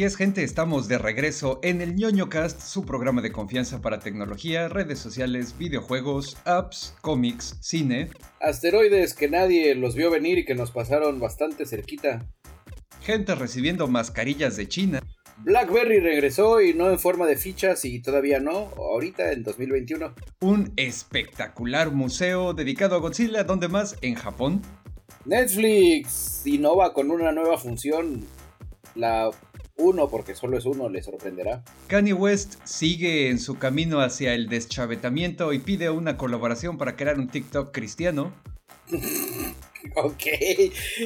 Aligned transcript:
Así 0.00 0.06
es, 0.06 0.16
gente, 0.16 0.42
estamos 0.42 0.88
de 0.88 0.96
regreso 0.96 1.60
en 1.62 1.82
el 1.82 1.94
ñoño 1.94 2.30
cast, 2.30 2.62
su 2.62 2.86
programa 2.86 3.20
de 3.20 3.32
confianza 3.32 3.82
para 3.82 3.98
tecnología, 3.98 4.66
redes 4.70 4.98
sociales, 4.98 5.58
videojuegos, 5.58 6.38
apps, 6.46 6.94
cómics, 7.02 7.58
cine. 7.60 8.08
Asteroides 8.40 9.12
que 9.12 9.28
nadie 9.28 9.74
los 9.74 9.94
vio 9.94 10.10
venir 10.10 10.38
y 10.38 10.46
que 10.46 10.54
nos 10.54 10.70
pasaron 10.70 11.20
bastante 11.20 11.66
cerquita. 11.66 12.26
Gente 13.02 13.34
recibiendo 13.34 13.88
mascarillas 13.88 14.56
de 14.56 14.68
China. 14.68 15.02
BlackBerry 15.36 16.00
regresó 16.00 16.62
y 16.62 16.72
no 16.72 16.88
en 16.88 16.98
forma 16.98 17.26
de 17.26 17.36
fichas 17.36 17.84
y 17.84 18.00
todavía 18.00 18.40
no, 18.40 18.70
ahorita 18.78 19.32
en 19.32 19.42
2021. 19.42 20.14
Un 20.40 20.72
espectacular 20.76 21.90
museo 21.92 22.54
dedicado 22.54 22.96
a 22.96 23.00
Godzilla, 23.00 23.44
donde 23.44 23.68
más? 23.68 23.98
En 24.00 24.14
Japón. 24.14 24.62
Netflix 25.26 26.40
innova 26.46 26.94
con 26.94 27.10
una 27.10 27.32
nueva 27.32 27.58
función. 27.58 28.26
La 28.94 29.30
1, 29.80 30.08
porque 30.08 30.34
solo 30.34 30.58
es 30.58 30.66
uno, 30.66 30.88
le 30.88 31.02
sorprenderá. 31.02 31.64
Kanye 31.86 32.12
West 32.12 32.56
sigue 32.64 33.30
en 33.30 33.38
su 33.38 33.58
camino 33.58 34.00
hacia 34.00 34.34
el 34.34 34.48
deschavetamiento 34.48 35.52
y 35.52 35.58
pide 35.58 35.90
una 35.90 36.16
colaboración 36.16 36.78
para 36.78 36.96
crear 36.96 37.18
un 37.18 37.28
TikTok 37.28 37.72
cristiano. 37.72 38.32
ok, 39.96 40.22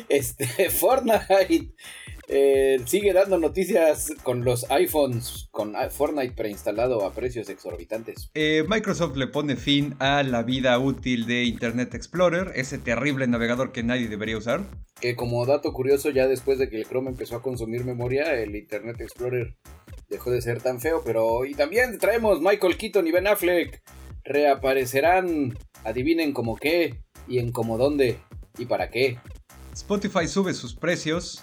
este, 0.09 0.47
Fortnite 0.71 1.75
eh, 2.29 2.81
sigue 2.87 3.13
dando 3.13 3.39
noticias 3.39 4.13
con 4.23 4.45
los 4.45 4.71
iPhones 4.71 5.49
con 5.51 5.75
Fortnite 5.91 6.35
preinstalado 6.35 7.05
a 7.05 7.13
precios 7.13 7.49
exorbitantes. 7.49 8.31
Eh, 8.35 8.65
Microsoft 8.67 9.17
le 9.17 9.27
pone 9.27 9.57
fin 9.57 9.95
a 9.99 10.23
la 10.23 10.43
vida 10.43 10.79
útil 10.79 11.27
de 11.27 11.45
Internet 11.45 11.95
Explorer, 11.95 12.53
ese 12.55 12.79
terrible 12.79 13.27
navegador 13.27 13.73
que 13.73 13.83
nadie 13.83 14.09
debería 14.09 14.39
usar. 14.39 14.63
Que 15.01 15.17
como 15.17 15.45
dato 15.45 15.73
curioso, 15.73 16.11
ya 16.11 16.27
después 16.27 16.59
de 16.59 16.69
que 16.69 16.79
el 16.79 16.87
Chrome 16.87 17.11
empezó 17.11 17.37
a 17.37 17.43
consumir 17.43 17.85
memoria, 17.85 18.35
el 18.35 18.55
Internet 18.57 19.01
Explorer 19.01 19.55
dejó 20.09 20.31
de 20.31 20.41
ser 20.41 20.63
tan 20.63 20.81
feo. 20.81 21.03
Pero 21.05 21.45
y 21.45 21.55
también 21.55 21.99
traemos 21.99 22.41
Michael 22.41 22.77
Keaton 22.77 23.07
y 23.07 23.13
Ben 23.13 23.27
Affleck. 23.27 23.83
Reaparecerán, 24.25 25.59
adivinen 25.85 26.33
como 26.33 26.57
qué 26.57 26.95
y 27.29 27.39
en 27.39 27.53
como 27.53 27.77
dónde 27.77 28.19
y 28.57 28.67
para 28.67 28.91
qué. 28.91 29.19
Spotify 29.75 30.29
sube 30.29 30.55
sus 30.55 30.75
precios 30.75 31.43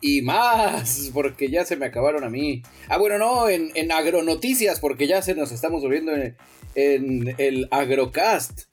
y 0.00 0.22
más, 0.22 1.10
porque 1.12 1.50
ya 1.50 1.64
se 1.64 1.76
me 1.76 1.86
acabaron 1.86 2.24
a 2.24 2.30
mí. 2.30 2.62
Ah, 2.88 2.98
bueno, 2.98 3.18
no, 3.18 3.48
en, 3.48 3.70
en 3.74 3.90
agronoticias, 3.92 4.80
porque 4.80 5.06
ya 5.06 5.22
se 5.22 5.34
nos 5.34 5.52
estamos 5.52 5.82
volviendo 5.82 6.12
en, 6.12 6.36
en 6.74 7.34
el 7.38 7.68
agrocast. 7.70 8.64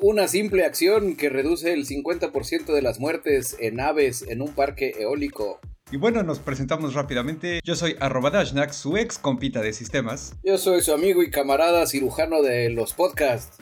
Una 0.00 0.28
simple 0.28 0.64
acción 0.64 1.14
que 1.14 1.28
reduce 1.28 1.74
el 1.74 1.86
50% 1.86 2.72
de 2.72 2.80
las 2.80 3.00
muertes 3.00 3.54
en 3.60 3.80
aves 3.80 4.24
en 4.26 4.40
un 4.40 4.54
parque 4.54 4.94
eólico. 4.98 5.60
Y 5.92 5.98
bueno, 5.98 6.22
nos 6.22 6.38
presentamos 6.38 6.94
rápidamente. 6.94 7.60
Yo 7.62 7.76
soy 7.76 7.94
arroba 8.00 8.30
Dashnak, 8.30 8.72
su 8.72 8.96
ex 8.96 9.18
compita 9.18 9.60
de 9.60 9.74
sistemas. 9.74 10.34
Yo 10.42 10.56
soy 10.56 10.80
su 10.80 10.94
amigo 10.94 11.22
y 11.22 11.30
camarada 11.30 11.86
cirujano 11.86 12.40
de 12.40 12.70
los 12.70 12.94
podcasts. 12.94 13.58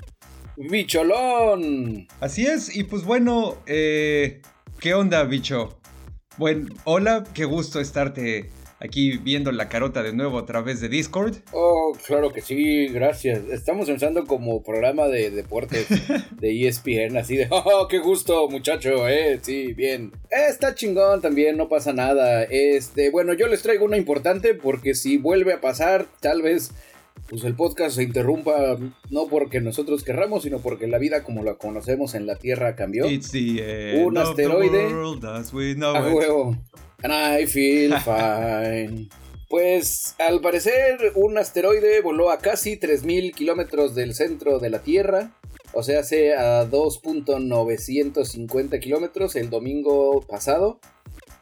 ¡Bicholón! 0.56 2.06
Así 2.20 2.47
es, 2.47 2.75
y 2.77 2.84
pues 2.84 3.05
bueno, 3.05 3.57
eh, 3.67 4.42
¿qué 4.79 4.95
onda, 4.95 5.25
bicho? 5.25 5.77
Bueno, 6.39 6.69
hola, 6.84 7.25
qué 7.34 7.45
gusto 7.45 7.81
estarte 7.81 8.51
aquí 8.83 9.17
viendo 9.19 9.53
la 9.53 9.69
carota 9.69 10.03
de 10.03 10.13
nuevo 10.13 10.39
a 10.39 10.47
través 10.47 10.81
de 10.81 10.89
Discord. 10.89 11.37
Oh, 11.53 11.93
claro 12.07 12.33
que 12.33 12.41
sí, 12.41 12.89
gracias. 12.89 13.43
Estamos 13.51 13.87
pensando 13.87 14.27
como 14.27 14.63
programa 14.63 15.07
de 15.07 15.31
deportes 15.31 15.87
de 16.33 16.67
ESPN, 16.69 17.17
así 17.17 17.37
de, 17.37 17.48
oh, 17.51 17.87
qué 17.89 17.98
gusto, 17.98 18.48
muchacho, 18.48 19.09
eh, 19.09 19.39
sí, 19.42 19.73
bien. 19.73 20.13
está 20.31 20.75
chingón 20.75 21.21
también, 21.21 21.57
no 21.57 21.69
pasa 21.69 21.92
nada. 21.92 22.42
Este, 22.45 23.11
bueno, 23.11 23.35
yo 23.35 23.47
les 23.47 23.63
traigo 23.63 23.85
una 23.85 23.97
importante 23.97 24.55
porque 24.55 24.95
si 24.95 25.17
vuelve 25.17 25.53
a 25.55 25.61
pasar, 25.61 26.07
tal 26.21 26.42
vez 26.42 26.73
pues 27.29 27.45
el 27.45 27.55
podcast 27.55 27.97
se 27.97 28.03
interrumpa 28.03 28.77
no 29.11 29.27
porque 29.29 29.61
nosotros 29.61 30.03
querramos, 30.03 30.42
sino 30.42 30.59
porque 30.59 30.87
la 30.87 30.98
vida 30.98 31.23
como 31.23 31.42
la 31.42 31.55
conocemos 31.55 32.15
en 32.15 32.27
la 32.27 32.37
Tierra 32.37 32.75
cambió. 32.75 33.07
Un 34.05 34.19
asteroide. 34.19 34.89
A 35.97 36.15
huevo. 36.15 36.57
And 37.02 37.13
I 37.13 37.46
feel 37.46 37.95
fine. 38.05 39.08
Pues 39.48 40.14
al 40.18 40.40
parecer 40.40 41.13
un 41.14 41.36
asteroide 41.36 42.01
voló 42.01 42.30
a 42.30 42.39
casi 42.39 42.79
3.000 42.79 43.35
kilómetros 43.35 43.95
del 43.95 44.14
centro 44.14 44.58
de 44.58 44.70
la 44.70 44.83
Tierra. 44.83 45.33
O 45.74 45.83
sea, 45.83 46.01
hace 46.01 46.35
a 46.35 46.68
2.950 46.68 48.79
kilómetros 48.80 49.36
el 49.36 49.51
domingo 49.51 50.23
pasado. 50.23 50.80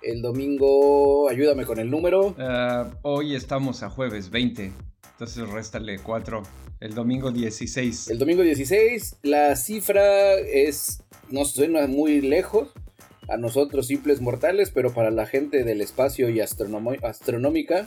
El 0.03 0.23
domingo, 0.23 1.29
ayúdame 1.29 1.67
con 1.67 1.79
el 1.79 1.91
número. 1.91 2.35
Ah, 2.39 2.91
hoy 3.03 3.35
estamos 3.35 3.83
a 3.83 3.91
jueves 3.91 4.31
20. 4.31 4.73
Entonces 5.13 5.49
réstale 5.49 5.99
4. 5.99 6.43
El 6.81 6.95
domingo 6.95 7.31
16. 7.31 8.09
El 8.09 8.19
domingo 8.19 8.43
16, 8.43 9.17
la 9.23 9.55
cifra 9.57 10.35
es. 10.35 11.03
no 11.29 11.45
suena 11.45 11.87
muy 11.87 12.23
lejos 12.23 12.71
a 13.31 13.37
nosotros 13.37 13.87
simples 13.87 14.21
mortales, 14.21 14.71
pero 14.71 14.93
para 14.93 15.11
la 15.11 15.27
gente 15.27 15.65
del 15.65 15.81
espacio 15.81 16.29
y 16.29 16.41
astronómica, 16.41 17.87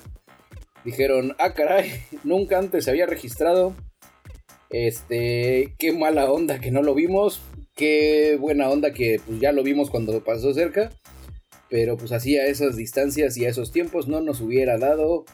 dijeron: 0.86 1.36
Ah, 1.40 1.54
caray, 1.54 1.92
nunca 2.24 2.58
antes 2.58 2.86
se 2.86 2.92
había 2.92 3.06
registrado. 3.06 3.76
Este, 4.70 5.76
qué 5.78 5.92
mala 5.92 6.32
onda 6.32 6.60
que 6.60 6.72
no 6.72 6.82
lo 6.82 6.96
vimos. 6.96 7.42
Qué 7.76 8.38
buena 8.40 8.70
onda 8.70 8.94
que 8.94 9.20
pues, 9.26 9.40
ya 9.40 9.52
lo 9.52 9.64
vimos 9.64 9.90
cuando 9.90 10.24
pasó 10.24 10.54
cerca. 10.54 10.90
Pero 11.70 11.98
pues 11.98 12.12
así 12.12 12.38
a 12.38 12.46
esas 12.46 12.76
distancias 12.76 13.38
y 13.38 13.46
a 13.46 13.50
esos 13.50 13.72
tiempos 13.72 14.08
no 14.08 14.22
nos 14.22 14.42
hubiera 14.42 14.78
dado 14.78 15.26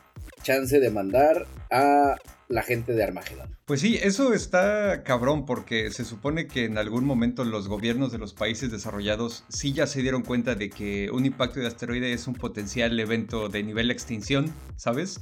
chance 0.41 0.79
de 0.79 0.89
mandar 0.89 1.47
a 1.69 2.15
la 2.49 2.63
gente 2.63 2.93
de 2.93 3.03
Armagedón. 3.03 3.55
Pues 3.65 3.79
sí, 3.79 3.99
eso 4.01 4.33
está 4.33 5.03
cabrón 5.03 5.45
porque 5.45 5.91
se 5.91 6.03
supone 6.03 6.47
que 6.47 6.65
en 6.65 6.77
algún 6.79 7.05
momento 7.05 7.45
los 7.45 7.67
gobiernos 7.67 8.11
de 8.11 8.17
los 8.17 8.33
países 8.33 8.71
desarrollados 8.71 9.45
sí 9.49 9.71
ya 9.71 9.85
se 9.85 10.01
dieron 10.01 10.23
cuenta 10.23 10.55
de 10.55 10.69
que 10.71 11.09
un 11.11 11.25
impacto 11.25 11.59
de 11.59 11.67
asteroide 11.67 12.11
es 12.11 12.27
un 12.27 12.33
potencial 12.33 12.99
evento 12.99 13.49
de 13.49 13.63
nivel 13.63 13.91
extinción, 13.91 14.51
¿sabes? 14.75 15.21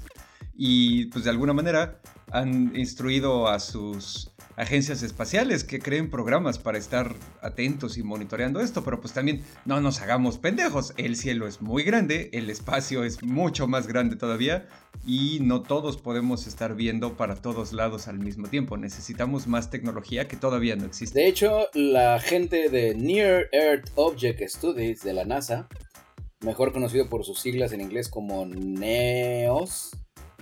Y 0.59 1.05
pues 1.05 1.23
de 1.23 1.29
alguna 1.29 1.53
manera 1.53 2.01
han 2.31 2.75
instruido 2.75 3.47
a 3.47 3.59
sus 3.59 4.31
agencias 4.57 5.03
espaciales 5.03 5.63
que 5.63 5.79
creen 5.79 6.09
programas 6.09 6.57
para 6.57 6.79
estar 6.79 7.15
atentos 7.41 7.97
y 7.97 8.03
monitoreando 8.03 8.59
esto, 8.59 8.83
pero 8.83 8.99
pues 8.99 9.13
también 9.13 9.43
no 9.65 9.79
nos 9.81 10.01
hagamos 10.01 10.39
pendejos, 10.39 10.93
el 10.97 11.15
cielo 11.15 11.47
es 11.47 11.61
muy 11.61 11.83
grande, 11.83 12.31
el 12.33 12.49
espacio 12.49 13.03
es 13.03 13.21
mucho 13.23 13.67
más 13.67 13.85
grande 13.85 14.15
todavía 14.15 14.67
y 15.05 15.39
no 15.41 15.61
todos 15.61 15.97
podemos 15.97 16.47
estar 16.47 16.75
viendo 16.75 17.15
para 17.15 17.35
todos 17.35 17.71
lados 17.71 18.07
al 18.07 18.17
mismo 18.17 18.47
tiempo, 18.47 18.77
necesitamos 18.77 19.45
más 19.45 19.69
tecnología 19.69 20.27
que 20.27 20.37
todavía 20.37 20.75
no 20.75 20.85
existe. 20.85 21.19
De 21.19 21.27
hecho, 21.27 21.67
la 21.75 22.19
gente 22.19 22.69
de 22.69 22.95
Near 22.95 23.49
Earth 23.51 23.91
Object 23.93 24.41
Studies 24.49 25.03
de 25.03 25.13
la 25.13 25.23
NASA, 25.23 25.67
mejor 26.41 26.73
conocido 26.73 27.07
por 27.09 27.23
sus 27.23 27.39
siglas 27.39 27.73
en 27.73 27.81
inglés 27.81 28.09
como 28.09 28.43
NEOS, 28.47 29.91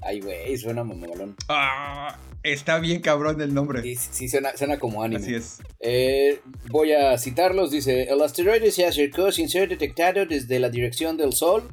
Ay, 0.05 0.19
güey, 0.21 0.55
suena 0.57 0.83
mamalón. 0.83 1.35
Ah, 1.49 2.19
está 2.43 2.77
bien 2.77 3.01
cabrón 3.01 3.41
el 3.41 3.55
nombre. 3.55 3.81
Sí, 3.81 3.95
sí 3.95 4.29
suena, 4.29 4.77
como 4.77 5.01
anime. 5.01 5.19
Así 5.19 5.33
es. 5.33 5.57
Eh, 5.79 6.41
voy 6.69 6.91
a 6.91 7.17
citarlos. 7.17 7.71
Dice, 7.71 8.03
el 8.03 8.21
asteroide 8.21 8.69
se 8.69 8.85
acercó 8.85 9.31
sin 9.31 9.49
ser 9.49 9.67
detectado 9.67 10.27
desde 10.27 10.59
la 10.59 10.69
dirección 10.69 11.17
del 11.17 11.33
Sol. 11.33 11.63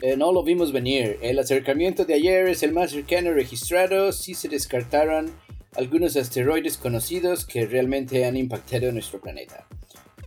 Eh, 0.00 0.16
no 0.16 0.32
lo 0.32 0.42
vimos 0.42 0.72
venir. 0.72 1.18
El 1.20 1.38
acercamiento 1.38 2.06
de 2.06 2.14
ayer 2.14 2.48
es 2.48 2.62
el 2.62 2.72
más 2.72 2.92
cercano 2.92 3.34
registrado 3.34 4.10
si 4.12 4.32
se 4.32 4.48
descartaron 4.48 5.30
algunos 5.76 6.16
asteroides 6.16 6.78
conocidos 6.78 7.44
que 7.44 7.66
realmente 7.66 8.24
han 8.24 8.38
impactado 8.38 8.90
nuestro 8.90 9.20
planeta. 9.20 9.66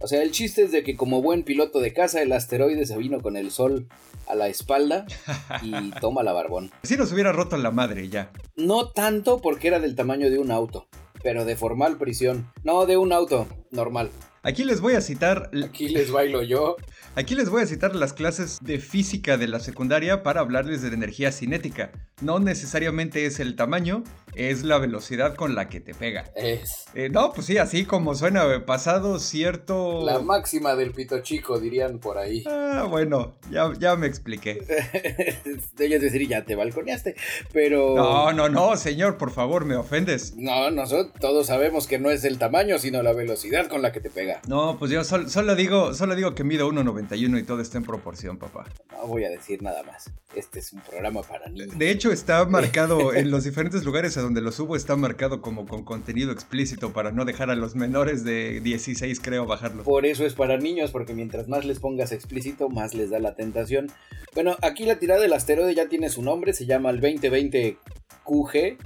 O 0.02 0.08
sea, 0.08 0.22
el 0.24 0.32
chiste 0.32 0.64
es 0.64 0.72
de 0.72 0.84
que 0.84 0.96
como 0.96 1.22
buen 1.22 1.44
piloto 1.44 1.82
de 1.82 1.94
caza, 1.94 2.22
el 2.22 2.32
asteroide 2.32 2.86
se 2.86 2.98
vino 2.98 3.22
con 3.22 3.36
el 3.36 3.52
sol 3.52 3.88
a 4.28 4.36
la 4.36 4.48
espalda 4.48 5.06
y 5.62 5.92
toma 6.00 6.24
la 6.24 6.32
barbón. 6.32 6.72
Si 6.84 6.96
nos 6.96 7.12
hubiera 7.12 7.34
roto 7.34 7.58
la 7.58 7.72
madre 7.72 8.08
ya. 8.08 8.32
No 8.56 8.90
tanto 8.90 9.42
porque 9.42 9.68
era 9.68 9.80
del 9.80 9.96
tamaño 9.96 10.30
de 10.30 10.40
un 10.40 10.52
auto, 10.52 10.88
pero 11.22 11.44
de 11.44 11.58
formal 11.58 11.98
prisión. 11.98 12.50
No, 12.64 12.86
de 12.86 12.96
un 12.96 13.12
auto 13.12 13.48
normal. 13.72 14.10
Aquí 14.42 14.64
les 14.64 14.80
voy 14.80 14.94
a 14.94 15.02
citar. 15.02 15.52
Aquí 15.66 15.90
les 15.90 16.12
bailo 16.12 16.44
yo. 16.44 16.78
Aquí 17.16 17.36
les 17.36 17.50
voy 17.50 17.64
a 17.64 17.68
citar 17.68 17.94
las 17.96 18.14
clases 18.14 18.60
de 18.62 18.80
física 18.80 19.38
de 19.38 19.50
la 19.50 19.60
secundaria 19.60 20.24
para 20.24 20.40
hablarles 20.40 20.82
de 20.82 20.90
la 20.90 20.96
energía 20.96 21.34
cinética. 21.34 21.92
No 22.22 22.40
necesariamente 22.40 23.26
es 23.26 23.42
el 23.42 23.58
tamaño, 23.58 24.04
es 24.36 24.64
la 24.64 24.78
velocidad 24.78 25.36
con 25.36 25.56
la 25.56 25.70
que 25.70 25.80
te 25.80 25.94
pega. 25.94 26.26
Es. 26.36 26.86
Eh, 26.94 27.10
no, 27.10 27.34
pues 27.34 27.48
sí, 27.48 27.58
así 27.58 27.86
como 27.86 28.16
suena, 28.16 28.66
pasado 28.66 29.20
cierto... 29.20 30.06
La 30.06 30.20
máxima 30.20 30.76
del 30.76 30.92
pito 30.92 31.20
chico, 31.20 31.60
dirían 31.60 32.00
por 32.00 32.18
ahí. 32.18 32.44
Ah, 32.48 32.86
bueno, 32.90 33.34
ya, 33.52 33.72
ya 33.80 33.96
me 33.96 34.08
expliqué. 34.08 34.60
Ellos 35.80 36.02
decir, 36.02 36.28
ya 36.28 36.46
te 36.46 36.56
balconeaste, 36.56 37.16
pero... 37.54 37.96
No, 37.96 38.32
no, 38.34 38.50
no, 38.50 38.76
señor, 38.78 39.18
por 39.18 39.32
favor, 39.32 39.66
me 39.66 39.76
ofendes. 39.76 40.36
No, 40.36 40.72
nosotros 40.72 41.14
todos 41.20 41.48
sabemos 41.48 41.88
que 41.88 42.00
no 42.00 42.10
es 42.10 42.24
el 42.24 42.38
tamaño, 42.38 42.80
sino 42.80 43.02
la 43.04 43.14
velocidad 43.14 43.68
con 43.68 43.82
la 43.82 43.92
que 43.92 44.00
te 44.00 44.10
pega. 44.10 44.42
No, 44.48 44.78
pues 44.78 44.92
yo 44.92 45.04
solo, 45.04 45.56
digo, 45.56 45.94
solo 45.94 46.16
digo 46.16 46.36
que 46.36 46.44
mido 46.44 46.70
1.91 46.70 47.40
y 47.40 47.44
todo 47.44 47.62
está 47.62 47.78
en 47.78 47.84
proporción, 47.84 48.38
papá. 48.38 48.66
No 48.92 49.08
voy 49.08 49.24
a 49.24 49.30
decir 49.30 49.62
nada 49.62 49.84
más. 49.84 50.12
Este 50.36 50.60
es 50.60 50.74
un 50.74 50.82
programa 50.82 51.22
para 51.24 51.50
niños. 51.50 51.78
De 51.78 51.90
hecho, 51.90 52.12
está 52.12 52.46
marcado 52.46 53.14
en 53.14 53.32
los 53.32 53.44
diferentes 53.44 53.84
lugares 53.84 54.18
donde 54.22 54.42
lo 54.42 54.52
subo, 54.52 54.76
está 54.76 54.96
marcado 54.96 55.42
como 55.42 55.66
con 55.66 55.84
contenido 55.84 56.32
explícito 56.32 56.94
para 56.94 57.12
no 57.12 57.26
dejar 57.26 57.50
a 57.50 57.56
los 57.56 57.76
menores 57.76 58.24
de 58.24 58.62
16, 58.62 59.20
creo, 59.20 59.46
bajarlo. 59.46 59.84
Por 59.84 60.06
eso 60.06 60.26
es 60.26 60.34
para 60.34 60.58
niños, 60.58 60.92
porque 60.92 61.14
mientras 61.14 61.48
más 61.48 61.66
les 61.66 61.80
pongas 61.80 62.12
explícito, 62.12 62.70
más 62.70 62.94
les 62.94 63.10
da 63.10 63.20
la 63.20 63.36
tentación. 63.36 63.92
Bueno, 64.34 64.56
aquí 64.62 64.86
la 64.86 65.00
tirada 65.00 65.22
del 65.22 65.34
asteroide 65.34 65.76
ya 65.76 65.90
tiene 65.90 66.10
su 66.10 66.22
nombre, 66.22 66.54
se 66.54 66.66
llama 66.66 66.90
el 66.90 67.00
2020 67.00 67.78
QG. 68.24 68.78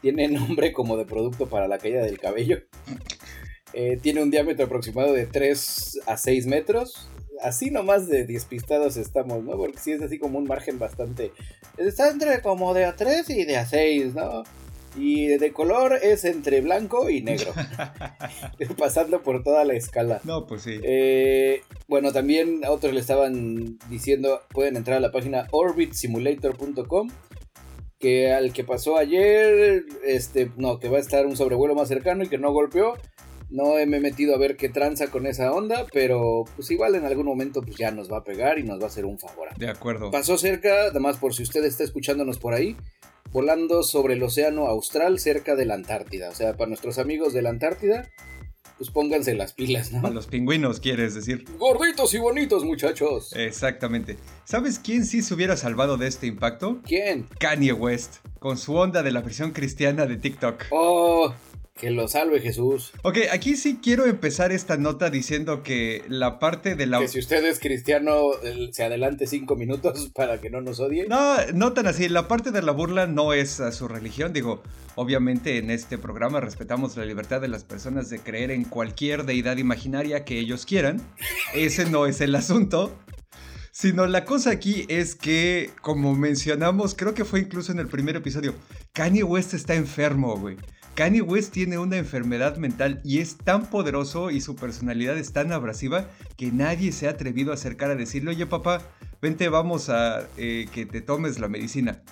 Tiene 0.00 0.28
nombre 0.28 0.72
como 0.72 0.96
de 0.96 1.04
producto 1.04 1.46
para 1.46 1.68
la 1.68 1.78
caída 1.78 2.02
del 2.02 2.18
cabello. 2.18 2.58
Eh, 3.72 3.98
tiene 4.02 4.20
un 4.20 4.32
diámetro 4.32 4.66
aproximado 4.66 5.12
de 5.12 5.26
3 5.26 6.00
a 6.06 6.16
6 6.16 6.46
metros. 6.46 7.08
Así 7.42 7.70
nomás 7.70 8.08
de 8.08 8.24
despistados 8.24 8.96
estamos, 8.96 9.42
¿no? 9.44 9.56
Porque 9.56 9.78
sí 9.78 9.92
es 9.92 10.02
así 10.02 10.18
como 10.18 10.38
un 10.38 10.46
margen 10.46 10.78
bastante... 10.78 11.32
Está 11.76 12.10
entre 12.10 12.42
como 12.42 12.74
de 12.74 12.84
a 12.84 12.96
3 12.96 13.28
y 13.30 13.44
de 13.44 13.56
a 13.56 13.66
6, 13.66 14.14
¿no? 14.14 14.44
Y 14.96 15.26
de 15.38 15.52
color 15.52 15.98
es 16.02 16.24
entre 16.24 16.60
blanco 16.60 17.10
y 17.10 17.22
negro. 17.22 17.52
Pasando 18.78 19.22
por 19.22 19.42
toda 19.42 19.64
la 19.64 19.74
escala. 19.74 20.20
No, 20.24 20.46
pues 20.46 20.62
sí. 20.62 20.80
Eh, 20.82 21.62
bueno, 21.88 22.12
también 22.12 22.64
a 22.64 22.70
otros 22.70 22.92
le 22.92 23.00
estaban 23.00 23.78
diciendo, 23.88 24.40
pueden 24.50 24.76
entrar 24.76 24.96
a 24.96 25.00
la 25.00 25.12
página 25.12 25.46
orbitsimulator.com. 25.52 27.10
Que 27.98 28.32
al 28.32 28.54
que 28.54 28.64
pasó 28.64 28.96
ayer, 28.96 29.84
este, 30.06 30.50
no, 30.56 30.78
que 30.78 30.88
va 30.88 30.96
a 30.96 31.00
estar 31.00 31.26
un 31.26 31.36
sobrevuelo 31.36 31.74
más 31.74 31.88
cercano 31.88 32.24
y 32.24 32.28
que 32.28 32.38
no 32.38 32.50
golpeó. 32.50 32.94
No 33.50 33.74
me 33.86 33.96
he 33.96 34.00
metido 34.00 34.34
a 34.34 34.38
ver 34.38 34.56
qué 34.56 34.68
tranza 34.68 35.08
con 35.08 35.26
esa 35.26 35.52
onda, 35.52 35.86
pero 35.92 36.44
pues 36.54 36.70
igual 36.70 36.94
en 36.94 37.04
algún 37.04 37.26
momento 37.26 37.62
pues 37.62 37.76
ya 37.76 37.90
nos 37.90 38.10
va 38.10 38.18
a 38.18 38.24
pegar 38.24 38.58
y 38.58 38.62
nos 38.62 38.78
va 38.78 38.84
a 38.84 38.86
hacer 38.86 39.04
un 39.04 39.18
favor. 39.18 39.48
De 39.58 39.68
acuerdo. 39.68 40.10
Pasó 40.10 40.38
cerca, 40.38 40.84
además 40.90 41.16
por 41.16 41.34
si 41.34 41.42
usted 41.42 41.64
está 41.64 41.82
escuchándonos 41.82 42.38
por 42.38 42.54
ahí, 42.54 42.76
volando 43.32 43.82
sobre 43.82 44.14
el 44.14 44.22
océano 44.22 44.66
austral 44.66 45.18
cerca 45.18 45.56
de 45.56 45.66
la 45.66 45.74
Antártida. 45.74 46.30
O 46.30 46.34
sea, 46.34 46.56
para 46.56 46.68
nuestros 46.68 46.98
amigos 46.98 47.32
de 47.32 47.42
la 47.42 47.50
Antártida, 47.50 48.08
pues 48.80 48.90
pónganse 48.90 49.34
las 49.34 49.52
pilas, 49.52 49.92
¿no? 49.92 50.00
Para 50.00 50.14
los 50.14 50.26
pingüinos, 50.26 50.80
quieres 50.80 51.14
decir. 51.14 51.44
Gorditos 51.58 52.14
y 52.14 52.18
bonitos, 52.18 52.64
muchachos. 52.64 53.34
Exactamente. 53.36 54.16
¿Sabes 54.44 54.78
quién 54.78 55.04
sí 55.04 55.20
se 55.20 55.34
hubiera 55.34 55.56
salvado 55.58 55.98
de 55.98 56.06
este 56.06 56.26
impacto? 56.26 56.80
¿Quién? 56.86 57.28
Kanye 57.38 57.74
West, 57.74 58.24
con 58.38 58.56
su 58.56 58.74
onda 58.76 59.02
de 59.02 59.10
la 59.10 59.20
versión 59.20 59.50
cristiana 59.50 60.06
de 60.06 60.16
TikTok. 60.16 60.64
Oh, 60.70 61.34
que 61.80 61.90
lo 61.90 62.08
salve 62.08 62.40
Jesús. 62.40 62.92
Ok, 63.02 63.18
aquí 63.32 63.56
sí 63.56 63.78
quiero 63.82 64.04
empezar 64.04 64.52
esta 64.52 64.76
nota 64.76 65.08
diciendo 65.08 65.62
que 65.62 66.04
la 66.08 66.38
parte 66.38 66.74
de 66.74 66.86
la... 66.86 66.98
Que 66.98 67.08
si 67.08 67.18
usted 67.18 67.42
es 67.46 67.58
cristiano, 67.58 68.32
se 68.70 68.84
adelante 68.84 69.26
cinco 69.26 69.56
minutos 69.56 70.10
para 70.14 70.42
que 70.42 70.50
no 70.50 70.60
nos 70.60 70.78
odie. 70.78 71.06
No, 71.08 71.38
no 71.54 71.72
tan 71.72 71.86
así. 71.86 72.10
La 72.10 72.28
parte 72.28 72.50
de 72.50 72.60
la 72.60 72.72
burla 72.72 73.06
no 73.06 73.32
es 73.32 73.60
a 73.60 73.72
su 73.72 73.88
religión. 73.88 74.34
Digo, 74.34 74.62
obviamente 74.94 75.56
en 75.56 75.70
este 75.70 75.96
programa 75.96 76.40
respetamos 76.40 76.98
la 76.98 77.06
libertad 77.06 77.40
de 77.40 77.48
las 77.48 77.64
personas 77.64 78.10
de 78.10 78.18
creer 78.18 78.50
en 78.50 78.64
cualquier 78.64 79.24
deidad 79.24 79.56
imaginaria 79.56 80.26
que 80.26 80.38
ellos 80.38 80.66
quieran. 80.66 81.00
Ese 81.54 81.88
no 81.88 82.04
es 82.04 82.20
el 82.20 82.34
asunto. 82.34 82.94
Sino 83.72 84.06
la 84.06 84.26
cosa 84.26 84.50
aquí 84.50 84.84
es 84.88 85.14
que, 85.14 85.70
como 85.80 86.14
mencionamos, 86.14 86.94
creo 86.94 87.14
que 87.14 87.24
fue 87.24 87.40
incluso 87.40 87.72
en 87.72 87.78
el 87.78 87.86
primer 87.86 88.16
episodio, 88.16 88.54
Kanye 88.92 89.22
West 89.22 89.54
está 89.54 89.74
enfermo, 89.74 90.36
güey. 90.36 90.58
Kanye 90.94 91.22
West 91.22 91.52
tiene 91.52 91.78
una 91.78 91.96
enfermedad 91.96 92.56
mental 92.56 93.00
y 93.04 93.18
es 93.18 93.36
tan 93.36 93.66
poderoso 93.66 94.30
y 94.30 94.40
su 94.40 94.56
personalidad 94.56 95.16
es 95.16 95.32
tan 95.32 95.52
abrasiva 95.52 96.08
que 96.36 96.52
nadie 96.52 96.92
se 96.92 97.06
ha 97.06 97.10
atrevido 97.10 97.52
a 97.52 97.54
acercar 97.54 97.90
a 97.90 97.94
decirle, 97.94 98.30
oye 98.30 98.46
papá, 98.46 98.82
vente, 99.22 99.48
vamos 99.48 99.88
a 99.88 100.26
eh, 100.36 100.66
que 100.72 100.86
te 100.86 101.00
tomes 101.00 101.38
la 101.38 101.48
medicina. 101.48 102.02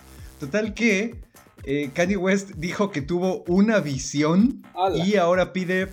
Total 0.41 0.75
que 0.75 1.21
eh, 1.65 1.91
Kanye 1.93 2.17
West 2.17 2.53
dijo 2.57 2.91
que 2.91 3.03
tuvo 3.03 3.43
una 3.47 3.81
visión 3.81 4.63
y 5.05 5.17
ahora 5.17 5.53
pide... 5.53 5.89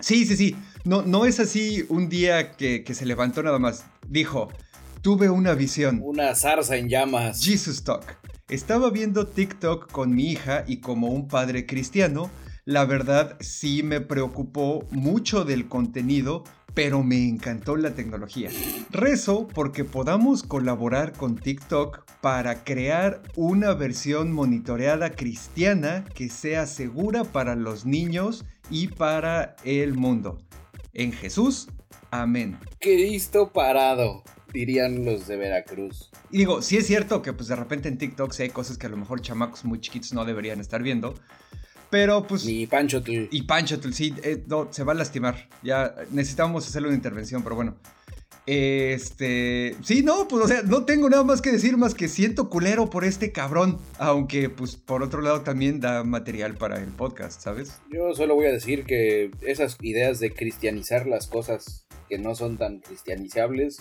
Sí, 0.00 0.24
sí, 0.24 0.36
sí. 0.36 0.56
No, 0.84 1.02
no 1.02 1.26
es 1.26 1.38
así 1.38 1.84
un 1.88 2.08
día 2.08 2.52
que, 2.52 2.82
que 2.82 2.94
se 2.94 3.06
levantó 3.06 3.42
nada 3.42 3.58
más. 3.58 3.84
Dijo, 4.08 4.48
tuve 5.00 5.30
una 5.30 5.54
visión. 5.54 6.00
Una 6.02 6.34
zarza 6.34 6.76
en 6.76 6.88
llamas. 6.88 7.44
Jesus 7.44 7.84
Talk. 7.84 8.21
Estaba 8.52 8.90
viendo 8.90 9.26
TikTok 9.28 9.90
con 9.90 10.14
mi 10.14 10.30
hija 10.30 10.64
y 10.66 10.80
como 10.80 11.08
un 11.08 11.26
padre 11.26 11.64
cristiano, 11.64 12.30
la 12.66 12.84
verdad 12.84 13.38
sí 13.40 13.82
me 13.82 14.02
preocupó 14.02 14.86
mucho 14.90 15.46
del 15.46 15.68
contenido, 15.68 16.44
pero 16.74 17.02
me 17.02 17.26
encantó 17.26 17.78
la 17.78 17.94
tecnología. 17.94 18.50
Rezo 18.90 19.48
porque 19.48 19.84
podamos 19.84 20.42
colaborar 20.42 21.14
con 21.14 21.36
TikTok 21.36 22.04
para 22.20 22.62
crear 22.62 23.22
una 23.36 23.72
versión 23.72 24.32
monitoreada 24.32 25.12
cristiana 25.12 26.04
que 26.14 26.28
sea 26.28 26.66
segura 26.66 27.24
para 27.24 27.56
los 27.56 27.86
niños 27.86 28.44
y 28.68 28.88
para 28.88 29.56
el 29.64 29.94
mundo. 29.94 30.36
En 30.92 31.12
Jesús, 31.12 31.70
amén. 32.10 32.58
Cristo 32.80 33.50
parado 33.50 34.22
dirían 34.52 35.04
los 35.04 35.26
de 35.26 35.36
Veracruz. 35.36 36.10
Y 36.30 36.38
digo, 36.38 36.62
sí 36.62 36.76
es 36.76 36.86
cierto 36.86 37.22
que 37.22 37.32
pues 37.32 37.48
de 37.48 37.56
repente 37.56 37.88
en 37.88 37.98
TikTok 37.98 38.32
sí 38.32 38.44
hay 38.44 38.50
cosas 38.50 38.78
que 38.78 38.86
a 38.86 38.90
lo 38.90 38.96
mejor 38.96 39.20
chamacos 39.20 39.64
muy 39.64 39.80
chiquitos 39.80 40.12
no 40.12 40.24
deberían 40.24 40.60
estar 40.60 40.82
viendo. 40.82 41.14
Pero 41.90 42.26
pues... 42.26 42.46
Y 42.46 42.66
Pancho 42.66 43.02
Y 43.06 43.42
Pancho 43.42 43.78
sí, 43.92 44.14
eh, 44.22 44.42
se 44.70 44.82
va 44.84 44.92
a 44.92 44.94
lastimar. 44.94 45.48
Ya 45.62 45.94
necesitamos 46.10 46.66
hacerle 46.66 46.88
una 46.88 46.96
intervención, 46.96 47.42
pero 47.42 47.54
bueno. 47.54 47.76
Este, 48.46 49.76
sí, 49.84 50.02
no, 50.02 50.26
pues 50.26 50.44
o 50.44 50.48
sea, 50.48 50.62
no 50.62 50.84
tengo 50.84 51.08
nada 51.08 51.22
más 51.22 51.40
que 51.40 51.52
decir 51.52 51.76
más 51.76 51.94
que 51.94 52.08
siento 52.08 52.50
culero 52.50 52.90
por 52.90 53.04
este 53.04 53.30
cabrón, 53.30 53.78
aunque 53.98 54.48
pues 54.48 54.74
por 54.74 55.02
otro 55.04 55.20
lado 55.20 55.42
también 55.42 55.80
da 55.80 56.02
material 56.02 56.56
para 56.56 56.78
el 56.82 56.88
podcast, 56.88 57.40
¿sabes? 57.40 57.80
Yo 57.92 58.14
solo 58.14 58.34
voy 58.34 58.46
a 58.46 58.52
decir 58.52 58.84
que 58.84 59.30
esas 59.42 59.76
ideas 59.80 60.18
de 60.18 60.32
cristianizar 60.32 61.06
las 61.06 61.28
cosas 61.28 61.86
que 62.08 62.18
no 62.18 62.34
son 62.34 62.56
tan 62.56 62.80
cristianizables 62.80 63.80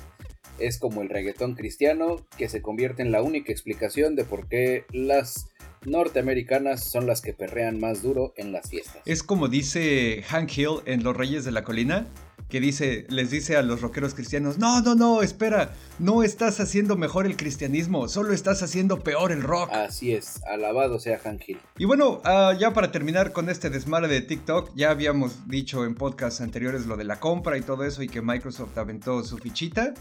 es 0.68 0.80
como 0.80 1.02
el 1.02 1.10
reggaetón 1.10 1.56
cristiano 1.56 2.18
que 2.38 2.50
se 2.50 2.62
convierte 2.62 3.01
en 3.01 3.12
la 3.12 3.22
única 3.22 3.51
explicación 3.51 4.15
de 4.15 4.24
por 4.24 4.48
qué 4.48 4.86
las 4.91 5.48
norteamericanas 5.86 6.84
son 6.84 7.08
las 7.08 7.22
que 7.22 7.34
perrean 7.34 7.80
más 7.80 8.01
duro 8.01 8.34
en 8.38 8.51
las 8.51 8.70
fiestas. 8.70 9.01
Es 9.06 9.24
como 9.24 9.48
dice 9.48 10.24
Hank 10.27 10.56
Hill 10.56 10.82
en 10.86 11.03
Los 11.03 11.18
Reyes 11.18 11.44
de 11.44 11.51
la 11.51 11.63
Colina, 11.63 12.08
que 12.51 12.60
dice, 12.60 13.06
les 13.10 13.32
dice 13.32 13.56
a 13.56 13.62
los 13.62 13.82
rockeros 13.82 14.13
cristianos, 14.13 14.60
no, 14.60 14.82
no, 14.82 14.94
no, 14.94 15.24
espera, 15.24 15.74
no 16.00 16.22
estás 16.22 16.60
haciendo 16.60 16.98
mejor 16.98 17.25
el 17.25 17.38
cristianismo, 17.38 18.10
solo 18.10 18.34
estás 18.34 18.62
haciendo 18.62 19.00
peor 19.00 19.32
el 19.32 19.41
rock. 19.41 19.72
Así 19.72 20.13
es, 20.13 20.44
alabado 20.44 21.00
sea 21.00 21.18
Hank 21.18 21.41
Hill. 21.48 21.60
Y 21.77 21.86
bueno, 21.86 22.22
ah, 22.25 22.53
ya 22.60 22.74
para 22.74 22.91
terminar 22.91 23.32
con 23.32 23.50
este 23.50 23.70
desmadre 23.70 24.10
de 24.10 24.22
TikTok, 24.22 24.72
ya 24.75 24.91
habíamos 24.91 25.48
dicho 25.48 25.86
en 25.86 25.96
podcasts 25.96 26.41
anteriores 26.41 26.86
lo 26.86 26.98
de 26.98 27.06
la 27.06 27.22
compra 27.22 27.58
y 27.58 27.62
todo 27.62 27.86
eso 27.86 28.03
y 28.03 28.10
que 28.10 28.22
Microsoft 28.22 28.77
aventó 28.77 29.24
su 29.24 29.38
fichita 29.38 29.94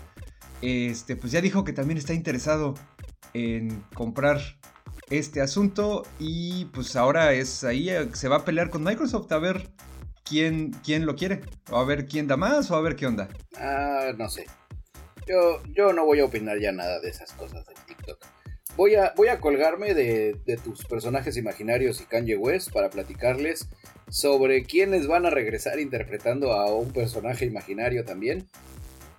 este, 0.62 1.16
pues 1.16 1.32
ya 1.32 1.40
dijo 1.40 1.64
que 1.64 1.72
también 1.72 1.98
está 1.98 2.14
interesado 2.14 2.74
en 3.34 3.82
comprar 3.94 4.40
este 5.10 5.40
asunto 5.40 6.04
y 6.18 6.66
pues 6.66 6.94
ahora 6.96 7.32
es 7.32 7.64
ahí, 7.64 7.90
eh, 7.90 8.08
se 8.12 8.28
va 8.28 8.36
a 8.36 8.44
pelear 8.44 8.70
con 8.70 8.84
Microsoft 8.84 9.30
a 9.32 9.38
ver 9.38 9.68
quién, 10.24 10.70
quién 10.84 11.06
lo 11.06 11.16
quiere, 11.16 11.40
o 11.70 11.76
a 11.78 11.84
ver 11.84 12.06
quién 12.06 12.28
da 12.28 12.36
más, 12.36 12.70
o 12.70 12.76
a 12.76 12.80
ver 12.80 12.96
qué 12.96 13.06
onda. 13.06 13.28
Ah, 13.56 14.12
no 14.16 14.28
sé. 14.28 14.46
Yo, 15.26 15.62
yo 15.74 15.92
no 15.92 16.04
voy 16.04 16.20
a 16.20 16.24
opinar 16.24 16.58
ya 16.60 16.72
nada 16.72 17.00
de 17.00 17.10
esas 17.10 17.32
cosas 17.32 17.66
de 17.66 17.74
TikTok. 17.86 18.18
Voy 18.76 18.94
a, 18.94 19.12
voy 19.16 19.28
a 19.28 19.40
colgarme 19.40 19.94
de, 19.94 20.36
de 20.46 20.56
tus 20.56 20.84
personajes 20.84 21.36
imaginarios 21.36 22.00
y 22.00 22.04
Kanye 22.04 22.36
West 22.36 22.72
para 22.72 22.88
platicarles 22.88 23.68
sobre 24.08 24.64
quiénes 24.64 25.06
van 25.06 25.26
a 25.26 25.30
regresar 25.30 25.80
interpretando 25.80 26.52
a 26.52 26.72
un 26.74 26.92
personaje 26.92 27.44
imaginario 27.44 28.04
también 28.04 28.46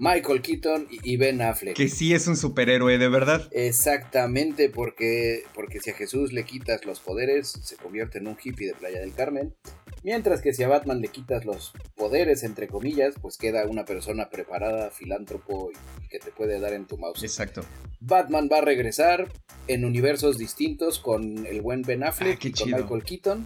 Michael 0.03 0.41
Keaton 0.41 0.87
y 0.89 1.15
Ben 1.17 1.43
Affleck. 1.43 1.75
Que 1.75 1.87
sí 1.87 2.11
es 2.15 2.25
un 2.25 2.35
superhéroe, 2.35 2.97
de 2.97 3.07
verdad. 3.07 3.47
Exactamente, 3.51 4.67
porque, 4.69 5.43
porque 5.53 5.79
si 5.79 5.91
a 5.91 5.93
Jesús 5.93 6.33
le 6.33 6.43
quitas 6.43 6.85
los 6.85 6.99
poderes, 6.99 7.49
se 7.51 7.75
convierte 7.75 8.17
en 8.17 8.25
un 8.27 8.35
hippie 8.43 8.65
de 8.65 8.73
Playa 8.73 8.99
del 8.99 9.13
Carmen. 9.13 9.53
Mientras 10.01 10.41
que 10.41 10.53
si 10.55 10.63
a 10.63 10.67
Batman 10.67 11.01
le 11.01 11.09
quitas 11.09 11.45
los 11.45 11.73
poderes, 11.95 12.41
entre 12.41 12.67
comillas, 12.67 13.13
pues 13.21 13.37
queda 13.37 13.67
una 13.67 13.85
persona 13.85 14.31
preparada, 14.31 14.89
filántropo 14.89 15.69
y 16.03 16.07
que 16.07 16.17
te 16.17 16.31
puede 16.31 16.59
dar 16.59 16.73
en 16.73 16.87
tu 16.87 16.97
mouse. 16.97 17.21
Exacto. 17.21 17.61
Batman 17.99 18.49
va 18.51 18.57
a 18.57 18.61
regresar 18.61 19.27
en 19.67 19.85
universos 19.85 20.39
distintos 20.39 20.97
con 20.97 21.45
el 21.45 21.61
buen 21.61 21.83
Ben 21.83 22.03
Affleck 22.03 22.39
Ah, 22.43 22.47
y 22.47 22.51
con 22.51 22.65
chido. 22.65 22.77
Michael 22.79 23.03
Keaton. 23.03 23.45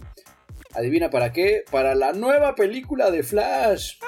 Adivina 0.74 1.10
para 1.10 1.32
qué? 1.32 1.64
Para 1.70 1.94
la 1.94 2.12
nueva 2.14 2.54
película 2.54 3.10
de 3.10 3.22
Flash. 3.22 3.98
Ah, 4.00 4.06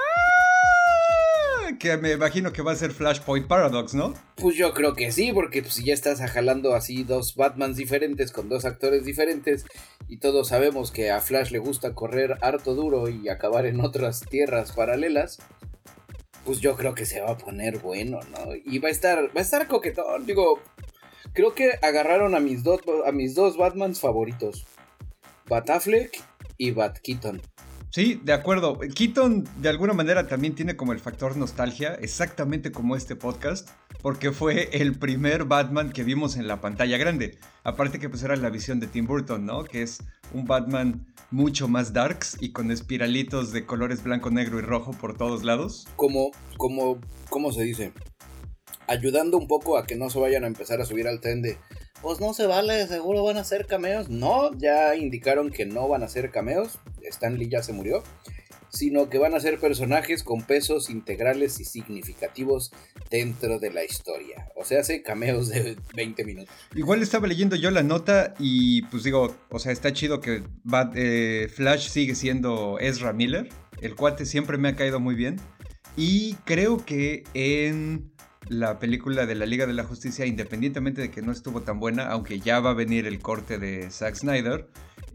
Que 1.78 1.96
me 1.96 2.12
imagino 2.12 2.52
que 2.52 2.62
va 2.62 2.72
a 2.72 2.76
ser 2.76 2.90
Flashpoint 2.90 3.46
Paradox, 3.46 3.94
¿no? 3.94 4.12
Pues 4.36 4.56
yo 4.56 4.74
creo 4.74 4.94
que 4.94 5.12
sí, 5.12 5.32
porque 5.32 5.62
pues, 5.62 5.74
si 5.74 5.84
ya 5.84 5.94
estás 5.94 6.20
jalando 6.20 6.74
así 6.74 7.04
dos 7.04 7.36
Batmans 7.36 7.76
diferentes 7.76 8.32
con 8.32 8.48
dos 8.48 8.64
actores 8.64 9.04
diferentes 9.04 9.64
y 10.08 10.18
todos 10.18 10.48
sabemos 10.48 10.90
que 10.90 11.10
a 11.10 11.20
Flash 11.20 11.50
le 11.50 11.58
gusta 11.58 11.94
correr 11.94 12.36
harto 12.40 12.74
duro 12.74 13.08
y 13.08 13.28
acabar 13.28 13.64
en 13.66 13.80
otras 13.80 14.20
tierras 14.20 14.72
paralelas, 14.72 15.38
pues 16.44 16.60
yo 16.60 16.76
creo 16.76 16.94
que 16.94 17.06
se 17.06 17.20
va 17.20 17.32
a 17.32 17.38
poner 17.38 17.78
bueno, 17.78 18.20
¿no? 18.32 18.54
Y 18.54 18.78
va 18.78 18.88
a 18.88 18.92
estar, 18.92 19.28
va 19.28 19.40
a 19.40 19.42
estar 19.42 19.68
coquetón, 19.68 20.26
digo, 20.26 20.60
creo 21.32 21.54
que 21.54 21.78
agarraron 21.82 22.34
a 22.34 22.40
mis 22.40 22.64
dos, 22.64 22.80
a 23.06 23.12
mis 23.12 23.34
dos 23.34 23.56
Batmans 23.56 24.00
favoritos, 24.00 24.66
Bat 25.48 25.70
Affleck 25.70 26.20
y 26.56 26.72
Bat 26.72 26.98
Keaton. 26.98 27.40
Sí, 27.90 28.20
de 28.22 28.34
acuerdo. 28.34 28.78
Keaton 28.94 29.48
de 29.56 29.68
alguna 29.68 29.94
manera 29.94 30.26
también 30.26 30.54
tiene 30.54 30.76
como 30.76 30.92
el 30.92 31.00
factor 31.00 31.36
nostalgia, 31.36 31.94
exactamente 31.94 32.70
como 32.70 32.96
este 32.96 33.16
podcast, 33.16 33.70
porque 34.02 34.30
fue 34.30 34.68
el 34.72 34.98
primer 34.98 35.44
Batman 35.44 35.90
que 35.90 36.04
vimos 36.04 36.36
en 36.36 36.46
la 36.46 36.60
pantalla 36.60 36.98
grande. 36.98 37.38
Aparte 37.64 37.98
que 37.98 38.10
pues 38.10 38.22
era 38.22 38.36
la 38.36 38.50
visión 38.50 38.78
de 38.78 38.88
Tim 38.88 39.06
Burton, 39.06 39.46
¿no? 39.46 39.64
Que 39.64 39.82
es 39.82 40.04
un 40.34 40.44
Batman 40.44 41.06
mucho 41.30 41.66
más 41.66 41.92
darks 41.92 42.36
y 42.40 42.52
con 42.52 42.70
espiralitos 42.70 43.52
de 43.52 43.64
colores 43.64 44.02
blanco, 44.02 44.30
negro 44.30 44.58
y 44.58 44.62
rojo 44.62 44.92
por 44.92 45.16
todos 45.16 45.42
lados. 45.44 45.86
como, 45.96 46.30
como, 46.58 46.98
¿cómo 47.30 47.52
se 47.52 47.62
dice? 47.62 47.92
Ayudando 48.86 49.36
un 49.38 49.46
poco 49.46 49.78
a 49.78 49.86
que 49.86 49.96
no 49.96 50.10
se 50.10 50.18
vayan 50.18 50.44
a 50.44 50.46
empezar 50.46 50.80
a 50.80 50.84
subir 50.84 51.08
al 51.08 51.20
tren 51.20 51.42
de, 51.42 51.58
pues 52.02 52.20
no 52.20 52.32
se 52.34 52.46
vale, 52.46 52.86
seguro 52.86 53.24
van 53.24 53.36
a 53.36 53.40
hacer 53.40 53.66
cameos. 53.66 54.08
No, 54.08 54.52
ya 54.58 54.94
indicaron 54.96 55.50
que 55.50 55.66
no 55.66 55.88
van 55.88 56.02
a 56.02 56.06
hacer 56.06 56.30
cameos, 56.30 56.78
Stan 57.02 57.36
Lee 57.38 57.48
ya 57.48 57.62
se 57.62 57.72
murió, 57.72 58.02
sino 58.70 59.08
que 59.08 59.18
van 59.18 59.34
a 59.34 59.40
ser 59.40 59.58
personajes 59.58 60.22
con 60.22 60.42
pesos 60.42 60.90
integrales 60.90 61.58
y 61.58 61.64
significativos 61.64 62.70
dentro 63.10 63.58
de 63.58 63.70
la 63.72 63.82
historia. 63.84 64.48
O 64.56 64.64
sea, 64.64 64.80
hace 64.80 65.02
cameos 65.02 65.48
de 65.48 65.76
20 65.96 66.24
minutos. 66.24 66.54
Igual 66.74 67.02
estaba 67.02 67.26
leyendo 67.26 67.56
yo 67.56 67.70
la 67.70 67.82
nota 67.82 68.34
y 68.38 68.82
pues 68.82 69.04
digo, 69.04 69.34
o 69.50 69.58
sea, 69.58 69.72
está 69.72 69.92
chido 69.92 70.20
que 70.20 70.42
Bat- 70.64 70.92
eh, 70.96 71.48
Flash 71.54 71.88
sigue 71.88 72.14
siendo 72.14 72.78
Ezra 72.78 73.12
Miller. 73.12 73.48
El 73.80 73.94
cuate 73.96 74.26
siempre 74.26 74.58
me 74.58 74.68
ha 74.68 74.76
caído 74.76 75.00
muy 75.00 75.14
bien. 75.14 75.36
Y 75.96 76.34
creo 76.44 76.84
que 76.84 77.24
en 77.34 78.12
la 78.48 78.78
película 78.78 79.26
de 79.26 79.34
la 79.34 79.46
Liga 79.46 79.66
de 79.66 79.72
la 79.72 79.84
Justicia, 79.84 80.26
independientemente 80.26 81.00
de 81.00 81.10
que 81.10 81.22
no 81.22 81.32
estuvo 81.32 81.62
tan 81.62 81.80
buena, 81.80 82.08
aunque 82.08 82.40
ya 82.40 82.60
va 82.60 82.70
a 82.70 82.74
venir 82.74 83.06
el 83.06 83.18
corte 83.20 83.58
de 83.58 83.90
Zack 83.90 84.16
Snyder, 84.16 84.66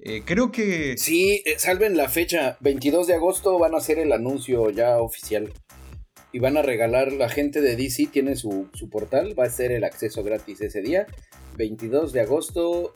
eh, 0.01 0.21
creo 0.25 0.51
que... 0.51 0.97
Sí, 0.97 1.41
eh, 1.45 1.55
salven 1.57 1.95
la 1.95 2.09
fecha, 2.09 2.57
22 2.59 3.07
de 3.07 3.15
agosto 3.15 3.57
van 3.57 3.73
a 3.73 3.77
hacer 3.77 3.99
el 3.99 4.11
anuncio 4.11 4.69
ya 4.69 4.97
oficial. 4.97 5.51
Y 6.31 6.39
van 6.39 6.57
a 6.57 6.61
regalar, 6.61 7.13
la 7.13 7.29
gente 7.29 7.61
de 7.61 7.75
DC 7.75 8.07
tiene 8.11 8.35
su, 8.35 8.67
su 8.73 8.89
portal, 8.89 9.37
va 9.39 9.45
a 9.45 9.49
ser 9.49 9.71
el 9.71 9.83
acceso 9.83 10.23
gratis 10.23 10.61
ese 10.61 10.81
día. 10.81 11.05
22 11.57 12.11
de 12.11 12.21
agosto. 12.21 12.93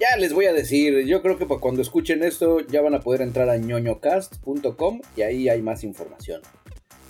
Ya 0.00 0.16
les 0.16 0.32
voy 0.32 0.46
a 0.46 0.52
decir, 0.52 1.04
yo 1.06 1.22
creo 1.22 1.38
que 1.38 1.46
cuando 1.46 1.82
escuchen 1.82 2.22
esto 2.22 2.60
ya 2.60 2.80
van 2.80 2.94
a 2.94 3.00
poder 3.00 3.22
entrar 3.22 3.48
a 3.48 3.56
ñoñocast.com 3.56 5.00
y 5.16 5.22
ahí 5.22 5.48
hay 5.48 5.62
más 5.62 5.84
información. 5.84 6.42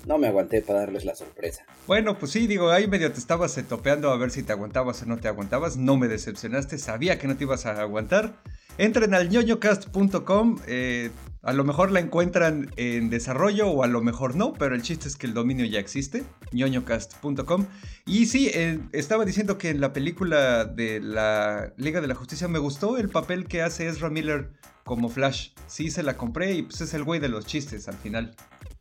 No 0.06 0.18
me 0.18 0.26
aguanté 0.26 0.60
para 0.60 0.80
darles 0.80 1.04
la 1.04 1.14
sorpresa. 1.14 1.64
Bueno, 1.86 2.18
pues 2.18 2.32
sí, 2.32 2.46
digo, 2.46 2.70
ahí 2.70 2.86
medio 2.86 3.10
te 3.12 3.18
estabas 3.18 3.58
topeando 3.68 4.10
a 4.10 4.16
ver 4.16 4.30
si 4.30 4.42
te 4.42 4.52
aguantabas 4.52 5.02
o 5.02 5.06
no 5.06 5.16
te 5.18 5.28
aguantabas. 5.28 5.76
No 5.76 5.96
me 5.96 6.08
decepcionaste, 6.08 6.78
sabía 6.78 7.18
que 7.18 7.26
no 7.26 7.36
te 7.36 7.44
ibas 7.44 7.66
a 7.66 7.80
aguantar. 7.80 8.34
Entren 8.76 9.14
al 9.14 9.28
ñoñocast.com, 9.30 10.58
eh, 10.66 11.10
a 11.42 11.52
lo 11.52 11.62
mejor 11.62 11.92
la 11.92 12.00
encuentran 12.00 12.70
en 12.76 13.08
desarrollo 13.08 13.70
o 13.70 13.84
a 13.84 13.86
lo 13.86 14.02
mejor 14.02 14.34
no, 14.34 14.52
pero 14.52 14.74
el 14.74 14.82
chiste 14.82 15.06
es 15.06 15.16
que 15.16 15.26
el 15.26 15.34
dominio 15.34 15.64
ya 15.64 15.78
existe, 15.78 16.24
ñoñocast.com. 16.52 17.66
Y 18.04 18.26
sí, 18.26 18.50
eh, 18.52 18.80
estaba 18.92 19.24
diciendo 19.24 19.58
que 19.58 19.70
en 19.70 19.80
la 19.80 19.92
película 19.92 20.64
de 20.64 21.00
la 21.00 21.72
Liga 21.76 22.00
de 22.00 22.08
la 22.08 22.14
Justicia 22.14 22.48
me 22.48 22.58
gustó 22.58 22.98
el 22.98 23.08
papel 23.08 23.46
que 23.46 23.62
hace 23.62 23.86
Ezra 23.86 24.10
Miller 24.10 24.50
como 24.84 25.08
Flash. 25.08 25.50
Sí, 25.66 25.90
se 25.90 26.02
la 26.02 26.16
compré 26.16 26.54
y 26.54 26.62
pues 26.62 26.80
es 26.80 26.94
el 26.94 27.04
güey 27.04 27.20
de 27.20 27.28
los 27.28 27.46
chistes 27.46 27.88
al 27.88 27.96
final. 27.96 28.34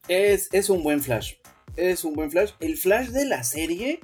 Es, 0.08 0.50
es 0.52 0.70
un 0.70 0.84
buen 0.84 1.02
flash. 1.02 1.36
Es 1.76 2.04
un 2.04 2.14
buen 2.14 2.32
flash. 2.32 2.52
El 2.60 2.78
flash 2.78 3.10
de 3.10 3.26
la 3.26 3.44
serie 3.44 4.00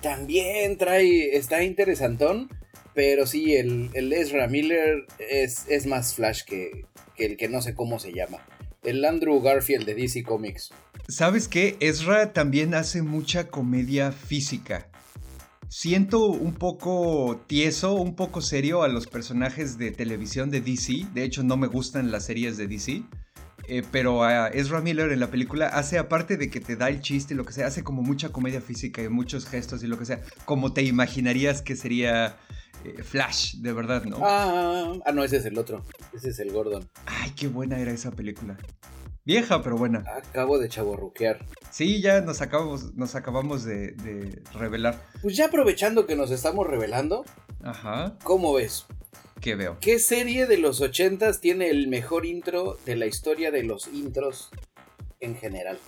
también 0.00 0.76
trae. 0.76 1.36
Está 1.36 1.62
interesantón. 1.62 2.48
Pero 2.94 3.26
sí, 3.26 3.54
el, 3.54 3.90
el 3.94 4.12
Ezra 4.12 4.46
Miller 4.46 5.04
es, 5.18 5.66
es 5.68 5.86
más 5.86 6.14
flash 6.14 6.42
que, 6.44 6.86
que 7.16 7.26
el 7.26 7.36
que 7.36 7.48
no 7.48 7.60
sé 7.60 7.74
cómo 7.74 7.98
se 7.98 8.12
llama. 8.12 8.38
El 8.84 9.04
Andrew 9.04 9.40
Garfield 9.40 9.84
de 9.84 9.94
DC 9.94 10.22
Comics. 10.22 10.70
¿Sabes 11.08 11.48
qué? 11.48 11.76
Ezra 11.80 12.32
también 12.32 12.72
hace 12.74 13.02
mucha 13.02 13.48
comedia 13.48 14.12
física. 14.12 14.88
Siento 15.68 16.26
un 16.26 16.54
poco 16.54 17.42
tieso, 17.48 17.94
un 17.94 18.14
poco 18.14 18.40
serio 18.40 18.84
a 18.84 18.88
los 18.88 19.08
personajes 19.08 19.76
de 19.76 19.90
televisión 19.90 20.50
de 20.50 20.60
DC. 20.60 21.06
De 21.12 21.24
hecho, 21.24 21.42
no 21.42 21.56
me 21.56 21.66
gustan 21.66 22.12
las 22.12 22.26
series 22.26 22.56
de 22.56 22.68
DC. 22.68 23.02
Eh, 23.68 23.82
pero 23.90 24.24
a 24.24 24.48
Ezra 24.48 24.80
Miller 24.80 25.10
en 25.12 25.20
la 25.20 25.28
película 25.28 25.68
hace, 25.68 25.98
aparte 25.98 26.36
de 26.36 26.50
que 26.50 26.60
te 26.60 26.76
da 26.76 26.88
el 26.88 27.00
chiste 27.00 27.34
y 27.34 27.36
lo 27.36 27.44
que 27.44 27.52
sea, 27.52 27.66
hace 27.66 27.82
como 27.82 28.02
mucha 28.02 28.30
comedia 28.30 28.60
física 28.60 29.02
y 29.02 29.08
muchos 29.08 29.46
gestos 29.46 29.82
y 29.82 29.86
lo 29.86 29.98
que 29.98 30.04
sea. 30.04 30.20
Como 30.44 30.72
te 30.72 30.82
imaginarías 30.82 31.62
que 31.62 31.76
sería 31.76 32.36
eh, 32.84 33.02
Flash, 33.02 33.56
de 33.56 33.72
verdad, 33.72 34.04
¿no? 34.04 34.18
Ah, 34.20 34.92
ah, 35.06 35.12
no, 35.12 35.24
ese 35.24 35.38
es 35.38 35.46
el 35.46 35.58
otro. 35.58 35.82
Ese 36.12 36.28
es 36.30 36.38
el 36.38 36.52
Gordon. 36.52 36.88
Ay, 37.06 37.32
qué 37.36 37.48
buena 37.48 37.78
era 37.78 37.92
esa 37.92 38.10
película. 38.10 38.56
Vieja, 39.24 39.62
pero 39.62 39.78
buena. 39.78 40.04
Acabo 40.14 40.58
de 40.58 40.68
chaborruquear. 40.68 41.46
Sí, 41.70 42.02
ya 42.02 42.20
nos 42.20 42.42
acabamos, 42.42 42.94
nos 42.94 43.14
acabamos 43.14 43.64
de, 43.64 43.92
de 43.92 44.42
revelar. 44.52 45.02
Pues 45.22 45.34
ya 45.34 45.46
aprovechando 45.46 46.06
que 46.06 46.14
nos 46.14 46.30
estamos 46.30 46.66
revelando, 46.66 47.24
Ajá, 47.62 48.18
¿cómo 48.22 48.52
ves? 48.52 48.84
¿Qué 49.44 49.56
veo? 49.56 49.76
¿Qué 49.78 49.98
serie 49.98 50.46
de 50.46 50.56
los 50.56 50.80
80s 50.80 51.38
tiene 51.38 51.68
el 51.68 51.88
mejor 51.88 52.24
intro 52.24 52.78
de 52.86 52.96
la 52.96 53.04
historia 53.04 53.50
de 53.50 53.62
los 53.62 53.88
intros 53.88 54.48
en 55.20 55.36
general? 55.36 55.78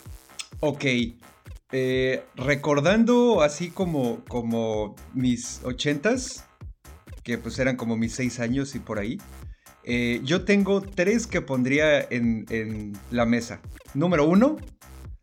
Ok, 0.61 0.85
eh, 1.73 2.23
recordando 2.35 3.41
así 3.41 3.71
como, 3.71 4.23
como 4.29 4.95
mis 5.15 5.63
ochentas, 5.65 6.45
que 7.23 7.39
pues 7.39 7.59
eran 7.59 7.77
como 7.77 7.97
mis 7.97 8.13
seis 8.13 8.41
años 8.41 8.75
y 8.75 8.79
por 8.79 8.99
ahí, 8.99 9.17
eh, 9.85 10.21
yo 10.23 10.45
tengo 10.45 10.83
tres 10.83 11.27
que 11.27 11.41
pondría 11.41 12.03
en, 12.03 12.45
en 12.51 12.93
la 13.11 13.25
mesa. 13.25 13.63
Número 13.95 14.27
uno, 14.29 14.59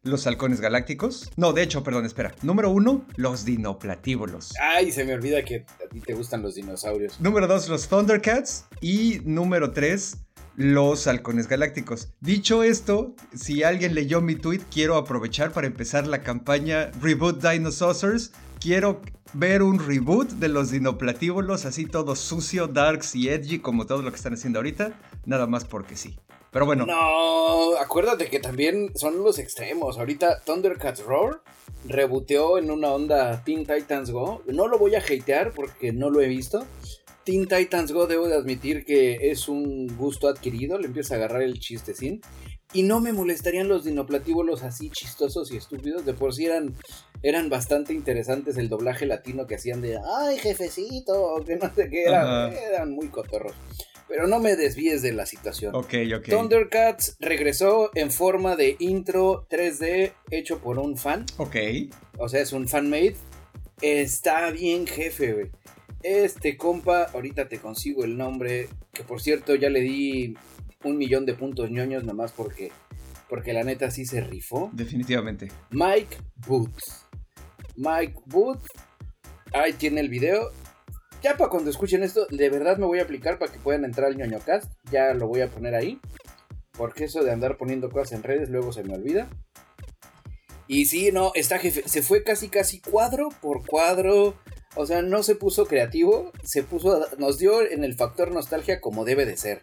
los 0.04 0.28
halcones 0.28 0.62
galácticos. 0.62 1.32
No, 1.38 1.54
de 1.54 1.64
hecho, 1.64 1.84
perdón, 1.84 2.06
espera. 2.06 2.34
Número 2.42 2.70
uno, 2.70 3.06
los 3.16 3.46
dinoplatívolos. 3.46 4.54
Ay, 4.62 4.92
se 4.92 5.06
me 5.06 5.14
olvida 5.14 5.44
que 5.44 5.66
a 5.84 5.90
ti 5.90 6.02
te 6.02 6.14
gustan 6.14 6.42
los 6.42 6.56
dinosaurios. 6.56 7.20
Número 7.20 7.48
2, 7.48 7.70
los 7.70 7.88
Thundercats. 7.88 8.66
Y 8.82 9.22
número 9.24 9.72
3, 9.72 10.18
los 10.56 11.08
halcones 11.08 11.48
galácticos. 11.48 12.10
Dicho 12.20 12.64
esto, 12.64 13.16
si 13.34 13.64
alguien 13.64 13.96
leyó 13.96 14.22
mi 14.22 14.36
tweet, 14.36 14.62
quiero 14.72 14.98
aprovechar 14.98 15.52
para 15.52 15.68
empezar 15.68 16.06
la 16.06 16.22
campaña 16.22 16.92
Reboot 17.02 17.42
Dinosaurs. 17.42 18.32
Quiero 18.60 19.02
ver 19.34 19.64
un 19.64 19.80
reboot 19.80 20.30
de 20.34 20.48
los 20.48 20.72
dinoplatívolos, 20.72 21.66
así 21.66 21.86
todo 21.86 22.16
sucio, 22.16 22.68
darks 22.68 23.16
y 23.16 23.30
edgy, 23.30 23.60
como 23.60 23.86
todo 23.86 24.02
lo 24.02 24.12
que 24.12 24.18
están 24.18 24.34
haciendo 24.34 24.60
ahorita. 24.60 24.94
Nada 25.26 25.48
más 25.48 25.66
porque 25.66 25.96
sí. 25.96 26.18
Pero 26.52 26.68
bueno, 26.68 26.86
No, 26.86 27.76
acuérdate 27.78 28.28
que 28.30 28.40
también 28.40 28.92
son 28.96 29.24
los 29.24 29.40
extremos. 29.40 29.98
Ahorita 29.98 30.42
Thundercats 30.46 31.04
Roar 31.04 31.42
reboteó 31.86 32.60
en 32.60 32.70
una 32.70 32.90
onda 32.90 33.44
Teen 33.44 33.66
Titans 33.66 34.12
Go. 34.12 34.44
No 34.46 34.68
lo 34.68 34.78
voy 34.78 34.94
a 34.96 35.00
hatear 35.00 35.52
porque 35.54 35.92
no 35.92 36.12
lo 36.12 36.22
he 36.22 36.28
visto. 36.28 36.66
Teen 37.24 37.48
Titans 37.48 37.92
Go 37.92 38.06
debo 38.06 38.28
de 38.28 38.36
admitir 38.36 38.86
que 38.86 39.32
es 39.32 39.48
un 39.48 39.98
gusto 39.98 40.28
adquirido. 40.28 40.78
Le 40.78 40.88
empieza 40.88 41.16
a 41.16 41.18
agarrar 41.18 41.42
el 41.42 41.60
chistecín. 41.60 42.22
Y 42.72 42.84
no 42.84 43.00
me 43.00 43.14
molestarían 43.14 43.68
los 43.68 43.84
dinoplatívolos 43.84 44.64
así 44.64 44.90
chistosos 44.92 45.52
y 45.52 45.58
estúpidos. 45.58 46.06
De 46.06 46.14
por 46.14 46.34
sí 46.36 46.46
eran, 46.46 46.76
eran 47.24 47.50
bastante 47.50 47.94
interesantes 47.94 48.58
el 48.58 48.70
doblaje 48.70 49.08
latino 49.08 49.48
que 49.48 49.56
hacían 49.56 49.82
de 49.82 50.00
¡Ay, 50.20 50.38
jefecito! 50.38 51.36
Que 51.46 51.56
no 51.56 51.74
sé 51.74 51.90
qué. 51.90 52.04
Eran, 52.06 52.54
eran 52.54 52.92
muy 52.92 53.08
cotorros. 53.08 53.54
Pero 54.14 54.28
no 54.28 54.40
me 54.40 54.56
desvíes 54.56 55.02
de 55.02 55.12
la 55.12 55.26
situación. 55.26 55.74
ok, 55.74 55.96
ok. 56.16 56.30
Thundercats 56.30 57.18
regresó 57.20 57.90
en 57.96 58.12
forma 58.12 58.56
de 58.56 58.76
intro 58.78 59.48
3D 59.50 60.14
hecho 60.30 60.60
por 60.60 60.78
un 60.78 60.98
fan. 60.98 61.26
Ok. 61.38 61.56
O 62.20 62.30
sea, 62.30 62.42
es 62.42 62.54
un 62.54 62.68
fanmade. 62.68 63.16
Está 63.82 64.52
bien, 64.52 64.86
jefe, 64.86 65.34
güey. 65.34 65.52
Este 66.04 66.58
compa, 66.58 67.06
ahorita 67.06 67.50
te 67.50 67.58
consigo 67.58 68.04
el 68.04 68.16
nombre. 68.16 68.70
Que 68.94 69.02
por 69.02 69.20
cierto, 69.20 69.56
ya 69.56 69.72
le 69.72 69.82
di 69.82 70.36
un 70.84 71.00
millón 71.00 71.26
de 71.26 71.34
puntos 71.34 71.72
ñoños 71.72 72.04
nomás 72.04 72.34
porque, 72.34 72.72
porque 73.28 73.52
la 73.52 73.64
neta 73.64 73.90
sí 73.90 74.06
se 74.06 74.22
rifó. 74.22 74.70
Definitivamente. 74.74 75.50
Mike 75.72 76.18
Booth. 76.46 76.84
Mike 77.78 78.20
Booth. 78.28 78.62
Ahí 79.54 79.74
tiene 79.74 80.02
el 80.02 80.10
video. 80.10 80.52
Ya 81.24 81.38
para 81.38 81.50
cuando 81.50 81.70
escuchen 81.70 82.04
esto, 82.04 82.28
de 82.30 82.50
verdad 82.50 82.78
me 82.78 82.86
voy 82.86 83.00
a 83.00 83.04
aplicar 83.04 83.40
para 83.40 83.50
que 83.50 83.58
puedan 83.58 83.86
entrar 83.86 84.08
al 84.08 84.18
ñoño 84.18 84.40
cast. 84.46 84.70
Ya 84.92 85.14
lo 85.14 85.28
voy 85.28 85.40
a 85.40 85.48
poner 85.48 85.74
ahí. 85.74 86.02
Porque 86.74 87.06
eso 87.06 87.24
de 87.24 87.32
andar 87.32 87.56
poniendo 87.56 87.90
cosas 87.90 88.12
en 88.12 88.24
redes 88.24 88.50
luego 88.50 88.74
se 88.74 88.84
me 88.84 88.94
olvida. 88.94 89.30
Y 90.68 90.86
sí, 90.86 91.12
no, 91.14 91.32
está 91.34 91.60
jefe. 91.60 91.84
Se 91.86 92.02
fue 92.02 92.24
casi 92.24 92.50
casi 92.50 92.82
cuadro 92.82 93.30
por 93.42 93.66
cuadro. 93.66 94.36
O 94.76 94.86
sea, 94.86 95.02
no 95.02 95.24
se 95.24 95.36
puso 95.36 95.66
creativo. 95.66 96.34
Se 96.44 96.62
puso. 96.62 97.06
Nos 97.18 97.40
dio 97.40 97.62
en 97.62 97.86
el 97.86 97.96
factor 97.96 98.32
nostalgia 98.32 98.82
como 98.82 99.06
debe 99.06 99.26
de 99.26 99.38
ser. 99.38 99.62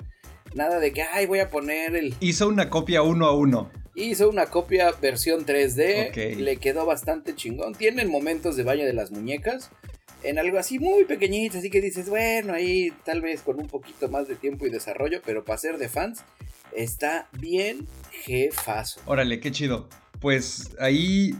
Nada 0.54 0.78
de 0.78 0.92
que, 0.92 1.02
ay, 1.02 1.26
voy 1.26 1.40
a 1.40 1.50
poner 1.50 1.94
el. 1.94 2.14
Hizo 2.20 2.48
una 2.48 2.70
copia 2.70 3.02
uno 3.02 3.26
a 3.26 3.36
uno. 3.36 3.70
Hizo 3.94 4.30
una 4.30 4.46
copia 4.46 4.92
versión 4.92 5.44
3D. 5.44 6.36
Le 6.36 6.56
quedó 6.56 6.86
bastante 6.86 7.34
chingón. 7.34 7.74
Tienen 7.74 8.10
momentos 8.10 8.56
de 8.56 8.62
baño 8.62 8.86
de 8.86 8.94
las 8.94 9.10
muñecas. 9.10 9.70
En 10.22 10.38
algo 10.38 10.58
así 10.58 10.78
muy 10.78 11.04
pequeñito. 11.04 11.58
Así 11.58 11.70
que 11.70 11.80
dices, 11.80 12.08
bueno, 12.08 12.52
ahí 12.52 12.92
tal 13.04 13.20
vez 13.20 13.42
con 13.42 13.58
un 13.58 13.68
poquito 13.68 14.08
más 14.08 14.28
de 14.28 14.36
tiempo 14.36 14.66
y 14.66 14.70
desarrollo. 14.70 15.20
Pero 15.24 15.44
para 15.44 15.58
ser 15.58 15.78
de 15.78 15.88
fans, 15.88 16.22
está 16.74 17.28
bien 17.32 17.86
jefazo. 18.10 19.00
Órale, 19.06 19.40
qué 19.40 19.50
chido. 19.50 19.88
Pues 20.20 20.70
ahí 20.78 21.34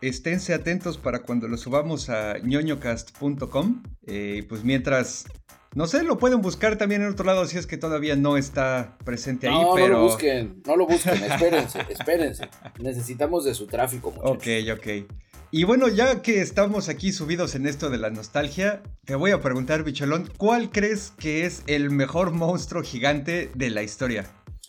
esténse 0.00 0.54
atentos 0.54 0.98
para 0.98 1.22
cuando 1.22 1.48
lo 1.48 1.56
subamos 1.56 2.10
a 2.10 2.38
ñoñocast.com. 2.38 3.82
Eh, 4.06 4.44
pues 4.48 4.64
mientras, 4.64 5.26
no 5.74 5.86
sé, 5.86 6.02
lo 6.02 6.18
pueden 6.18 6.40
buscar 6.40 6.76
también 6.76 7.02
en 7.02 7.08
otro 7.08 7.24
lado 7.24 7.46
si 7.46 7.58
es 7.58 7.66
que 7.66 7.76
todavía 7.76 8.16
no 8.16 8.36
está 8.36 8.96
presente 9.04 9.48
ahí. 9.48 9.54
No, 9.54 9.74
pero... 9.74 9.88
no 9.88 9.98
lo 9.98 10.04
busquen, 10.04 10.62
no 10.66 10.76
lo 10.76 10.86
busquen, 10.86 11.22
espérense, 11.22 11.80
espérense. 11.90 12.48
Necesitamos 12.80 13.44
de 13.44 13.54
su 13.54 13.66
tráfico. 13.66 14.10
Muchachos. 14.10 14.36
Ok, 14.36 14.78
ok. 14.78 15.12
Y 15.50 15.64
bueno, 15.64 15.88
ya 15.88 16.20
que 16.20 16.42
estamos 16.42 16.90
aquí 16.90 17.10
subidos 17.12 17.54
en 17.54 17.66
esto 17.66 17.88
de 17.88 17.96
la 17.96 18.10
nostalgia, 18.10 18.82
te 19.06 19.14
voy 19.14 19.30
a 19.30 19.40
preguntar, 19.40 19.82
Bicholón, 19.82 20.30
¿cuál 20.36 20.70
crees 20.70 21.12
que 21.18 21.46
es 21.46 21.62
el 21.66 21.90
mejor 21.90 22.32
monstruo 22.32 22.82
gigante 22.82 23.50
de 23.54 23.70
la 23.70 23.82
historia? 23.82 24.26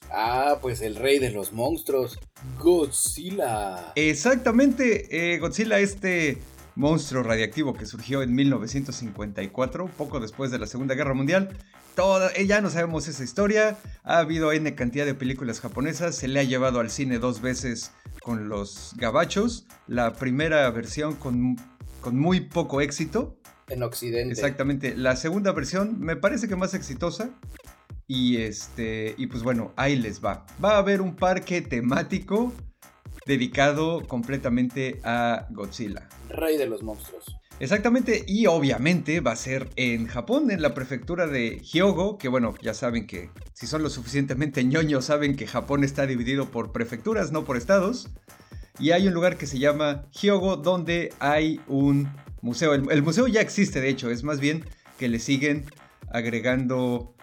Ah, 0.10 0.58
pues 0.62 0.82
el 0.82 0.96
rey 0.96 1.20
de 1.20 1.32
los 1.32 1.52
monstruos, 1.52 2.18
Godzilla. 2.58 3.92
Exactamente, 3.96 5.34
eh, 5.34 5.38
Godzilla, 5.40 5.80
este 5.80 6.38
monstruo 6.80 7.24
radiactivo 7.24 7.74
que 7.74 7.86
surgió 7.86 8.24
en 8.24 8.34
1954, 8.34 9.88
poco 9.98 10.22
después 10.22 10.50
de 10.50 10.60
la 10.60 10.66
Segunda 10.66 10.96
Guerra 10.96 11.14
Mundial. 11.14 11.50
Toda, 11.94 12.32
eh, 12.32 12.48
ya 12.48 12.62
no 12.62 12.70
sabemos 12.70 13.10
esa 13.10 13.22
historia, 13.22 13.78
ha 14.04 14.20
habido 14.20 14.54
N 14.54 14.74
cantidad 14.76 15.06
de 15.06 15.14
películas 15.14 15.60
japonesas, 15.60 16.16
se 16.16 16.30
le 16.30 16.40
ha 16.40 16.44
llevado 16.44 16.80
al 16.80 16.90
cine 16.90 17.20
dos 17.20 17.42
veces 17.42 17.92
con 18.22 18.48
los 18.48 18.94
gabachos, 18.96 19.68
la 19.88 20.14
primera 20.14 20.70
versión 20.72 21.16
con, 21.16 21.58
con 22.00 22.18
muy 22.18 22.40
poco 22.40 22.80
éxito. 22.80 23.38
En 23.68 23.84
Occidente. 23.84 24.32
Exactamente, 24.32 24.96
la 24.96 25.18
segunda 25.18 25.52
versión 25.52 26.00
me 26.00 26.16
parece 26.16 26.48
que 26.48 26.56
más 26.56 26.74
exitosa, 26.74 27.30
y 28.08 28.38
este, 28.38 29.16
y 29.18 29.28
pues 29.28 29.44
bueno, 29.44 29.74
ahí 29.76 29.98
les 29.98 30.24
va. 30.24 30.46
Va 30.64 30.76
a 30.76 30.78
haber 30.78 31.02
un 31.02 31.18
parque 31.18 31.62
temático 31.62 32.54
dedicado 33.30 34.06
completamente 34.08 35.00
a 35.04 35.46
Godzilla. 35.52 36.10
Rey 36.30 36.58
de 36.58 36.66
los 36.66 36.82
monstruos. 36.84 37.24
Exactamente, 37.62 38.24
y 38.26 38.48
obviamente 38.48 39.20
va 39.20 39.34
a 39.34 39.36
ser 39.36 39.70
en 39.76 40.08
Japón, 40.08 40.50
en 40.50 40.62
la 40.62 40.74
prefectura 40.74 41.28
de 41.28 41.60
Hyogo, 41.60 42.18
que 42.18 42.28
bueno, 42.28 42.56
ya 42.62 42.74
saben 42.74 43.06
que 43.06 43.30
si 43.54 43.68
son 43.68 43.84
lo 43.84 43.90
suficientemente 43.90 44.64
ñoños, 44.64 45.06
saben 45.06 45.36
que 45.36 45.46
Japón 45.46 45.84
está 45.84 46.08
dividido 46.08 46.50
por 46.50 46.72
prefecturas, 46.72 47.32
no 47.32 47.46
por 47.46 47.58
estados. 47.58 48.10
Y 48.80 48.92
hay 48.92 49.08
un 49.08 49.14
lugar 49.14 49.38
que 49.38 49.46
se 49.46 49.60
llama 49.60 50.06
Hyogo, 50.12 50.56
donde 50.56 51.14
hay 51.20 51.60
un 51.68 52.10
museo. 52.42 52.74
El, 52.74 52.90
el 52.92 53.04
museo 53.04 53.28
ya 53.28 53.42
existe, 53.42 53.82
de 53.82 53.90
hecho, 53.90 54.10
es 54.10 54.24
más 54.24 54.40
bien 54.40 54.64
que 54.98 55.10
le 55.10 55.20
siguen 55.20 55.66
agregando 56.12 57.14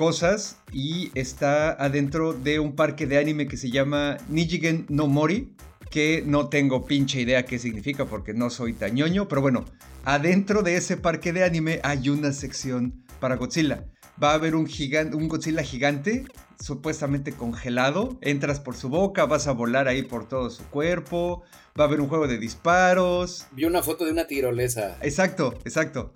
cosas 0.00 0.56
y 0.72 1.10
está 1.14 1.72
adentro 1.72 2.32
de 2.32 2.58
un 2.58 2.74
parque 2.74 3.06
de 3.06 3.18
anime 3.18 3.46
que 3.46 3.58
se 3.58 3.70
llama 3.70 4.16
Nijigen 4.30 4.86
no 4.88 5.08
Mori, 5.08 5.54
que 5.90 6.24
no 6.24 6.48
tengo 6.48 6.86
pinche 6.86 7.20
idea 7.20 7.44
qué 7.44 7.58
significa 7.58 8.06
porque 8.06 8.32
no 8.32 8.48
soy 8.48 8.72
tañoño, 8.72 9.28
pero 9.28 9.42
bueno, 9.42 9.66
adentro 10.06 10.62
de 10.62 10.76
ese 10.76 10.96
parque 10.96 11.34
de 11.34 11.44
anime 11.44 11.80
hay 11.82 12.08
una 12.08 12.32
sección 12.32 13.04
para 13.20 13.36
Godzilla. 13.36 13.84
Va 14.22 14.30
a 14.30 14.34
haber 14.36 14.54
un, 14.54 14.66
gigante, 14.66 15.18
un 15.18 15.28
Godzilla 15.28 15.62
gigante, 15.62 16.24
supuestamente 16.58 17.32
congelado. 17.32 18.16
Entras 18.22 18.58
por 18.58 18.76
su 18.76 18.88
boca, 18.88 19.26
vas 19.26 19.48
a 19.48 19.52
volar 19.52 19.86
ahí 19.86 20.02
por 20.02 20.26
todo 20.26 20.48
su 20.48 20.64
cuerpo. 20.70 21.42
Va 21.78 21.84
a 21.84 21.88
haber 21.88 22.00
un 22.00 22.08
juego 22.08 22.26
de 22.26 22.38
disparos. 22.38 23.46
Vi 23.52 23.66
una 23.66 23.82
foto 23.82 24.06
de 24.06 24.12
una 24.12 24.26
tirolesa. 24.26 24.96
Exacto, 25.02 25.58
exacto. 25.66 26.14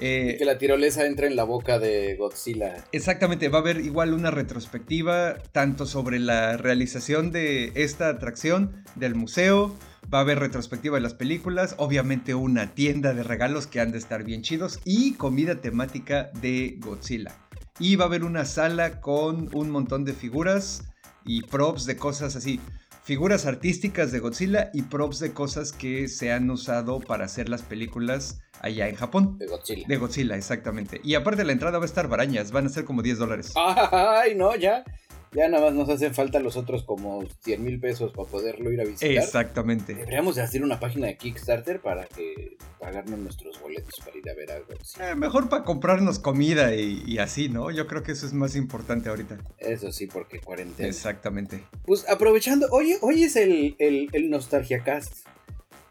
Eh, 0.00 0.36
que 0.38 0.44
la 0.44 0.58
tirolesa 0.58 1.06
entre 1.06 1.26
en 1.26 1.36
la 1.36 1.44
boca 1.44 1.78
de 1.78 2.16
Godzilla. 2.16 2.84
Exactamente, 2.92 3.48
va 3.48 3.58
a 3.58 3.60
haber 3.62 3.80
igual 3.80 4.12
una 4.12 4.30
retrospectiva 4.30 5.38
tanto 5.52 5.86
sobre 5.86 6.18
la 6.18 6.56
realización 6.56 7.32
de 7.32 7.72
esta 7.74 8.08
atracción 8.08 8.84
del 8.94 9.14
museo, 9.14 9.76
va 10.12 10.18
a 10.18 10.22
haber 10.22 10.38
retrospectiva 10.38 10.96
de 10.96 11.02
las 11.02 11.14
películas, 11.14 11.74
obviamente 11.78 12.34
una 12.34 12.74
tienda 12.74 13.14
de 13.14 13.22
regalos 13.22 13.66
que 13.66 13.80
han 13.80 13.92
de 13.92 13.98
estar 13.98 14.24
bien 14.24 14.42
chidos 14.42 14.80
y 14.84 15.14
comida 15.14 15.60
temática 15.60 16.30
de 16.40 16.76
Godzilla. 16.78 17.34
Y 17.80 17.96
va 17.96 18.04
a 18.04 18.08
haber 18.08 18.24
una 18.24 18.44
sala 18.44 19.00
con 19.00 19.54
un 19.54 19.70
montón 19.70 20.04
de 20.04 20.12
figuras 20.12 20.84
y 21.24 21.42
props 21.42 21.84
de 21.84 21.96
cosas 21.96 22.36
así 22.36 22.60
figuras 23.08 23.46
artísticas 23.46 24.12
de 24.12 24.18
Godzilla 24.18 24.70
y 24.74 24.82
props 24.82 25.18
de 25.18 25.32
cosas 25.32 25.72
que 25.72 26.08
se 26.08 26.30
han 26.30 26.50
usado 26.50 27.00
para 27.00 27.24
hacer 27.24 27.48
las 27.48 27.62
películas 27.62 28.42
allá 28.60 28.86
en 28.86 28.96
Japón. 28.96 29.38
De 29.38 29.46
Godzilla. 29.46 29.86
De 29.88 29.96
Godzilla, 29.96 30.36
exactamente. 30.36 31.00
Y 31.02 31.14
aparte 31.14 31.42
la 31.42 31.52
entrada 31.52 31.78
va 31.78 31.84
a 31.84 31.86
estar 31.86 32.06
barañas, 32.06 32.52
van 32.52 32.66
a 32.66 32.68
ser 32.68 32.84
como 32.84 33.00
10 33.00 33.16
dólares. 33.16 33.54
Ay, 33.56 34.34
no, 34.34 34.54
ya. 34.56 34.84
Ya 35.32 35.48
nada 35.48 35.66
más 35.66 35.74
nos 35.74 35.88
hacen 35.88 36.14
falta 36.14 36.40
los 36.40 36.56
otros 36.56 36.84
como 36.84 37.24
100 37.42 37.62
mil 37.62 37.80
pesos 37.80 38.12
para 38.12 38.28
poderlo 38.28 38.72
ir 38.72 38.80
a 38.80 38.84
visitar. 38.84 39.10
Exactamente. 39.10 39.94
Deberíamos 39.94 40.36
de 40.36 40.42
hacer 40.42 40.62
una 40.62 40.80
página 40.80 41.06
de 41.08 41.16
Kickstarter 41.16 41.80
para 41.80 42.06
que 42.06 42.56
pagarnos 42.80 43.18
nuestros 43.18 43.60
boletos 43.60 43.94
para 44.04 44.16
ir 44.16 44.30
a 44.30 44.34
ver 44.34 44.52
algo. 44.52 44.68
Eh, 45.00 45.14
mejor 45.14 45.48
para 45.48 45.64
comprarnos 45.64 46.18
comida 46.18 46.74
y, 46.74 47.18
así, 47.18 47.48
¿no? 47.48 47.70
Yo 47.70 47.86
creo 47.86 48.02
que 48.02 48.12
eso 48.12 48.26
es 48.26 48.32
más 48.32 48.56
importante 48.56 49.10
ahorita. 49.10 49.38
Eso 49.58 49.92
sí, 49.92 50.06
porque 50.06 50.40
cuarentena. 50.40 50.88
Exactamente. 50.88 51.62
Pues 51.84 52.08
aprovechando, 52.08 52.66
hoy, 52.70 52.96
hoy 53.02 53.24
es 53.24 53.36
el, 53.36 53.76
el, 53.78 54.08
el 54.12 54.30
Nostalgia 54.30 54.82
Cast. 54.82 55.26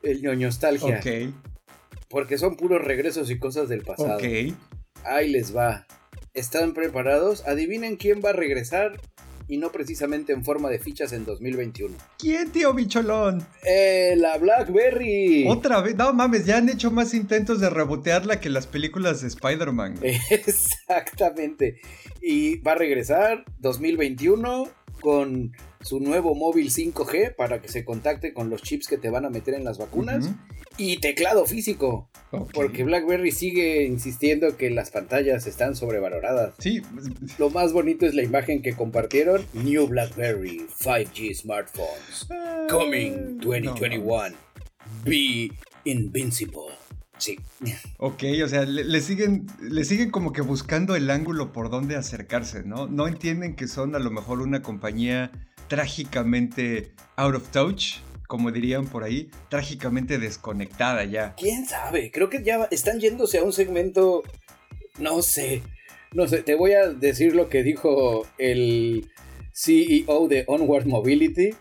El 0.02 0.22
ñoño 0.22 0.48
nostalgia. 0.48 1.00
Ok. 1.00 1.34
Porque 2.10 2.38
son 2.38 2.56
puros 2.56 2.84
regresos 2.84 3.30
y 3.30 3.40
cosas 3.40 3.68
del 3.68 3.84
pasado. 3.84 4.18
Ok. 4.18 4.54
Ahí 5.04 5.30
les 5.30 5.56
va. 5.56 5.86
¿Están 6.34 6.74
preparados? 6.74 7.46
Adivinen 7.48 7.98
quién 7.98 8.22
va 8.24 8.30
a 8.30 8.34
regresar 8.34 9.02
y 9.48 9.58
no 9.58 9.72
precisamente 9.72 10.34
en 10.34 10.44
forma 10.44 10.70
de 10.70 10.80
fichas 10.80 11.14
en 11.14 11.26
2021. 11.26 11.96
¿Quién, 12.18 12.52
tío 12.52 12.74
bicholón? 12.74 13.46
Eh, 13.66 14.16
la 14.18 14.38
Blackberry. 14.38 15.46
Otra 15.48 15.82
vez, 15.82 15.96
no 15.96 16.14
mames, 16.14 16.46
ya 16.46 16.58
han 16.58 16.70
hecho 16.70 16.92
más 16.92 17.14
intentos 17.14 17.60
de 17.60 17.70
rebotearla 17.70 18.40
que 18.40 18.50
las 18.50 18.68
películas 18.68 19.22
de 19.22 19.28
Spider-Man. 19.28 20.00
Exactamente. 20.30 21.80
Y 22.22 22.60
va 22.60 22.74
a 22.74 22.76
regresar 22.76 23.46
2021 23.60 24.70
con 25.00 25.54
su 25.82 26.00
nuevo 26.00 26.36
móvil 26.36 26.72
5G 26.72 27.36
para 27.36 27.62
que 27.62 27.68
se 27.68 27.86
contacte 27.86 28.34
con 28.34 28.50
los 28.50 28.62
chips 28.62 28.88
que 28.88 28.98
te 28.98 29.10
van 29.10 29.26
a 29.26 29.30
meter 29.30 29.54
en 29.54 29.64
las 29.64 29.78
vacunas 29.78 30.32
y 30.78 31.00
teclado 31.00 31.46
físico. 31.46 32.10
Porque 32.54 32.84
BlackBerry 32.84 33.32
sigue 33.32 33.86
insistiendo 33.86 34.58
que 34.58 34.70
las 34.70 34.92
pantallas 34.92 35.48
están 35.48 35.76
sobrevaloradas. 35.76 36.56
Sí. 36.60 36.82
Lo 37.38 37.50
más 37.50 37.74
bonito 37.74 38.06
es 38.06 38.14
la 38.14 38.24
imagen 38.24 38.62
que 38.62 38.74
compartieron. 38.74 39.46
New 39.54 39.88
BlackBerry 39.88 40.66
5G 40.80 41.36
smartphones. 41.36 42.28
Ah, 42.30 42.68
coming 42.70 43.38
2021. 43.40 44.36
Be 45.06 45.52
invincible. 45.86 46.74
Sí. 47.18 47.40
Ok, 47.98 48.24
o 48.44 48.48
sea, 48.48 48.64
le, 48.64 49.02
siguen, 49.02 49.48
le 49.62 49.84
siguen 49.86 50.12
como 50.12 50.34
que 50.34 50.42
buscando 50.42 50.96
el 50.96 51.10
ángulo 51.10 51.52
por 51.52 51.70
donde 51.70 51.96
acercarse, 51.96 52.64
¿no? 52.64 52.88
No 52.88 53.08
entienden 53.08 53.56
que 53.56 53.68
son 53.68 53.96
a 53.96 54.00
lo 54.00 54.12
mejor 54.12 54.42
una 54.42 54.62
compañía 54.62 55.32
trágicamente 55.68 56.92
out 57.16 57.36
of 57.36 57.50
touch, 57.50 57.98
como 58.28 58.52
dirían 58.52 58.88
por 58.88 59.04
ahí, 59.04 59.30
trágicamente 59.50 60.20
desconectada 60.20 61.04
ya. 61.06 61.34
¿Quién 61.36 61.66
sabe? 61.66 62.12
Creo 62.12 62.30
que 62.30 62.44
ya 62.44 62.68
están 62.72 63.00
yéndose 63.00 63.40
a 63.40 63.44
un 63.44 63.54
segmento, 63.54 64.24
no 65.00 65.22
sé, 65.22 65.64
no 66.14 66.28
sé, 66.28 66.44
te 66.44 66.56
voy 66.56 66.74
a 66.74 66.88
decir 66.88 67.36
lo 67.36 67.50
que 67.50 67.64
dijo 67.64 68.26
el 68.38 69.10
CEO 69.54 70.28
de 70.28 70.44
Onward 70.48 70.86
Mobility, 70.86 71.52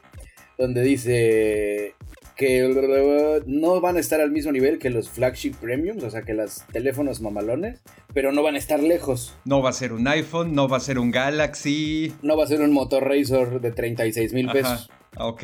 donde 0.58 0.82
dice, 0.82 1.94
que 2.36 3.42
no 3.46 3.80
van 3.80 3.96
a 3.96 4.00
estar 4.00 4.20
al 4.20 4.30
mismo 4.30 4.52
nivel 4.52 4.78
que 4.78 4.90
los 4.90 5.08
flagship 5.08 5.54
premiums, 5.54 6.04
o 6.04 6.10
sea, 6.10 6.22
que 6.22 6.34
los 6.34 6.64
teléfonos 6.70 7.22
mamalones, 7.22 7.80
pero 8.12 8.30
no 8.30 8.42
van 8.42 8.56
a 8.56 8.58
estar 8.58 8.80
lejos. 8.82 9.34
No 9.44 9.62
va 9.62 9.70
a 9.70 9.72
ser 9.72 9.94
un 9.94 10.06
iPhone, 10.06 10.54
no 10.54 10.68
va 10.68 10.76
a 10.76 10.80
ser 10.80 10.98
un 10.98 11.10
Galaxy. 11.10 12.12
No 12.22 12.36
va 12.36 12.44
a 12.44 12.46
ser 12.46 12.60
un 12.60 12.72
Motor 12.72 13.08
Razor 13.08 13.60
de 13.60 13.72
36 13.72 14.34
mil 14.34 14.48
pesos. 14.50 14.90
Ok, 15.16 15.42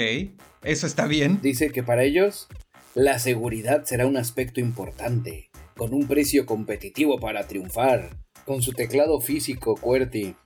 eso 0.63 0.87
está 0.87 1.07
bien. 1.07 1.41
Dice 1.41 1.71
que 1.71 1.83
para 1.83 2.05
ellos 2.05 2.49
la 2.95 3.19
seguridad 3.19 3.85
será 3.85 4.07
un 4.07 4.19
aspecto 4.19 4.61
importante, 4.61 5.51
con 5.79 5.95
un 5.95 6.07
precio 6.07 6.45
competitivo 6.45 7.19
para 7.19 7.47
triunfar, 7.49 8.19
con 8.45 8.61
su 8.61 8.73
teclado 8.73 9.19
físico 9.21 9.77
QWERTY. 9.77 10.37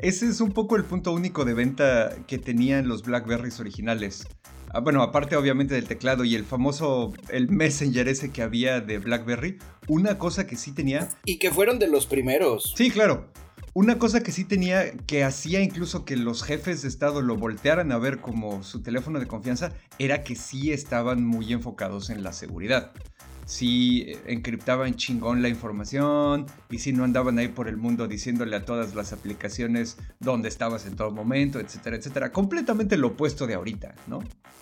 Ese 0.00 0.28
es 0.28 0.40
un 0.40 0.52
poco 0.52 0.76
el 0.76 0.84
punto 0.84 1.12
único 1.12 1.44
de 1.44 1.54
venta 1.54 2.14
que 2.28 2.38
tenían 2.38 2.86
los 2.86 3.02
Blackberries 3.02 3.58
originales. 3.58 4.28
Ah, 4.72 4.80
bueno, 4.80 5.02
aparte 5.02 5.36
obviamente 5.36 5.74
del 5.74 5.86
teclado 5.86 6.24
y 6.24 6.34
el 6.34 6.44
famoso, 6.44 7.12
el 7.30 7.48
Messenger 7.48 8.08
ese 8.08 8.30
que 8.30 8.42
había 8.42 8.80
de 8.80 8.98
BlackBerry, 8.98 9.58
una 9.86 10.18
cosa 10.18 10.46
que 10.46 10.56
sí 10.56 10.72
tenía... 10.72 11.08
Y 11.24 11.38
que 11.38 11.50
fueron 11.50 11.78
de 11.78 11.88
los 11.88 12.06
primeros. 12.06 12.74
Sí, 12.76 12.90
claro. 12.90 13.28
Una 13.74 13.98
cosa 13.98 14.22
que 14.22 14.32
sí 14.32 14.44
tenía, 14.44 14.92
que 15.06 15.24
hacía 15.24 15.60
incluso 15.60 16.04
que 16.04 16.16
los 16.16 16.42
jefes 16.42 16.82
de 16.82 16.88
Estado 16.88 17.22
lo 17.22 17.36
voltearan 17.36 17.92
a 17.92 17.98
ver 17.98 18.20
como 18.20 18.62
su 18.62 18.82
teléfono 18.82 19.20
de 19.20 19.26
confianza, 19.26 19.72
era 19.98 20.24
que 20.24 20.34
sí 20.34 20.72
estaban 20.72 21.24
muy 21.24 21.52
enfocados 21.52 22.10
en 22.10 22.22
la 22.22 22.32
seguridad 22.32 22.92
si 23.48 24.02
eh, 24.02 24.18
encriptaban 24.26 24.94
chingón 24.94 25.40
la 25.40 25.48
información 25.48 26.44
y 26.68 26.80
si 26.80 26.92
no 26.92 27.02
andaban 27.02 27.38
ahí 27.38 27.48
por 27.48 27.66
el 27.66 27.78
mundo 27.78 28.06
diciéndole 28.06 28.54
a 28.54 28.66
todas 28.66 28.94
las 28.94 29.14
aplicaciones 29.14 29.96
dónde 30.20 30.50
estabas 30.50 30.84
en 30.84 30.96
todo 30.96 31.10
momento, 31.10 31.58
etcétera, 31.58 31.96
etcétera. 31.96 32.30
Completamente 32.30 32.98
lo 32.98 33.08
opuesto 33.08 33.46
de 33.46 33.54
ahorita, 33.54 33.94
¿no? 34.06 34.18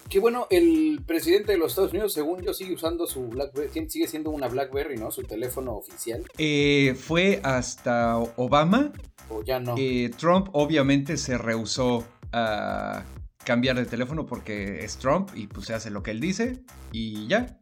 Que 0.08 0.20
bueno, 0.20 0.46
el 0.50 1.02
presidente 1.04 1.50
de 1.50 1.58
los 1.58 1.72
Estados 1.72 1.90
Unidos, 1.90 2.12
según 2.12 2.42
yo, 2.42 2.54
sigue 2.54 2.74
usando 2.74 3.08
su 3.08 3.26
BlackBerry, 3.26 3.90
sigue 3.90 4.06
siendo 4.06 4.30
una 4.30 4.46
BlackBerry, 4.46 4.96
¿no? 4.98 5.10
Su 5.10 5.24
teléfono 5.24 5.74
oficial. 5.74 6.22
Eh, 6.38 6.94
fue 6.96 7.40
hasta 7.42 8.16
Obama. 8.16 8.92
O 9.28 9.42
ya 9.42 9.58
no. 9.58 9.74
Eh, 9.76 10.12
Trump 10.16 10.50
obviamente 10.52 11.16
se 11.16 11.36
rehusó 11.36 12.06
a 12.32 13.02
cambiar 13.44 13.76
de 13.76 13.86
teléfono 13.86 14.26
porque 14.26 14.84
es 14.84 14.96
Trump 14.98 15.30
y 15.34 15.48
pues 15.48 15.66
se 15.66 15.74
hace 15.74 15.90
lo 15.90 16.04
que 16.04 16.12
él 16.12 16.20
dice 16.20 16.62
y 16.92 17.26
ya 17.26 17.58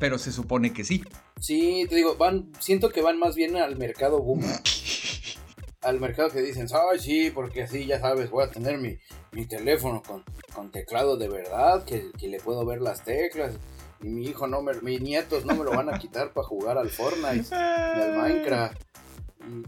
pero 0.00 0.18
se 0.18 0.32
supone 0.32 0.72
que 0.72 0.82
sí. 0.82 1.04
Sí, 1.38 1.86
te 1.88 1.94
digo, 1.94 2.16
van, 2.16 2.50
siento 2.58 2.88
que 2.88 3.02
van 3.02 3.18
más 3.18 3.36
bien 3.36 3.56
al 3.56 3.76
mercado 3.76 4.20
boom. 4.20 4.40
al 5.82 6.00
mercado 6.00 6.30
que 6.30 6.40
dicen, 6.40 6.66
ay, 6.90 6.98
sí, 6.98 7.30
porque 7.30 7.62
así 7.62 7.86
ya 7.86 8.00
sabes, 8.00 8.30
voy 8.30 8.44
a 8.44 8.50
tener 8.50 8.78
mi, 8.78 8.98
mi 9.32 9.46
teléfono 9.46 10.02
con, 10.02 10.24
con 10.54 10.70
teclado 10.70 11.18
de 11.18 11.28
verdad, 11.28 11.84
que, 11.84 12.10
que, 12.18 12.28
le 12.28 12.40
puedo 12.40 12.64
ver 12.64 12.80
las 12.80 13.04
teclas. 13.04 13.54
Y 14.02 14.08
mi 14.08 14.24
hijo 14.24 14.46
no 14.46 14.62
me, 14.62 14.72
mis 14.80 15.02
nietos 15.02 15.44
no 15.44 15.54
me 15.54 15.64
lo 15.64 15.72
van 15.72 15.92
a 15.92 15.98
quitar 15.98 16.32
para 16.32 16.46
jugar 16.46 16.78
al 16.78 16.88
Fortnite 16.88 17.48
y 17.50 18.00
al 18.00 18.16
Minecraft. 18.16 18.82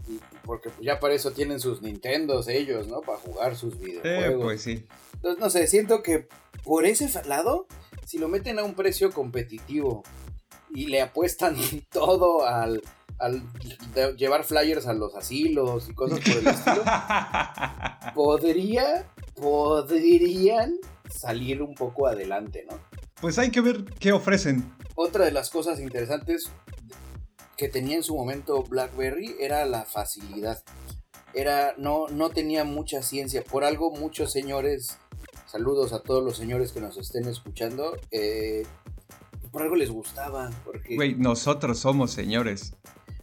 Y, 0.09 0.19
porque 0.43 0.69
ya 0.81 0.99
para 0.99 1.13
eso 1.13 1.31
tienen 1.31 1.59
sus 1.59 1.83
Nintendos 1.83 2.47
ellos, 2.47 2.87
¿no? 2.87 3.01
Para 3.01 3.19
jugar 3.19 3.55
sus 3.55 3.79
videojuegos. 3.79 4.43
pues 4.43 4.61
sí. 4.63 4.87
Entonces, 5.13 5.39
no 5.39 5.49
sé, 5.51 5.67
siento 5.67 6.01
que 6.01 6.27
por 6.63 6.85
ese 6.85 7.09
lado, 7.27 7.67
si 8.05 8.17
lo 8.17 8.27
meten 8.27 8.57
a 8.57 8.63
un 8.63 8.73
precio 8.73 9.11
competitivo 9.11 10.03
y 10.73 10.87
le 10.87 11.01
apuestan 11.01 11.55
todo 11.91 12.45
al, 12.45 12.81
llevar 14.17 14.43
flyers 14.43 14.87
a 14.87 14.93
los 14.93 15.15
asilos 15.15 15.89
y 15.89 15.93
cosas 15.93 16.19
por 16.19 16.37
el 16.37 16.47
estilo, 16.47 16.83
podría, 18.15 19.07
podrían 19.35 20.75
salir 21.09 21.61
un 21.61 21.73
poco 21.75 22.07
adelante, 22.07 22.65
¿no? 22.69 22.77
Pues 23.21 23.39
hay 23.39 23.51
que 23.51 23.61
ver 23.61 23.85
qué 23.99 24.11
ofrecen. 24.11 24.75
Otra 24.95 25.25
de 25.25 25.31
las 25.31 25.49
cosas 25.49 25.79
interesantes 25.79 26.51
que 27.55 27.69
tenía 27.69 27.95
en 27.95 28.03
su 28.03 28.15
momento 28.15 28.63
BlackBerry 28.63 29.35
era 29.39 29.65
la 29.65 29.85
facilidad. 29.85 30.61
Era, 31.33 31.73
no, 31.77 32.07
no 32.09 32.29
tenía 32.29 32.63
mucha 32.63 33.01
ciencia. 33.01 33.43
Por 33.43 33.63
algo 33.63 33.91
muchos 33.91 34.31
señores, 34.31 34.97
saludos 35.47 35.93
a 35.93 36.01
todos 36.01 36.23
los 36.23 36.35
señores 36.35 36.73
que 36.73 36.81
nos 36.81 36.97
estén 36.97 37.27
escuchando, 37.27 37.95
eh, 38.11 38.65
por 39.53 39.61
algo 39.61 39.75
les 39.75 39.91
gustaba. 39.91 40.49
Porque... 40.65 40.95
Güey, 40.95 41.15
nosotros 41.15 41.79
somos 41.79 42.11
señores. 42.11 42.73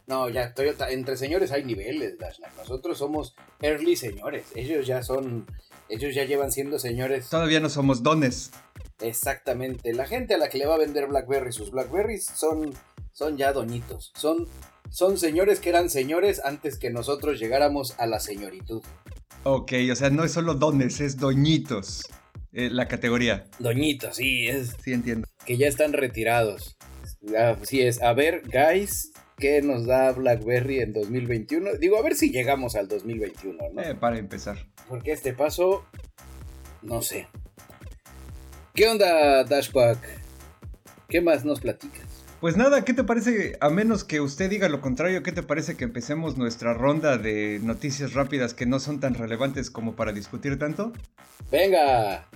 No, 0.06 0.28
ya, 0.28 0.54
Toyota, 0.54 0.90
entre 0.90 1.16
señores 1.16 1.52
hay 1.52 1.64
niveles, 1.64 2.18
Dashnak. 2.18 2.56
Nosotros 2.56 2.98
somos 2.98 3.34
early 3.60 3.96
señores. 3.96 4.46
Ellos 4.54 4.86
ya 4.86 5.02
son, 5.02 5.46
ellos 5.88 6.14
ya 6.14 6.24
llevan 6.24 6.52
siendo 6.52 6.78
señores. 6.78 7.28
Todavía 7.28 7.60
no 7.60 7.68
somos 7.68 8.02
dones. 8.02 8.52
Exactamente. 9.00 9.92
La 9.92 10.06
gente 10.06 10.34
a 10.34 10.38
la 10.38 10.48
que 10.48 10.58
le 10.58 10.66
va 10.66 10.76
a 10.76 10.78
vender 10.78 11.08
Blackberry 11.08 11.52
sus 11.52 11.70
Blackberries 11.70 12.26
son, 12.26 12.72
son 13.12 13.36
ya 13.36 13.52
doñitos. 13.52 14.12
Son, 14.14 14.46
son 14.88 15.18
señores 15.18 15.58
que 15.58 15.70
eran 15.70 15.90
señores 15.90 16.40
antes 16.44 16.78
que 16.78 16.90
nosotros 16.90 17.40
llegáramos 17.40 17.94
a 17.98 18.06
la 18.06 18.20
señoritud. 18.20 18.82
Ok, 19.42 19.72
o 19.90 19.96
sea, 19.96 20.10
no 20.10 20.24
es 20.24 20.32
solo 20.32 20.54
dones, 20.54 21.00
es 21.00 21.16
doñitos. 21.16 22.04
Eh, 22.52 22.68
la 22.70 22.88
categoría. 22.88 23.46
Doñitos, 23.58 24.16
sí, 24.16 24.48
es. 24.48 24.76
Sí, 24.82 24.92
entiendo 24.92 25.28
que 25.44 25.56
ya 25.56 25.66
están 25.66 25.92
retirados. 25.92 26.76
Así 27.36 27.80
es, 27.80 28.00
a 28.02 28.12
ver, 28.12 28.42
guys, 28.46 29.12
¿qué 29.36 29.62
nos 29.62 29.86
da 29.86 30.12
BlackBerry 30.12 30.80
en 30.80 30.92
2021? 30.92 31.76
Digo, 31.78 31.98
a 31.98 32.02
ver 32.02 32.14
si 32.14 32.30
llegamos 32.30 32.76
al 32.76 32.88
2021, 32.88 33.58
¿no? 33.72 33.82
Eh, 33.82 33.94
para 33.94 34.18
empezar. 34.18 34.58
Porque 34.88 35.12
este 35.12 35.32
paso, 35.32 35.84
no 36.82 37.02
sé. 37.02 37.28
¿Qué 38.74 38.86
onda, 38.86 39.44
Dashpack? 39.44 39.98
¿Qué 41.08 41.20
más 41.20 41.44
nos 41.44 41.60
platicas? 41.60 42.10
Pues 42.40 42.57
nada, 42.57 42.87
¿qué 42.87 42.94
te 42.94 43.05
parece, 43.05 43.59
a 43.61 43.68
menos 43.68 44.03
que 44.03 44.22
usted 44.22 44.48
diga 44.48 44.70
lo 44.70 44.81
contrario, 44.81 45.22
qué 45.22 45.31
te 45.31 45.42
parece 45.42 45.76
que 45.76 45.85
empecemos 45.85 46.38
nuestra 46.38 46.72
ronda 46.72 47.18
de 47.18 47.61
noticias 47.62 48.14
rápidas 48.14 48.55
que 48.55 48.64
no 48.64 48.81
son 48.81 48.98
tan 48.98 49.12
relevantes 49.12 49.70
como 49.70 49.94
para 49.94 50.14
discutir 50.14 50.59
tanto? 50.59 50.94
Venga. 51.53 52.26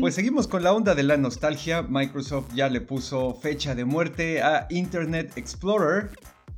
Pues 0.00 0.14
seguimos 0.14 0.48
con 0.48 0.62
la 0.62 0.72
onda 0.72 0.94
de 0.94 1.02
la 1.02 1.18
nostalgia. 1.18 1.82
Microsoft 1.82 2.54
ya 2.54 2.70
le 2.70 2.80
puso 2.80 3.34
fecha 3.34 3.74
de 3.74 3.84
muerte 3.84 4.40
a 4.40 4.66
Internet 4.70 5.36
Explorer, 5.36 6.08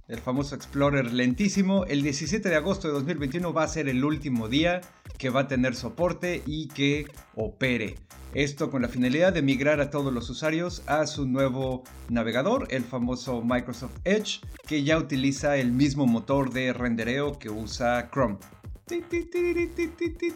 el 0.07 0.20
famoso 0.20 0.54
Explorer 0.54 1.12
lentísimo. 1.12 1.87
El 1.87 2.02
17 2.02 2.48
de 2.48 2.54
agosto 2.54 2.87
de 2.87 2.94
2021 2.94 3.52
va 3.52 3.64
a 3.64 3.68
ser 3.68 3.88
el 3.88 4.04
último 4.04 4.48
día 4.48 4.81
que 5.18 5.28
va 5.28 5.40
a 5.40 5.48
tener 5.48 5.74
soporte 5.74 6.40
y 6.46 6.68
que 6.68 7.07
opere. 7.35 7.96
Esto 8.34 8.70
con 8.70 8.82
la 8.82 8.88
finalidad 8.88 9.32
de 9.32 9.40
migrar 9.40 9.80
a 9.80 9.88
todos 9.88 10.12
los 10.12 10.28
usuarios 10.28 10.82
a 10.86 11.06
su 11.06 11.26
nuevo 11.26 11.82
navegador, 12.10 12.68
el 12.70 12.84
famoso 12.84 13.42
Microsoft 13.42 13.96
Edge, 14.04 14.40
que 14.66 14.84
ya 14.84 14.98
utiliza 14.98 15.56
el 15.56 15.72
mismo 15.72 16.06
motor 16.06 16.52
de 16.52 16.74
rendereo 16.74 17.38
que 17.38 17.48
usa 17.48 18.10
Chrome. 18.12 18.36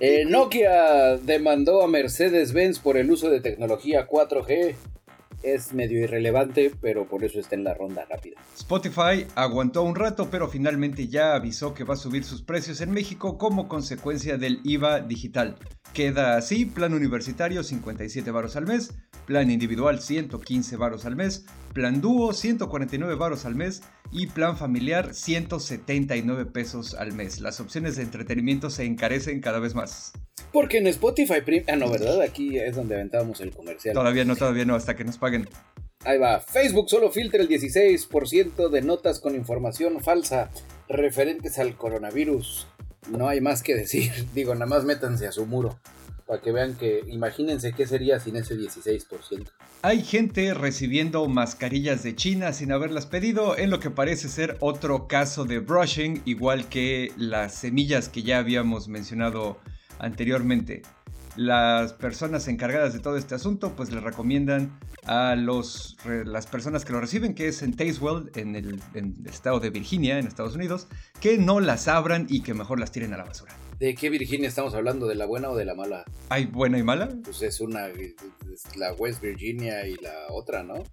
Eh, 0.01 0.25
Nokia 0.27 1.19
demandó 1.19 1.83
a 1.83 1.87
Mercedes-Benz 1.87 2.79
por 2.79 2.97
el 2.97 3.11
uso 3.11 3.29
de 3.31 3.41
tecnología 3.41 4.07
4G. 4.09 4.75
Es 5.43 5.73
medio 5.73 6.01
irrelevante, 6.01 6.73
pero 6.81 7.07
por 7.07 7.25
eso 7.25 7.41
está 7.41 7.55
en 7.55 7.65
la 7.65 7.75
ronda 7.75 8.05
rápida. 8.09 8.37
Spotify 8.57 9.27
aguantó 9.35 9.83
un 9.83 9.95
rato, 9.95 10.29
pero 10.31 10.49
finalmente 10.49 11.09
ya 11.09 11.35
avisó 11.35 11.75
que 11.75 11.85
va 11.85 11.95
a 11.95 11.97
subir 11.97 12.25
sus 12.25 12.43
precios 12.43 12.81
en 12.81 12.93
México 12.93 13.39
como 13.39 13.69
consecuencia 13.69 14.39
del 14.39 14.61
IVA 14.65 15.01
digital. 15.01 15.57
Queda 15.93 16.37
así, 16.37 16.65
plan 16.65 16.95
universitario 16.95 17.63
57 17.63 18.31
varos 18.31 18.57
al 18.57 18.67
mes, 18.67 18.95
plan 19.27 19.51
individual 19.51 20.01
115 20.01 20.77
varos 20.77 21.05
al 21.05 21.17
mes, 21.17 21.45
plan 21.75 22.01
dúo 22.01 22.33
149 22.33 23.15
varos 23.17 23.45
al 23.45 23.55
mes 23.55 23.83
y 24.11 24.29
plan 24.29 24.57
familiar 24.57 25.15
179 25.15 26.47
pesos 26.47 26.95
al 26.95 27.13
mes. 27.13 27.41
Las 27.41 27.61
opciones 27.61 27.97
de 27.97 28.03
entretenimiento 28.03 28.71
se 28.71 28.85
encarecen 28.85 29.41
cada 29.41 29.59
vez 29.59 29.75
más. 29.75 30.13
Porque 30.53 30.79
en 30.79 30.87
Spotify 30.87 31.43
Ah, 31.69 31.77
no, 31.77 31.91
¿verdad? 31.91 32.21
Aquí 32.21 32.59
es 32.59 32.77
donde 32.77 32.95
aventábamos 32.95 33.41
el 33.41 33.53
comercial. 33.53 33.95
Todavía 33.95 34.25
no, 34.25 34.37
todavía 34.37 34.65
no, 34.65 34.75
hasta 34.75 34.97
que 34.97 35.05
nos 35.05 35.19
paguen. 35.19 35.49
Ahí 36.05 36.19
va. 36.19 36.41
Facebook 36.41 36.89
solo 36.89 37.11
filtra 37.11 37.41
el 37.41 37.49
16% 37.49 38.69
de 38.69 38.83
notas 38.83 39.21
con 39.21 39.35
información 39.35 40.03
falsa 40.03 40.51
referentes 40.89 41.59
al 41.59 41.77
coronavirus. 41.77 42.67
No 43.11 43.29
hay 43.29 43.41
más 43.41 43.63
que 43.63 43.75
decir. 43.75 44.11
Digo, 44.35 44.55
nada 44.55 44.67
más 44.67 44.85
métanse 44.85 45.27
a 45.27 45.33
su 45.33 45.47
muro 45.47 45.79
para 46.27 46.41
que 46.41 46.53
vean 46.53 46.77
que 46.77 47.03
imagínense 47.09 47.73
qué 47.73 47.87
sería 47.87 48.19
sin 48.21 48.37
ese 48.37 48.57
16%. 48.57 49.51
Hay 49.83 50.03
gente 50.03 50.55
recibiendo 50.55 51.27
mascarillas 51.29 52.03
de 52.03 52.15
China 52.15 52.53
sin 52.53 52.73
haberlas 52.73 53.07
pedido, 53.07 53.59
en 53.59 53.71
lo 53.71 53.81
que 53.81 53.91
parece 53.91 54.29
ser 54.29 54.57
otro 54.61 55.09
caso 55.09 55.45
de 55.45 55.59
brushing, 55.59 56.23
igual 56.25 56.69
que 56.69 57.13
las 57.17 57.55
semillas 57.55 58.09
que 58.09 58.23
ya 58.23 58.39
habíamos 58.39 58.89
mencionado 58.89 59.59
anteriormente. 59.99 60.83
Las 61.37 61.95
personas 61.95 62.47
encargadas 62.49 62.93
de 62.93 62.99
todo 63.01 63.17
este 63.17 63.35
asunto 63.35 63.75
pues 63.75 63.91
le 63.91 64.01
recomiendan 64.01 64.79
a 65.07 65.35
los, 65.35 65.97
las 66.05 66.47
personas 66.47 66.85
que 66.85 66.93
lo 66.93 67.01
reciben, 67.01 67.35
que 67.35 67.49
es 67.49 67.63
en 67.63 67.75
Tazewell, 67.75 68.31
en 68.35 68.55
el, 68.55 68.81
en 68.95 69.15
el 69.19 69.27
estado 69.27 69.59
de 69.59 69.71
Virginia, 69.71 70.19
en 70.19 70.27
Estados 70.27 70.55
Unidos, 70.55 70.89
que 71.21 71.39
no 71.39 71.61
las 71.61 71.89
abran 71.89 72.27
y 72.29 72.43
que 72.43 72.55
mejor 72.55 72.79
las 72.79 72.93
tiren 72.93 73.15
a 73.15 73.17
la 73.17 73.25
basura. 73.25 73.55
¿De 73.79 73.95
qué 73.95 74.11
Virginia 74.11 74.49
estamos 74.49 74.75
hablando? 74.75 75.09
¿De 75.09 75.15
la 75.15 75.27
buena 75.27 75.49
o 75.49 75.57
de 75.57 75.65
la 75.65 75.75
mala? 75.75 76.05
¿Hay 76.29 76.47
buena 76.47 76.79
y 76.79 76.83
mala? 76.83 77.09
Pues 77.25 77.43
es 77.43 77.61
una, 77.61 77.89
es 77.89 78.77
la 78.77 78.93
West 78.93 79.21
Virginia 79.21 79.87
y 79.87 79.97
la 79.97 80.13
otra, 80.31 80.63
¿no? 80.63 80.85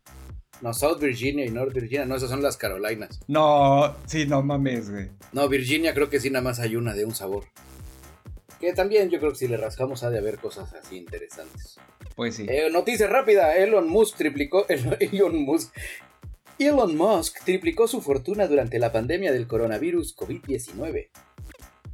No, 0.61 0.73
South 0.73 0.99
Virginia 0.99 1.45
y 1.45 1.51
North 1.51 1.73
Virginia, 1.73 2.05
no, 2.05 2.15
esas 2.15 2.29
son 2.29 2.41
las 2.41 2.57
Carolinas. 2.57 3.19
No, 3.27 3.95
sí, 4.07 4.25
no 4.25 4.41
mames, 4.41 4.89
güey. 4.89 5.09
No, 5.31 5.47
Virginia 5.47 5.93
creo 5.93 6.09
que 6.09 6.19
sí, 6.19 6.29
nada 6.29 6.43
más 6.43 6.59
hay 6.59 6.75
una 6.75 6.93
de 6.93 7.05
un 7.05 7.13
sabor. 7.13 7.45
Que 8.59 8.73
también 8.73 9.09
yo 9.09 9.19
creo 9.19 9.31
que 9.31 9.37
si 9.37 9.47
le 9.47 9.57
rascamos 9.57 10.03
ha 10.03 10.09
de 10.09 10.17
haber 10.17 10.37
cosas 10.37 10.73
así 10.73 10.97
interesantes. 10.97 11.77
Pues 12.15 12.35
sí. 12.35 12.45
Eh, 12.49 12.69
noticia 12.71 13.07
rápida, 13.07 13.55
Elon 13.55 13.87
Musk 13.87 14.17
triplicó, 14.17 14.65
Elon 14.99 15.37
Musk, 15.43 15.73
Elon 16.59 16.97
Musk 16.97 17.43
triplicó 17.45 17.87
su 17.87 18.01
fortuna 18.01 18.47
durante 18.47 18.79
la 18.79 18.91
pandemia 18.91 19.31
del 19.31 19.47
coronavirus 19.47 20.15
COVID-19. 20.17 21.09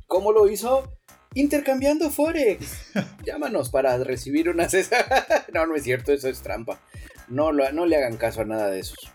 ¿Cómo 0.08 0.32
lo 0.32 0.50
hizo? 0.50 0.92
Intercambiando 1.36 2.10
Forex. 2.10 2.94
Llámanos 3.26 3.70
para 3.70 3.98
recibir 4.00 4.50
una 4.50 4.68
no, 5.54 5.68
no 5.68 5.76
es 5.76 5.84
cierto, 5.84 6.14
eso 6.14 6.30
es 6.30 6.42
trampa. 6.42 6.80
No, 7.28 7.52
no 7.52 7.86
le 7.86 7.96
hagan 7.98 8.18
caso 8.18 8.42
a 8.42 8.46
nada 8.46 8.72
de 8.72 8.80
esos. 8.80 9.12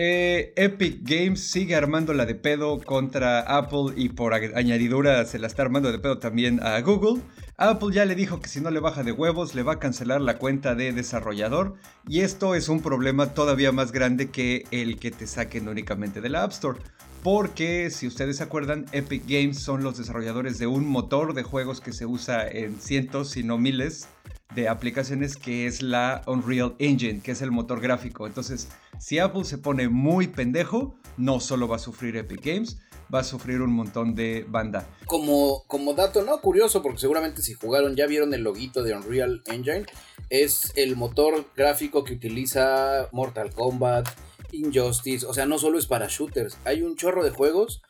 Eh, 0.00 0.52
Epic 0.54 1.00
Games 1.02 1.40
sigue 1.40 1.74
armando 1.74 2.14
la 2.14 2.24
de 2.24 2.36
pedo 2.36 2.78
contra 2.78 3.40
Apple 3.40 3.94
y 3.96 4.10
por 4.10 4.32
añadidura 4.32 5.24
se 5.24 5.40
la 5.40 5.48
está 5.48 5.62
armando 5.62 5.90
de 5.90 5.98
pedo 5.98 6.20
también 6.20 6.62
a 6.62 6.80
Google. 6.82 7.20
Apple 7.56 7.88
ya 7.92 8.04
le 8.04 8.14
dijo 8.14 8.40
que 8.40 8.48
si 8.48 8.60
no 8.60 8.70
le 8.70 8.78
baja 8.78 9.02
de 9.02 9.10
huevos 9.10 9.56
le 9.56 9.64
va 9.64 9.72
a 9.72 9.78
cancelar 9.80 10.20
la 10.20 10.38
cuenta 10.38 10.76
de 10.76 10.92
desarrollador 10.92 11.74
y 12.06 12.20
esto 12.20 12.54
es 12.54 12.68
un 12.68 12.80
problema 12.80 13.34
todavía 13.34 13.72
más 13.72 13.90
grande 13.90 14.30
que 14.30 14.66
el 14.70 15.00
que 15.00 15.10
te 15.10 15.26
saquen 15.26 15.66
únicamente 15.66 16.20
de 16.20 16.28
la 16.28 16.44
App 16.44 16.52
Store. 16.52 16.78
Porque 17.24 17.90
si 17.90 18.06
ustedes 18.06 18.36
se 18.36 18.44
acuerdan, 18.44 18.86
Epic 18.92 19.24
Games 19.26 19.58
son 19.58 19.82
los 19.82 19.98
desarrolladores 19.98 20.60
de 20.60 20.68
un 20.68 20.86
motor 20.86 21.34
de 21.34 21.42
juegos 21.42 21.80
que 21.80 21.92
se 21.92 22.06
usa 22.06 22.46
en 22.46 22.80
cientos, 22.80 23.30
si 23.30 23.42
no 23.42 23.58
miles, 23.58 24.06
de 24.54 24.68
aplicaciones 24.68 25.36
que 25.36 25.66
es 25.66 25.82
la 25.82 26.22
Unreal 26.26 26.76
Engine, 26.78 27.20
que 27.20 27.32
es 27.32 27.42
el 27.42 27.50
motor 27.50 27.80
gráfico. 27.80 28.28
Entonces, 28.28 28.68
si 28.98 29.18
Apple 29.18 29.44
se 29.44 29.58
pone 29.58 29.88
muy 29.88 30.28
pendejo, 30.28 30.96
no 31.16 31.40
solo 31.40 31.68
va 31.68 31.76
a 31.76 31.80
sufrir 31.80 32.16
Epic 32.16 32.44
Games, 32.44 32.78
va 33.12 33.20
a 33.20 33.24
sufrir 33.24 33.60
un 33.62 33.72
montón 33.72 34.14
de 34.14 34.44
banda. 34.48 34.88
Como, 35.06 35.64
como 35.66 35.94
dato, 35.94 36.22
¿no? 36.22 36.40
Curioso, 36.40 36.82
porque 36.82 36.98
seguramente 36.98 37.42
si 37.42 37.54
jugaron 37.54 37.96
ya 37.96 38.06
vieron 38.06 38.34
el 38.34 38.42
loguito 38.42 38.82
de 38.82 38.94
Unreal 38.94 39.42
Engine. 39.46 39.86
Es 40.30 40.72
el 40.76 40.96
motor 40.96 41.46
gráfico 41.56 42.04
que 42.04 42.14
utiliza 42.14 43.08
Mortal 43.12 43.52
Kombat, 43.52 44.08
Injustice. 44.52 45.26
O 45.26 45.32
sea, 45.32 45.46
no 45.46 45.58
solo 45.58 45.78
es 45.78 45.86
para 45.86 46.08
shooters. 46.08 46.58
Hay 46.64 46.82
un 46.82 46.96
chorro 46.96 47.24
de 47.24 47.30
juegos 47.30 47.82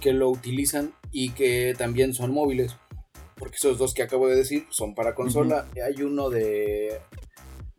que 0.00 0.12
lo 0.12 0.30
utilizan 0.30 0.94
y 1.12 1.30
que 1.30 1.74
también 1.76 2.14
son 2.14 2.32
móviles 2.32 2.76
porque 3.38 3.56
esos 3.56 3.78
dos 3.78 3.94
que 3.94 4.02
acabo 4.02 4.28
de 4.28 4.36
decir 4.36 4.66
son 4.70 4.94
para 4.94 5.14
consola. 5.14 5.66
Hay 5.84 6.02
uno 6.02 6.30
de, 6.30 6.98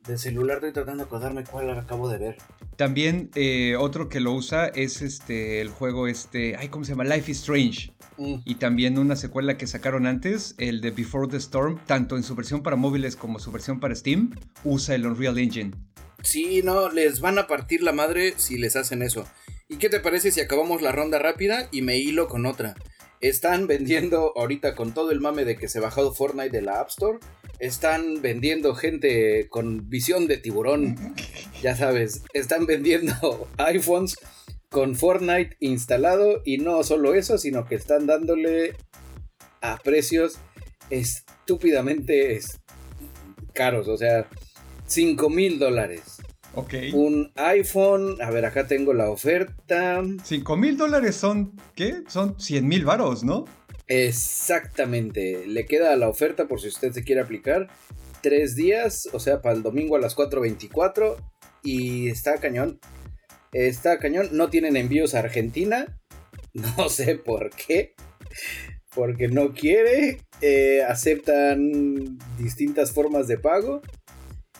de 0.07 0.17
celular, 0.17 0.57
estoy 0.57 0.73
tratando 0.73 1.03
de 1.03 1.07
acordarme 1.07 1.43
cuál 1.43 1.69
acabo 1.71 2.09
de 2.09 2.17
ver. 2.17 2.37
También 2.75 3.29
eh, 3.35 3.75
otro 3.75 4.09
que 4.09 4.19
lo 4.19 4.33
usa 4.33 4.67
es 4.67 5.01
este 5.01 5.61
el 5.61 5.69
juego 5.69 6.07
este, 6.07 6.55
ay, 6.55 6.69
¿cómo 6.69 6.85
se 6.85 6.91
llama? 6.91 7.03
Life 7.03 7.31
is 7.31 7.39
Strange. 7.39 7.91
Mm. 8.17 8.35
Y 8.45 8.55
también 8.55 8.97
una 8.97 9.15
secuela 9.15 9.57
que 9.57 9.67
sacaron 9.67 10.07
antes, 10.07 10.55
el 10.57 10.81
de 10.81 10.91
Before 10.91 11.27
the 11.27 11.37
Storm, 11.37 11.79
tanto 11.85 12.17
en 12.17 12.23
su 12.23 12.35
versión 12.35 12.63
para 12.63 12.75
móviles 12.75 13.15
como 13.15 13.39
su 13.39 13.51
versión 13.51 13.79
para 13.79 13.95
Steam, 13.95 14.35
usa 14.63 14.95
el 14.95 15.05
Unreal 15.05 15.37
Engine. 15.37 15.71
Sí, 16.23 16.61
no, 16.63 16.89
les 16.89 17.19
van 17.19 17.37
a 17.37 17.47
partir 17.47 17.83
la 17.83 17.91
madre 17.91 18.33
si 18.37 18.57
les 18.57 18.75
hacen 18.75 19.01
eso. 19.01 19.27
¿Y 19.69 19.77
qué 19.77 19.89
te 19.89 19.99
parece 19.99 20.31
si 20.31 20.39
acabamos 20.39 20.81
la 20.81 20.91
ronda 20.91 21.19
rápida 21.19 21.67
y 21.71 21.81
me 21.81 21.97
hilo 21.97 22.27
con 22.27 22.45
otra? 22.45 22.75
Están 23.19 23.67
vendiendo 23.67 24.33
ahorita 24.35 24.75
con 24.75 24.93
todo 24.93 25.11
el 25.11 25.19
mame 25.19 25.43
de 25.43 25.57
que 25.57 25.67
se 25.67 25.79
bajado 25.79 26.13
Fortnite 26.13 26.51
de 26.51 26.61
la 26.61 26.79
App 26.79 26.89
Store. 26.89 27.19
Están 27.59 28.21
vendiendo 28.21 28.75
gente 28.75 29.47
con 29.49 29.89
visión 29.89 30.27
de 30.27 30.37
tiburón. 30.37 30.95
Ya 31.61 31.75
sabes, 31.75 32.23
están 32.33 32.65
vendiendo 32.65 33.47
iPhones 33.57 34.15
con 34.69 34.95
Fortnite 34.95 35.57
instalado. 35.59 36.41
Y 36.45 36.57
no 36.57 36.83
solo 36.83 37.13
eso, 37.13 37.37
sino 37.37 37.65
que 37.65 37.75
están 37.75 38.05
dándole 38.05 38.75
a 39.61 39.77
precios 39.77 40.37
estúpidamente 40.89 42.39
caros. 43.53 43.87
O 43.87 43.97
sea, 43.97 44.27
5 44.85 45.29
mil 45.29 45.59
dólares. 45.59 46.17
Un 46.93 47.31
iPhone, 47.35 48.19
a 48.21 48.31
ver, 48.31 48.45
acá 48.45 48.65
tengo 48.65 48.93
la 48.93 49.11
oferta. 49.11 50.01
5 50.23 50.57
mil 50.57 50.75
dólares 50.75 51.15
son, 51.15 51.53
¿qué? 51.75 52.01
Son 52.07 52.39
100 52.39 52.67
mil 52.67 52.83
varos, 52.83 53.23
¿no? 53.23 53.45
Exactamente. 53.87 55.45
Le 55.47 55.65
queda 55.65 55.95
la 55.95 56.09
oferta 56.09 56.47
por 56.47 56.61
si 56.61 56.67
usted 56.67 56.91
se 56.91 57.03
quiere 57.03 57.21
aplicar. 57.21 57.67
Tres 58.21 58.55
días, 58.55 59.07
o 59.13 59.19
sea, 59.19 59.41
para 59.41 59.55
el 59.55 59.63
domingo 59.63 59.95
a 59.95 59.99
las 59.99 60.15
4.24. 60.15 61.15
Y 61.63 62.09
está 62.09 62.37
cañón. 62.37 62.79
Está 63.53 63.99
cañón. 63.99 64.29
No 64.31 64.49
tienen 64.49 64.75
envíos 64.75 65.15
a 65.15 65.19
Argentina. 65.19 65.99
No 66.77 66.89
sé 66.89 67.15
por 67.15 67.51
qué. 67.51 67.93
Porque 68.95 69.27
no 69.27 69.53
quiere. 69.53 70.21
Eh, 70.41 70.81
aceptan 70.87 72.17
distintas 72.39 72.91
formas 72.91 73.27
de 73.27 73.37
pago. 73.37 73.83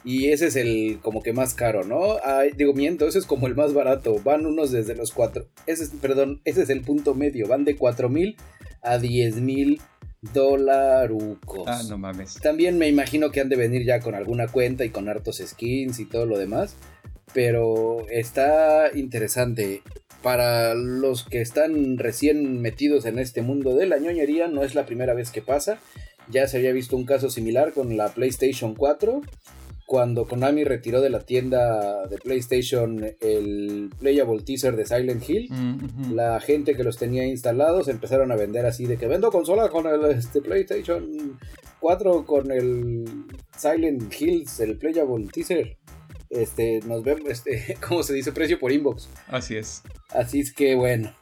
Y 0.03 0.29
ese 0.29 0.47
es 0.47 0.55
el 0.55 0.99
como 1.01 1.23
que 1.23 1.33
más 1.33 1.55
caro, 1.55 1.83
¿no? 1.83 2.17
digo, 2.55 2.73
miento, 2.73 3.07
ese 3.07 3.17
es 3.17 3.25
como 3.25 3.47
el 3.47 3.55
más 3.55 3.73
barato. 3.73 4.19
Van 4.23 4.45
unos 4.45 4.71
desde 4.71 4.95
los 4.95 5.11
cuatro. 5.11 5.49
Ese 5.65 5.85
es, 5.85 5.89
perdón, 5.89 6.39
ese 6.45 6.61
es 6.61 6.69
el 6.69 6.81
punto 6.81 7.15
medio. 7.15 7.47
Van 7.47 7.65
de 7.65 7.75
cuatro 7.75 8.09
mil 8.09 8.37
a 8.91 9.00
diez 9.00 9.36
mil 9.36 9.82
dolarucos. 10.34 11.67
Ah, 11.67 11.82
no 11.88 11.97
mames. 11.97 12.36
También 12.36 12.78
me 12.78 12.88
imagino 12.88 13.32
que 13.32 13.41
han 13.41 13.50
de 13.50 13.56
venir 13.56 13.86
ya 13.86 14.00
con 14.00 14.15
alguna 14.15 14.47
cuenta 14.47 14.86
y 14.86 14.89
con 14.89 15.10
hartos 15.10 15.41
skins 15.45 16.00
y 16.00 16.06
todo 16.06 16.26
lo 16.26 16.38
demás. 16.38 16.76
Pero 17.34 18.08
está 18.10 18.91
interesante. 18.93 19.82
Para 20.23 20.73
los 20.73 21.23
que 21.23 21.41
están 21.41 21.97
recién 21.97 22.60
metidos 22.62 23.06
en 23.06 23.19
este 23.19 23.41
mundo 23.41 23.76
de 23.76 23.86
la 23.86 24.00
ñoñería, 24.00 24.47
no 24.47 24.63
es 24.63 24.73
la 24.73 24.86
primera 24.86 25.13
vez 25.13 25.30
que 25.30 25.41
pasa. 25.41 25.78
Ya 26.30 26.47
se 26.47 26.58
había 26.58 26.71
visto 26.71 26.97
un 26.97 27.06
caso 27.06 27.30
similar 27.30 27.71
con 27.71 27.95
la 27.95 28.10
PlayStation 28.10 28.76
4 28.76 29.21
cuando 29.88 30.28
Konami 30.28 30.65
retiró 30.65 31.00
de 31.00 31.10
la 31.10 31.21
tienda 31.21 32.06
de 32.08 32.17
PlayStation 32.17 33.06
el 33.21 33.89
Playable 33.97 34.43
Teaser 34.43 34.76
de 34.76 34.86
Silent 34.86 35.28
Hill, 35.28 35.47
mm, 35.50 36.13
la 36.13 36.41
gente 36.41 36.76
que 36.76 36.84
los 36.84 36.97
tenía 36.97 37.26
instalados 37.26 37.88
empezaron 37.88 38.34
a 38.34 38.36
vender 38.36 38.65
así 38.65 38.86
de 38.86 38.97
que 38.97 39.08
vendo 39.08 39.32
consola 39.32 39.69
con 39.69 39.88
el 39.88 40.04
este, 40.12 40.41
PlayStation 40.41 41.39
4 41.80 42.26
con 42.26 42.52
el 42.52 43.06
Silent 43.58 44.13
Hills, 44.13 44.60
el 44.60 44.78
Playable 44.78 45.26
Teaser. 45.32 45.78
Este, 46.30 46.82
nos 46.86 47.02
vemos, 47.06 47.21
este, 47.30 47.78
¿cómo 47.88 48.04
se 48.04 48.13
dice? 48.13 48.34
Precio 48.34 48.60
por 48.60 48.73
inbox. 48.73 49.08
Así 49.30 49.56
es. 49.56 49.84
Así 50.10 50.41
es 50.41 50.52
que 50.52 50.76
bueno. 50.76 51.15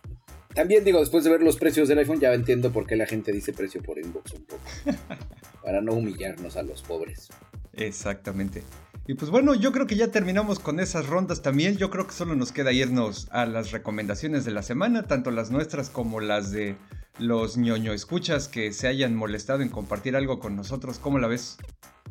También 0.56 0.84
digo, 0.84 0.99
después 1.01 1.23
de 1.23 1.30
ver 1.30 1.43
los 1.43 1.58
precios 1.58 1.88
del 1.88 1.99
iPhone, 1.99 2.19
ya 2.19 2.34
entiendo 2.34 2.71
por 2.71 2.88
qué 2.88 2.95
la 2.95 3.06
gente 3.06 3.32
dice 3.32 3.54
precio 3.54 3.84
por 3.84 3.99
inbox 3.99 4.34
un 4.34 4.45
poco. 4.45 4.63
para 5.63 5.82
no 5.82 5.93
humillarnos 5.93 6.58
a 6.58 6.63
los 6.63 6.82
pobres. 6.82 7.30
Exactamente. 7.75 8.63
Y 9.07 9.13
pues 9.13 9.29
bueno, 9.29 9.53
yo 9.53 9.71
creo 9.71 9.85
que 9.85 9.95
ya 9.95 10.07
terminamos 10.07 10.59
con 10.59 10.79
esas 10.79 11.07
rondas 11.07 11.43
también. 11.43 11.77
Yo 11.77 11.91
creo 11.91 12.07
que 12.07 12.13
solo 12.13 12.35
nos 12.35 12.51
queda 12.51 12.71
irnos 12.71 13.27
a 13.31 13.45
las 13.45 13.71
recomendaciones 13.71 14.45
de 14.45 14.51
la 14.51 14.63
semana, 14.63 15.03
tanto 15.03 15.29
las 15.29 15.51
nuestras 15.51 15.89
como 15.89 16.19
las 16.19 16.51
de 16.51 16.75
los 17.19 17.55
ñoño 17.55 17.93
escuchas 17.93 18.47
que 18.47 18.73
se 18.73 18.88
hayan 18.88 19.15
molestado 19.15 19.61
en 19.61 19.69
compartir 19.69 20.15
algo 20.15 20.39
con 20.39 20.55
nosotros. 20.55 20.97
¿Cómo 20.97 21.19
la 21.19 21.27
ves? 21.27 21.57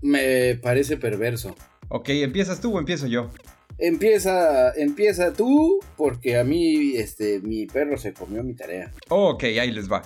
Me 0.03 0.55
parece 0.63 0.97
perverso. 0.97 1.57
Ok, 1.89 2.11
¿empiezas 2.11 2.61
tú 2.61 2.77
o 2.77 2.79
empiezo 2.79 3.09
yo? 3.09 3.31
Empieza, 3.79 4.73
empieza 4.75 5.33
tú, 5.33 5.81
porque 5.97 6.39
a 6.39 6.45
mí, 6.45 6.97
este, 6.97 7.41
mi 7.41 7.67
perro 7.67 7.97
se 7.97 8.13
comió 8.13 8.45
mi 8.45 8.55
tarea. 8.55 8.93
ok, 9.09 9.43
ahí 9.45 9.73
les 9.73 9.91
va. 9.91 10.03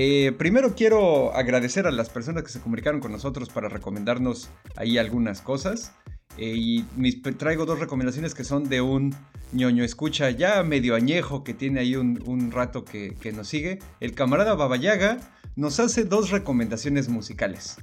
Eh, 0.00 0.30
primero 0.30 0.76
quiero 0.76 1.34
agradecer 1.34 1.88
a 1.88 1.90
las 1.90 2.08
personas 2.08 2.44
que 2.44 2.50
se 2.50 2.60
comunicaron 2.60 3.00
con 3.00 3.10
nosotros 3.10 3.48
para 3.48 3.68
recomendarnos 3.68 4.48
ahí 4.76 4.96
algunas 4.96 5.40
cosas. 5.40 5.92
Eh, 6.36 6.54
y 6.54 6.82
traigo 7.36 7.66
dos 7.66 7.80
recomendaciones 7.80 8.32
que 8.32 8.44
son 8.44 8.68
de 8.68 8.80
un 8.80 9.12
ñoño 9.50 9.82
escucha 9.82 10.30
ya 10.30 10.62
medio 10.62 10.94
añejo 10.94 11.42
que 11.42 11.52
tiene 11.52 11.80
ahí 11.80 11.96
un, 11.96 12.52
rato 12.52 12.84
que, 12.84 13.32
nos 13.34 13.48
sigue. 13.48 13.80
El 13.98 14.14
camarada 14.14 14.54
Babayaga 14.54 15.18
nos 15.56 15.80
hace 15.80 16.04
dos 16.04 16.30
recomendaciones 16.30 17.08
musicales. 17.08 17.74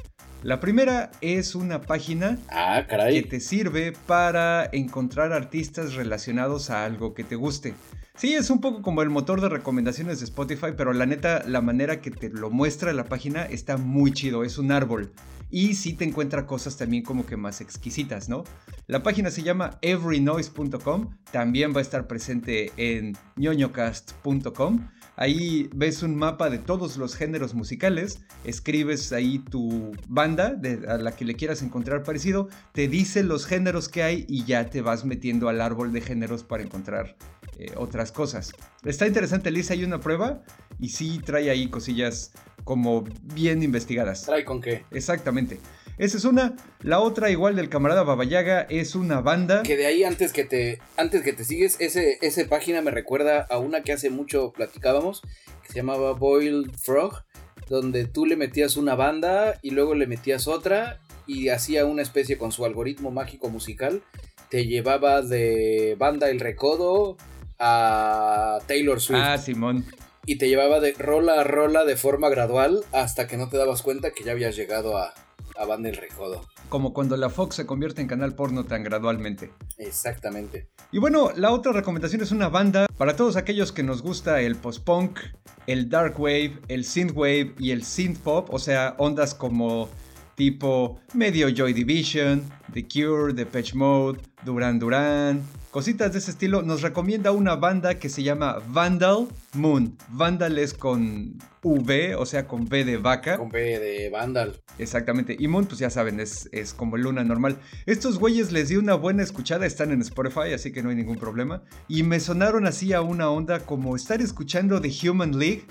La 0.42 0.62
primera 0.62 1.12
es 1.20 1.54
una 1.54 1.82
página 1.82 2.38
ah, 2.48 2.86
que 2.88 3.24
te 3.24 3.42
sirve 3.42 3.92
para 3.92 4.70
encontrar 4.72 5.34
artistas 5.34 5.96
relacionados 5.96 6.70
a 6.70 6.86
algo 6.86 7.14
que 7.14 7.26
te 7.26 7.36
guste. 7.36 7.74
Sí, 8.18 8.34
es 8.34 8.50
un 8.50 8.62
poco 8.62 8.82
como 8.82 9.02
el 9.02 9.10
motor 9.10 9.42
de 9.42 9.50
recomendaciones 9.50 10.20
de 10.20 10.26
Spotify, 10.26 10.68
pero 10.78 10.94
la 10.94 11.06
neta, 11.06 11.44
la 11.46 11.60
manera 11.60 12.00
que 12.00 12.12
te 12.12 12.30
lo 12.30 12.50
muestra 12.50 12.94
la 12.94 13.04
página 13.04 13.44
está 13.44 13.76
muy 13.76 14.14
chido, 14.14 14.46
es 14.46 14.58
un 14.58 14.72
árbol. 14.72 15.12
Y 15.52 15.76
sí 15.76 15.94
te 15.94 16.06
encuentra 16.06 16.48
cosas 16.48 16.78
también 16.78 17.04
como 17.04 17.26
que 17.26 17.36
más 17.36 17.60
exquisitas, 17.60 18.30
¿no? 18.30 18.46
La 18.88 19.04
página 19.04 19.32
se 19.32 19.44
llama 19.44 19.80
everynoise.com, 19.82 21.10
también 21.32 21.74
va 21.74 21.80
a 21.80 21.82
estar 21.82 22.08
presente 22.08 22.72
en 22.78 23.18
ñoñocast.com. 23.36 24.88
Ahí 25.18 25.70
ves 25.74 26.02
un 26.02 26.16
mapa 26.16 26.50
de 26.50 26.60
todos 26.60 26.96
los 26.98 27.16
géneros 27.16 27.54
musicales, 27.54 28.24
escribes 28.46 29.12
ahí 29.12 29.40
tu 29.40 29.92
banda 30.08 30.60
a 30.88 30.98
la 30.98 31.12
que 31.14 31.26
le 31.26 31.36
quieras 31.36 31.62
encontrar 31.62 32.04
parecido, 32.04 32.48
te 32.74 32.88
dice 32.88 33.24
los 33.24 33.46
géneros 33.46 33.88
que 33.90 34.04
hay 34.04 34.26
y 34.28 34.46
ya 34.46 34.66
te 34.66 34.82
vas 34.82 35.06
metiendo 35.06 35.48
al 35.48 35.62
árbol 35.62 35.94
de 35.94 36.02
géneros 36.02 36.44
para 36.44 36.64
encontrar 36.64 37.16
eh, 37.58 37.72
otras 37.78 38.12
cosas. 38.12 38.54
Está 38.84 39.08
interesante, 39.08 39.52
Lisa, 39.52 39.74
hay 39.74 39.84
una 39.84 40.00
prueba 40.00 40.44
y 40.80 40.90
sí 40.90 41.20
trae 41.24 41.50
ahí 41.50 41.70
cosillas 41.70 42.32
como 42.64 43.04
bien 43.22 43.64
investigadas. 43.64 44.24
¿Trae 44.24 44.44
con 44.44 44.62
qué? 44.62 44.84
Exactamente. 44.92 45.60
Esa 45.98 46.18
es 46.18 46.26
una. 46.26 46.56
La 46.82 47.00
otra, 47.00 47.30
igual 47.30 47.56
del 47.56 47.70
camarada 47.70 48.04
Babayaga, 48.04 48.64
es 48.64 48.96
una 48.96 49.22
banda. 49.22 49.64
Que 49.64 49.78
de 49.78 49.86
ahí 49.86 50.04
antes 50.04 50.34
que 50.34 50.44
te, 50.44 50.80
antes 50.98 51.22
que 51.24 51.32
te 51.32 51.46
sigues, 51.46 51.78
ese, 51.80 52.18
esa 52.22 52.46
página 52.50 52.82
me 52.82 52.92
recuerda 52.92 53.46
a 53.50 53.60
una 53.60 53.82
que 53.82 53.94
hace 53.94 54.10
mucho 54.10 54.52
platicábamos, 54.52 55.22
que 55.64 55.70
se 55.70 55.76
llamaba 55.76 56.12
Boiled 56.12 56.72
Frog, 56.78 57.24
donde 57.70 58.06
tú 58.06 58.26
le 58.26 58.36
metías 58.36 58.76
una 58.76 58.96
banda 58.96 59.58
y 59.62 59.70
luego 59.70 59.96
le 59.96 60.08
metías 60.08 60.48
otra 60.48 61.00
y 61.28 61.48
hacía 61.48 61.86
una 61.86 62.02
especie 62.02 62.38
con 62.38 62.52
su 62.52 62.66
algoritmo 62.66 63.12
mágico 63.12 63.50
musical. 63.50 64.04
Te 64.50 64.68
llevaba 64.68 65.22
de 65.22 65.96
banda 65.98 66.30
El 66.30 66.42
Recodo 66.42 67.16
a 67.60 68.60
Taylor 68.68 69.00
Swift. 69.02 69.22
Ah, 69.22 69.38
Simón. 69.38 69.86
Y 70.26 70.38
te 70.38 70.48
llevaba 70.48 70.80
de 70.80 70.94
rola 70.94 71.42
a 71.42 71.44
rola 71.44 71.86
de 71.86 71.96
forma 71.96 72.30
gradual 72.30 72.84
hasta 72.92 73.28
que 73.28 73.38
no 73.38 73.50
te 73.50 73.58
dabas 73.58 73.82
cuenta 73.82 74.12
que 74.12 74.24
ya 74.24 74.32
habías 74.32 74.56
llegado 74.56 74.98
a, 74.98 75.14
a 75.56 75.66
Banda 75.66 75.90
El 75.90 75.98
Recodo. 75.98 76.42
Como 76.70 76.94
cuando 76.94 77.16
la 77.16 77.30
Fox 77.30 77.56
se 77.56 77.66
convierte 77.66 78.02
en 78.02 78.08
canal 78.08 78.34
porno 78.34 78.66
tan 78.66 78.84
gradualmente. 78.84 79.52
Exactamente. 79.78 80.68
Y 80.92 80.98
bueno, 80.98 81.32
la 81.36 81.52
otra 81.52 81.72
recomendación 81.72 82.22
es 82.22 82.32
una 82.32 82.50
banda 82.50 82.88
para 82.98 83.16
todos 83.16 83.36
aquellos 83.36 83.72
que 83.72 83.84
nos 83.84 84.02
gusta 84.02 84.42
el 84.42 84.56
post-punk, 84.56 85.20
el 85.68 85.90
dark 85.90 86.20
wave, 86.20 86.60
el 86.68 86.86
synthwave 86.86 87.54
y 87.60 87.72
el 87.72 87.84
synth 87.84 88.20
pop, 88.20 88.50
o 88.52 88.60
sea, 88.60 88.96
ondas 88.98 89.36
como 89.36 89.90
tipo 90.36 91.00
medio 91.14 91.50
Joy 91.50 91.74
Division, 91.74 92.44
The 92.74 92.86
Cure, 92.88 93.34
The 93.34 93.46
Patch 93.46 93.74
Mode, 93.74 94.20
Duran 94.44 94.80
Duran, 94.80 95.42
cositas 95.72 96.14
de 96.14 96.20
ese 96.20 96.32
estilo, 96.32 96.62
nos 96.62 96.82
recomienda 96.82 97.32
una 97.32 97.56
banda 97.56 98.00
que 98.00 98.10
se 98.10 98.24
llama 98.24 98.60
Vandal 98.70 99.28
Moon. 99.54 99.98
Vandal 100.10 100.58
es 100.58 100.74
con 100.74 101.38
V, 101.64 102.16
o 102.16 102.26
sea, 102.26 102.48
con 102.48 102.64
V 102.64 102.86
de 102.86 102.98
vaca. 102.98 103.38
Con 103.38 103.48
V 103.48 103.80
de 103.80 104.10
Vandal. 104.10 104.62
Exactamente. 104.78 105.36
Y 105.38 105.48
Moon, 105.48 105.66
pues 105.66 105.80
ya 105.80 105.90
saben, 105.90 106.20
es, 106.20 106.48
es 106.52 106.74
como 106.74 106.96
luna 106.96 107.24
normal. 107.24 107.58
Estos 107.86 108.20
güeyes 108.20 108.52
les 108.52 108.70
di 108.70 108.78
una 108.78 108.96
buena 108.96 109.24
escuchada, 109.24 109.66
están 109.66 109.92
en 109.92 110.02
Spotify, 110.02 110.54
así 110.54 110.72
que 110.72 110.84
no 110.84 110.92
hay 110.92 110.96
ningún 110.96 111.18
problema. 111.18 111.64
Y 111.88 112.04
me 112.04 112.20
sonaron 112.20 112.68
así 112.68 112.94
a 112.94 113.02
una 113.02 113.30
onda 113.30 113.60
como 113.60 113.96
estar 113.96 114.22
escuchando 114.22 114.80
The 114.80 115.10
Human 115.10 115.38
League 115.38 115.66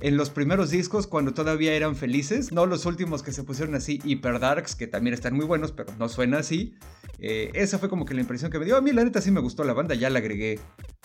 en 0.00 0.16
los 0.16 0.30
primeros 0.30 0.70
discos 0.70 1.06
cuando 1.06 1.34
todavía 1.34 1.74
eran 1.74 1.94
felices, 1.94 2.52
no 2.52 2.66
los 2.66 2.86
últimos 2.86 3.22
que 3.22 3.32
se 3.32 3.42
pusieron 3.44 3.74
así 3.74 4.00
hiper 4.04 4.40
darks, 4.40 4.74
que 4.74 4.86
también 4.86 5.14
están 5.14 5.34
muy 5.34 5.44
buenos, 5.44 5.72
pero 5.72 5.92
no 5.98 6.08
suena 6.08 6.38
así. 6.38 6.74
Eh, 7.18 7.50
esa 7.54 7.78
fue 7.78 7.88
como 7.88 8.04
que 8.04 8.14
la 8.14 8.20
impresión 8.20 8.50
que 8.50 8.58
me 8.58 8.64
dio. 8.64 8.76
A 8.76 8.80
mí 8.80 8.92
la 8.92 9.04
neta 9.04 9.20
sí 9.20 9.30
me 9.30 9.40
gustó 9.40 9.64
la 9.64 9.74
banda, 9.74 9.94
ya 9.94 10.08
la 10.08 10.20
agregué 10.20 10.58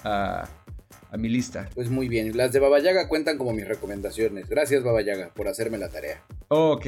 a, 0.04 0.48
a 1.12 1.18
mi 1.18 1.30
lista. 1.30 1.70
Pues 1.76 1.90
muy 1.90 2.08
bien, 2.08 2.36
las 2.38 2.54
de 2.54 2.60
Babayaga 2.60 3.08
cuentan 3.10 3.38
como 3.38 3.54
mis 3.54 3.68
recomendaciones. 3.68 4.48
Gracias 4.48 4.84
Babayaga 4.84 5.34
por 5.34 5.48
hacerme 5.48 5.78
la 5.78 5.90
tarea. 5.90 6.24
Ok, 6.48 6.86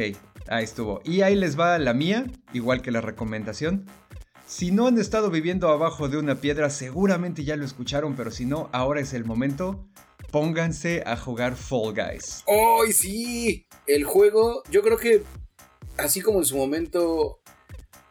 ahí 0.47 0.63
estuvo. 0.63 1.01
Y 1.03 1.21
ahí 1.21 1.35
les 1.35 1.59
va 1.59 1.77
la 1.77 1.93
mía, 1.93 2.25
igual 2.53 2.81
que 2.81 2.91
la 2.91 3.01
recomendación. 3.01 3.85
Si 4.45 4.71
no 4.71 4.87
han 4.87 4.97
estado 4.97 5.29
viviendo 5.29 5.67
abajo 5.67 6.07
de 6.07 6.17
una 6.17 6.35
piedra, 6.35 6.69
seguramente 6.69 7.43
ya 7.43 7.57
lo 7.57 7.65
escucharon, 7.65 8.15
pero 8.15 8.31
si 8.31 8.45
no, 8.45 8.69
ahora 8.71 9.01
es 9.01 9.13
el 9.13 9.25
momento 9.25 9.85
pónganse 10.31 11.03
a 11.05 11.17
jugar 11.17 11.55
Fall 11.55 11.93
Guys. 11.93 12.43
¡Ay, 12.47 12.91
sí! 12.91 13.67
El 13.85 14.03
juego, 14.03 14.63
yo 14.69 14.81
creo 14.81 14.97
que 14.97 15.23
así 15.97 16.21
como 16.21 16.39
en 16.39 16.45
su 16.45 16.57
momento 16.57 17.39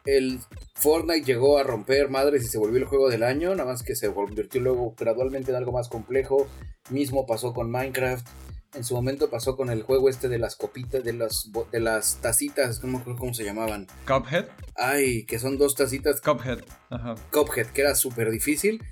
el 0.04 0.40
Fortnite 0.74 1.24
llegó 1.24 1.58
a 1.58 1.62
romper 1.62 2.10
madres 2.10 2.44
y 2.44 2.48
se 2.48 2.58
volvió 2.58 2.78
el 2.78 2.84
juego 2.84 3.08
del 3.08 3.22
año, 3.22 3.50
nada 3.54 3.70
más 3.70 3.82
que 3.82 3.96
se 3.96 4.12
convirtió 4.12 4.60
luego 4.60 4.94
gradualmente 4.96 5.50
en 5.50 5.56
algo 5.56 5.72
más 5.72 5.88
complejo. 5.88 6.46
Mismo 6.90 7.26
pasó 7.26 7.52
con 7.52 7.70
Minecraft. 7.70 8.26
En 8.74 8.84
su 8.84 8.94
momento 8.94 9.30
pasó 9.30 9.56
con 9.56 9.70
el 9.70 9.82
juego 9.82 10.10
este 10.10 10.28
de 10.28 10.38
las 10.38 10.54
copitas, 10.54 11.02
de 11.02 11.14
las, 11.14 11.50
de 11.72 11.80
las 11.80 12.20
tacitas, 12.20 12.82
no 12.84 12.90
me 12.90 12.98
acuerdo 12.98 13.18
cómo 13.18 13.32
se 13.32 13.44
llamaban. 13.44 13.86
Cuphead. 14.06 14.46
Ay, 14.76 15.24
que 15.24 15.38
son 15.38 15.56
dos 15.56 15.74
tacitas. 15.74 16.20
Cuphead. 16.20 16.60
Ajá. 16.90 17.14
Cuphead, 17.32 17.68
que 17.68 17.80
era 17.80 17.94
súper 17.94 18.30
difícil. 18.30 18.82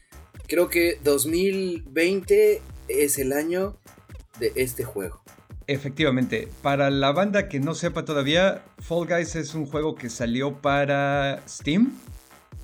Creo 0.46 0.68
que 0.68 0.98
2020 1.04 2.62
es 2.88 3.18
el 3.18 3.32
año 3.32 3.76
de 4.38 4.52
este 4.56 4.84
juego. 4.84 5.22
Efectivamente, 5.66 6.48
para 6.62 6.90
la 6.90 7.12
banda 7.12 7.48
que 7.48 7.58
no 7.58 7.74
sepa 7.74 8.04
todavía, 8.04 8.62
Fall 8.80 9.06
Guys 9.06 9.34
es 9.34 9.54
un 9.54 9.66
juego 9.66 9.94
que 9.94 10.10
salió 10.10 10.60
para 10.60 11.42
Steam. 11.48 11.92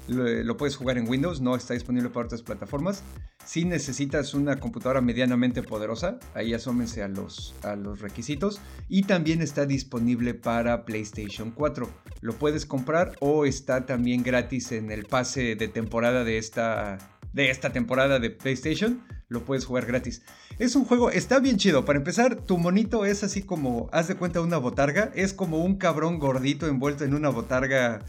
Lo, 0.07 0.57
puedes 0.57 0.77
jugar 0.77 0.99
en 0.99 1.09
Windows, 1.09 1.41
no 1.41 1.55
está 1.55 1.75
disponible 1.75 2.11
para 2.11 2.27
otras 2.27 2.43
plataformas. 2.43 3.03
Si 3.45 3.65
necesitas 3.65 4.35
una 4.35 4.57
computadora 4.57 5.01
medianamente 5.01 5.63
poderosa, 5.63 6.19
ahí 6.35 6.53
asómense 6.53 7.03
a 7.03 7.09
los, 7.09 7.55
a 7.63 7.77
los 7.77 8.01
requisitos. 8.01 8.61
Y 8.89 9.05
también 9.05 9.41
está 9.41 9.67
disponible 9.67 10.35
para 10.35 10.85
PlayStation 10.85 11.53
4. 11.53 11.89
Lo 12.21 12.33
puedes 12.35 12.67
comprar 12.67 13.13
o 13.21 13.47
está 13.47 13.87
también 13.87 14.23
gratis 14.23 14.73
en 14.73 14.91
el 14.91 15.07
pase 15.07 15.55
de 15.55 15.69
temporada 15.69 16.25
de 16.25 16.39
esta, 16.39 16.99
de 17.33 17.51
esta 17.51 17.73
temporada 17.73 18.19
de 18.19 18.31
PlayStation 18.31 19.01
lo 19.31 19.45
puedes 19.45 19.65
jugar 19.65 19.87
gratis. 19.87 20.23
Es 20.59 20.75
un 20.75 20.85
juego, 20.85 21.11
está 21.11 21.39
bien 21.39 21.57
chido. 21.57 21.85
Para 21.85 21.99
empezar, 21.99 22.35
tu 22.35 22.59
monito 22.59 23.07
es 23.07 23.23
así 23.23 23.43
como, 23.43 23.89
haz 23.93 24.09
de 24.09 24.17
cuenta, 24.17 24.41
una 24.41 24.59
botarga. 24.59 25.11
Es 25.15 25.33
como 25.33 25.65
un 25.65 25.77
cabrón 25.77 26.19
gordito 26.19 26.67
envuelto 26.67 27.05
en 27.05 27.15
una 27.15 27.31
botarga 27.31 28.01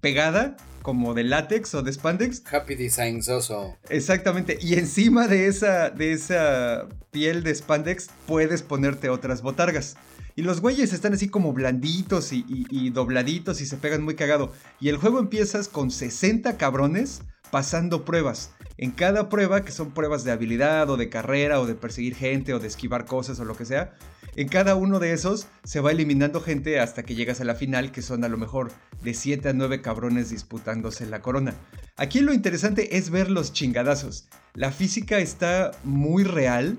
pegada, 0.00 0.56
como 0.82 1.12
de 1.12 1.24
látex 1.24 1.74
o 1.74 1.82
de 1.82 1.92
spandex. 1.92 2.44
Happy 2.50 2.76
Design 2.76 3.20
Soso. 3.22 3.76
Exactamente. 3.88 4.58
Y 4.62 4.74
encima 4.74 5.26
de 5.26 5.48
esa, 5.48 5.90
de 5.90 6.12
esa 6.12 6.86
piel 7.10 7.42
de 7.42 7.52
spandex 7.54 8.08
puedes 8.26 8.62
ponerte 8.62 9.10
otras 9.10 9.42
botargas. 9.42 9.96
Y 10.36 10.42
los 10.42 10.60
güeyes 10.60 10.92
están 10.92 11.14
así 11.14 11.28
como 11.28 11.52
blanditos 11.52 12.32
y, 12.32 12.44
y 12.48 12.90
dobladitos 12.90 13.60
y 13.60 13.66
se 13.66 13.76
pegan 13.76 14.04
muy 14.04 14.14
cagado. 14.14 14.52
Y 14.78 14.88
el 14.88 14.98
juego 14.98 15.18
empiezas 15.18 15.66
con 15.66 15.90
60 15.90 16.56
cabrones 16.56 17.22
pasando 17.50 18.04
pruebas. 18.04 18.52
En 18.82 18.92
cada 18.92 19.28
prueba, 19.28 19.62
que 19.62 19.72
son 19.72 19.90
pruebas 19.90 20.24
de 20.24 20.32
habilidad 20.32 20.88
o 20.88 20.96
de 20.96 21.10
carrera 21.10 21.60
o 21.60 21.66
de 21.66 21.74
perseguir 21.74 22.14
gente 22.14 22.54
o 22.54 22.58
de 22.58 22.66
esquivar 22.66 23.04
cosas 23.04 23.38
o 23.38 23.44
lo 23.44 23.54
que 23.54 23.66
sea, 23.66 23.92
en 24.36 24.48
cada 24.48 24.74
uno 24.74 24.98
de 24.98 25.12
esos 25.12 25.48
se 25.64 25.80
va 25.80 25.90
eliminando 25.90 26.40
gente 26.40 26.80
hasta 26.80 27.02
que 27.02 27.14
llegas 27.14 27.42
a 27.42 27.44
la 27.44 27.54
final, 27.54 27.92
que 27.92 28.00
son 28.00 28.24
a 28.24 28.28
lo 28.28 28.38
mejor 28.38 28.72
de 29.02 29.12
7 29.12 29.50
a 29.50 29.52
9 29.52 29.82
cabrones 29.82 30.30
disputándose 30.30 31.04
la 31.04 31.20
corona. 31.20 31.52
Aquí 31.98 32.20
lo 32.20 32.32
interesante 32.32 32.96
es 32.96 33.10
ver 33.10 33.30
los 33.30 33.52
chingadazos. 33.52 34.30
La 34.54 34.72
física 34.72 35.18
está 35.18 35.72
muy 35.84 36.24
real, 36.24 36.78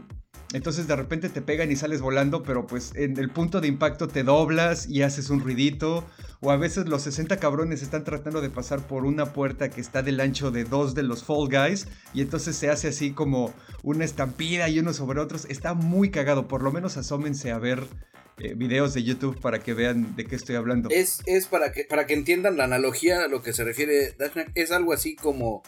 entonces 0.53 0.87
de 0.87 0.95
repente 0.95 1.29
te 1.29 1.41
pegan 1.41 1.71
y 1.71 1.75
sales 1.75 2.01
volando, 2.01 2.43
pero 2.43 2.67
pues 2.67 2.91
en 2.95 3.17
el 3.17 3.29
punto 3.29 3.61
de 3.61 3.67
impacto 3.67 4.07
te 4.07 4.23
doblas 4.23 4.87
y 4.87 5.01
haces 5.01 5.29
un 5.29 5.39
ruidito. 5.39 6.05
O 6.41 6.51
a 6.51 6.57
veces 6.57 6.87
los 6.87 7.03
60 7.03 7.37
cabrones 7.37 7.81
están 7.81 8.03
tratando 8.03 8.41
de 8.41 8.49
pasar 8.49 8.85
por 8.85 9.05
una 9.05 9.31
puerta 9.31 9.69
que 9.69 9.79
está 9.79 10.01
del 10.01 10.19
ancho 10.19 10.51
de 10.51 10.63
dos 10.63 10.95
de 10.95 11.03
los 11.03 11.23
Fall 11.23 11.47
Guys. 11.47 11.87
Y 12.13 12.21
entonces 12.21 12.55
se 12.55 12.69
hace 12.69 12.89
así 12.89 13.11
como 13.11 13.53
una 13.83 14.03
estampida 14.03 14.67
y 14.67 14.79
uno 14.79 14.91
sobre 14.93 15.21
otros. 15.21 15.45
Está 15.49 15.73
muy 15.73 16.09
cagado. 16.09 16.47
Por 16.47 16.63
lo 16.63 16.71
menos 16.71 16.97
asómense 16.97 17.51
a 17.51 17.59
ver 17.59 17.85
eh, 18.39 18.53
videos 18.55 18.93
de 18.93 19.03
YouTube 19.03 19.39
para 19.39 19.59
que 19.59 19.73
vean 19.73 20.15
de 20.15 20.25
qué 20.25 20.35
estoy 20.35 20.55
hablando. 20.55 20.89
Es, 20.89 21.21
es 21.27 21.45
para, 21.45 21.71
que, 21.71 21.85
para 21.85 22.07
que 22.07 22.15
entiendan 22.15 22.57
la 22.57 22.65
analogía 22.65 23.23
a 23.23 23.27
lo 23.27 23.41
que 23.41 23.53
se 23.53 23.63
refiere. 23.63 24.15
Es 24.55 24.71
algo 24.71 24.91
así 24.91 25.15
como, 25.15 25.63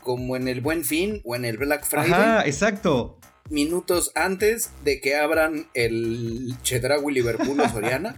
como 0.00 0.34
en 0.34 0.48
el 0.48 0.60
Buen 0.60 0.84
Fin 0.84 1.20
o 1.24 1.36
en 1.36 1.44
el 1.44 1.58
Black 1.58 1.84
Friday. 1.84 2.10
Ajá, 2.10 2.46
exacto 2.46 3.20
minutos 3.50 4.10
antes 4.14 4.70
de 4.84 5.00
que 5.00 5.16
abran 5.16 5.68
el 5.74 6.56
Chedraui 6.62 7.12
Liverpool 7.12 7.60
o 7.60 7.68
Soriana 7.68 8.16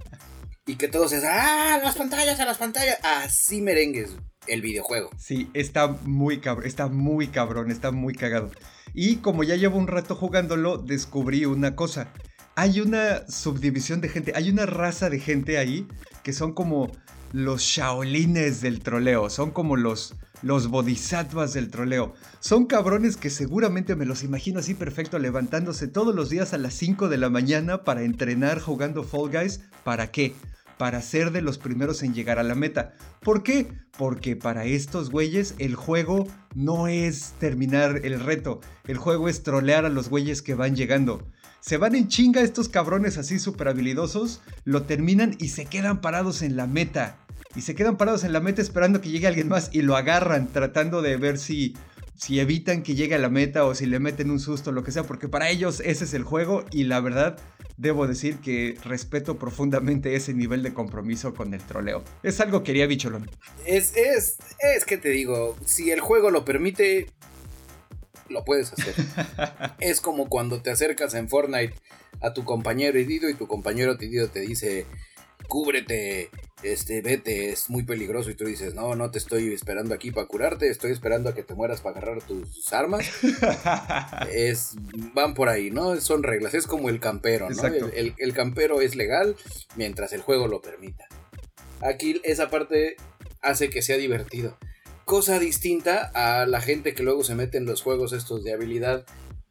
y 0.67 0.77
que 0.77 0.89
todos 0.89 1.13
es 1.13 1.25
¡ah! 1.25 1.79
¡Las 1.83 1.97
pantallas, 1.97 2.41
a 2.41 2.45
las 2.45 2.59
pantallas! 2.59 2.99
Así 3.03 3.61
merengues 3.61 4.17
el 4.47 4.63
videojuego. 4.63 5.11
Sí, 5.19 5.51
está 5.55 5.89
muy 5.89 6.41
cabrón, 6.41 6.67
está 6.67 6.89
muy 6.89 7.29
cabrón, 7.29 7.71
está 7.71 7.91
muy 7.91 8.15
cagado. 8.15 8.51
Y 8.95 9.17
como 9.17 9.45
ya 9.45 9.57
llevo 9.57 9.79
un 9.79 9.89
rato 9.89 10.15
jugándolo, 10.15 10.79
descubrí 10.79 11.45
una 11.45 11.77
cosa. 11.77 12.13
Hay 12.55 12.81
una 12.81 13.27
subdivisión 13.29 14.01
de 14.01 14.09
gente, 14.09 14.33
hay 14.35 14.49
una 14.49 14.67
raza 14.67 15.11
de 15.11 15.21
gente 15.21 15.59
ahí 15.59 15.87
que 16.23 16.33
son 16.33 16.55
como 16.55 16.91
los 17.33 17.63
shaolines 17.63 18.63
del 18.63 18.81
troleo, 18.83 19.29
son 19.29 19.51
como 19.51 19.77
los, 19.77 20.15
los 20.43 20.69
bodhisattvas 20.69 21.53
del 21.53 21.71
troleo. 21.71 22.15
Son 22.41 22.67
cabrones 22.67 23.17
que 23.17 23.31
seguramente 23.31 23.97
me 23.97 24.07
los 24.07 24.23
imagino 24.23 24.61
así 24.61 24.75
perfecto 24.75 25.19
levantándose 25.19 25.89
todos 25.89 26.15
los 26.15 26.31
días 26.31 26.53
a 26.53 26.59
las 26.59 26.75
5 26.75 27.09
de 27.09 27.19
la 27.19 27.31
mañana 27.31 27.85
para 27.85 28.03
entrenar 28.03 28.61
jugando 28.61 29.03
Fall 29.03 29.31
Guys. 29.31 29.61
¿Para 29.85 30.11
qué? 30.11 30.35
Para 30.79 31.01
ser 31.01 31.31
de 31.31 31.41
los 31.41 31.59
primeros 31.59 32.03
en 32.03 32.15
llegar 32.15 32.39
a 32.39 32.43
la 32.43 32.55
meta. 32.55 32.95
¿Por 33.21 33.43
qué? 33.43 33.69
Porque 33.97 34.37
para 34.37 34.67
estos 34.67 35.11
güeyes 35.11 35.55
el 35.59 35.75
juego 35.75 36.29
no 36.55 36.87
es 36.87 37.33
terminar 37.39 38.01
el 38.05 38.21
reto, 38.21 38.61
el 38.87 38.99
juego 38.99 39.29
es 39.29 39.43
trolear 39.43 39.87
a 39.87 39.91
los 39.91 40.11
güeyes 40.11 40.43
que 40.43 40.55
van 40.55 40.77
llegando. 40.77 41.27
Se 41.61 41.79
van 41.79 41.95
en 41.97 42.09
chinga 42.09 42.43
estos 42.43 42.69
cabrones 42.69 43.19
así 43.19 43.39
súper 43.39 43.69
habilidosos, 43.69 44.43
lo 44.65 44.83
terminan 44.83 45.35
y 45.39 45.49
se 45.49 45.65
quedan 45.65 46.01
parados 46.01 46.43
en 46.43 46.57
la 46.57 46.67
meta. 46.67 47.26
Y 47.57 47.63
se 47.63 47.75
quedan 47.75 47.97
parados 47.97 48.23
en 48.25 48.35
la 48.35 48.41
meta 48.41 48.61
esperando 48.61 49.01
que 49.01 49.09
llegue 49.09 49.27
alguien 49.27 49.49
más 49.49 49.71
y 49.73 49.81
lo 49.81 49.97
agarran 49.97 50.53
tratando 50.53 51.01
de 51.01 51.17
ver 51.17 51.39
si, 51.39 51.75
si 52.15 52.39
evitan 52.39 52.83
que 52.83 52.95
llegue 52.95 53.15
a 53.15 53.19
la 53.19 53.31
meta 53.31 53.65
o 53.65 53.75
si 53.75 53.87
le 53.87 53.99
meten 53.99 54.31
un 54.31 54.41
susto 54.41 54.71
o 54.71 54.73
lo 54.75 54.85
que 54.85 54.93
sea, 54.93 55.05
porque 55.05 55.27
para 55.27 55.49
ellos 55.49 55.81
ese 55.81 56.05
es 56.05 56.13
el 56.13 56.23
juego 56.23 56.67
y 56.71 56.85
la 56.85 57.01
verdad 57.01 57.39
debo 57.79 58.07
decir 58.07 58.39
que 58.39 58.77
respeto 58.85 59.39
profundamente 59.39 60.15
ese 60.17 60.35
nivel 60.35 60.63
de 60.63 60.75
compromiso 60.75 61.35
con 61.35 61.55
el 61.55 61.63
troleo. 61.63 62.05
Es 62.23 62.41
algo 62.41 62.61
que 62.61 62.67
quería 62.67 62.87
Bicholón. 62.87 63.31
Es, 63.65 63.97
es, 63.97 64.37
es 64.59 64.85
que 64.85 64.99
te 64.99 65.09
digo, 65.11 65.57
si 65.65 65.91
el 65.91 66.01
juego 66.01 66.31
lo 66.31 66.45
permite, 66.45 67.07
lo 68.29 68.45
puedes 68.45 68.73
hacer. 68.73 68.95
es 69.81 70.01
como 70.01 70.29
cuando 70.29 70.61
te 70.61 70.71
acercas 70.71 71.15
en 71.15 71.29
Fortnite 71.29 71.75
a 72.21 72.33
tu 72.33 72.45
compañero 72.45 72.99
herido 72.99 73.29
y 73.29 73.35
tu 73.35 73.47
compañero 73.47 73.93
herido 73.93 74.29
te 74.29 74.41
dice, 74.41 74.87
cúbrete, 75.49 76.31
este, 76.63 77.03
vete, 77.03 77.51
es 77.51 77.69
muy 77.69 77.83
peligroso 77.83 78.31
y 78.31 78.35
tú 78.35 78.45
dices, 78.45 78.75
no, 78.75 78.95
no 78.95 79.11
te 79.11 79.19
estoy 79.19 79.53
esperando 79.53 79.95
aquí 79.95 80.11
para 80.11 80.27
curarte, 80.27 80.69
estoy 80.69 80.93
esperando 80.93 81.29
a 81.29 81.35
que 81.35 81.43
te 81.43 81.55
mueras 81.55 81.81
para 81.81 81.99
agarrar 81.99 82.23
tus 82.23 82.73
armas. 82.73 83.07
es, 84.33 84.75
van 85.15 85.35
por 85.35 85.49
ahí, 85.49 85.71
¿no? 85.71 86.01
Son 86.01 86.23
reglas, 86.23 86.55
es 86.55 86.67
como 86.67 86.89
el 86.89 87.01
campero, 87.01 87.51
¿no? 87.51 87.67
El, 87.67 88.15
el 88.17 88.33
campero 88.33 88.81
es 88.81 88.97
legal 88.97 89.37
mientras 89.77 90.13
el 90.13 90.23
juego 90.23 90.49
lo 90.49 90.61
permita. 90.61 91.07
Aquí 91.83 92.21
esa 92.25 92.49
parte 92.49 92.97
hace 93.43 93.71
que 93.71 93.83
sea 93.83 93.97
divertido. 93.97 94.57
Cosa 95.05 95.39
distinta 95.39 96.11
a 96.15 96.47
la 96.47 96.61
gente 96.61 96.95
que 96.95 97.03
luego 97.03 97.23
se 97.23 97.35
mete 97.35 97.59
en 97.59 97.67
los 97.67 97.83
juegos 97.83 98.13
estos 98.13 98.43
de 98.43 98.53
habilidad 98.53 99.07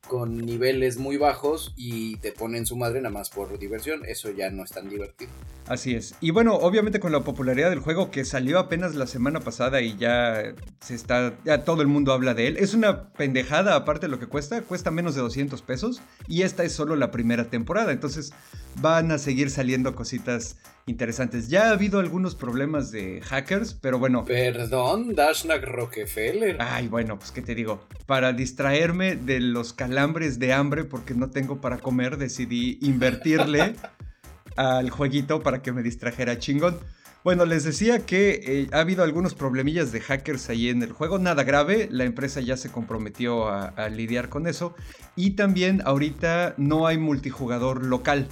con 0.08 0.38
niveles 0.38 0.97
muy 0.97 1.18
bajos 1.18 1.74
y 1.76 2.18
te 2.18 2.32
ponen 2.32 2.66
su 2.66 2.76
madre 2.76 3.01
nada 3.01 3.14
más 3.14 3.30
por 3.30 3.58
diversión. 3.58 4.06
Eso 4.06 4.32
ya 4.32 4.49
no 4.49 4.64
es 4.64 4.72
tan 4.72 4.89
divertido. 4.89 5.32
Así 5.68 5.95
es. 5.95 6.16
Y 6.22 6.32
bueno, 6.32 6.56
obviamente 6.56 6.99
con 6.99 7.12
la 7.12 7.24
popularidad 7.24 7.70
del 7.70 7.80
juego 7.80 8.12
que 8.12 8.24
salió 8.24 8.60
apenas 8.60 8.95
la 8.95 9.08
semana 9.08 9.39
pasada 9.39 9.82
y 9.82 9.97
ya 9.97 10.53
se 10.80 10.93
está, 10.93 11.38
ya 11.43 11.64
todo 11.64 11.82
el 11.82 11.88
mundo 11.88 12.14
habla 12.14 12.34
de 12.34 12.47
él. 12.47 12.58
Es 12.58 12.74
una 12.74 13.10
pendejada 13.10 13.76
aparte 13.76 14.06
de 14.06 14.12
lo 14.12 14.20
que 14.20 14.28
cuesta, 14.28 14.62
cuesta 14.62 14.91
menos 14.91 15.16
de 15.16 15.22
200 15.22 15.62
pesos 15.64 16.01
y 16.28 16.43
esta 16.43 16.64
es 16.64 16.74
solo 16.74 16.95
la 16.95 17.12
primera 17.12 17.45
temporada. 17.45 17.91
Entonces 17.91 18.34
van 18.82 19.12
a 19.12 19.18
seguir 19.18 19.49
saliendo 19.49 19.95
cositas 19.95 20.58
interesantes. 20.88 21.50
Ya 21.50 21.70
ha 21.70 21.72
habido 21.72 22.00
algunos 22.00 22.36
problemas 22.36 22.92
de 22.92 23.22
hackers, 23.22 23.74
pero 23.74 23.98
bueno. 23.98 24.26
Perdón, 24.26 25.16
Dashnak 25.16 25.64
Rockefeller. 25.64 26.58
Ay, 26.60 26.88
bueno, 26.88 27.18
pues 27.18 27.32
qué 27.32 27.42
te 27.42 27.56
digo. 27.56 27.88
Para 28.06 28.34
distraerme 28.34 29.16
de 29.16 29.40
los 29.40 29.74
calambres 29.74 30.38
de 30.38 30.54
hambre 30.54 30.84
porque 30.84 31.16
no 31.16 31.30
tengo 31.32 31.60
para 31.60 31.80
comer, 31.80 32.18
decidí 32.18 32.78
invertirle 32.82 33.76
al 34.56 34.90
jueguito 34.90 35.42
para 35.42 35.62
que 35.62 35.72
me 35.72 35.82
distrajera 35.82 36.38
chingón. 36.38 36.78
Bueno, 37.24 37.46
les 37.46 37.64
decía 37.64 38.06
que 38.06 38.40
eh, 38.46 38.68
ha 38.72 38.82
habido 38.82 39.04
algunos 39.04 39.34
problemillas 39.34 39.92
de 39.92 40.00
hackers 40.00 40.48
ahí 40.50 40.70
en 40.70 40.84
el 40.84 40.92
juego, 40.92 41.18
nada 41.18 41.44
grave, 41.44 41.88
la 41.90 42.04
empresa 42.04 42.40
ya 42.40 42.56
se 42.56 42.70
comprometió 42.70 43.48
a 43.48 43.90
lidiar 43.90 44.30
con 44.30 44.46
eso 44.46 44.76
y 45.16 45.32
también 45.32 45.82
ahorita 45.86 46.54
no 46.58 46.86
hay 46.86 47.00
multijugador 47.00 47.84
local 47.84 48.28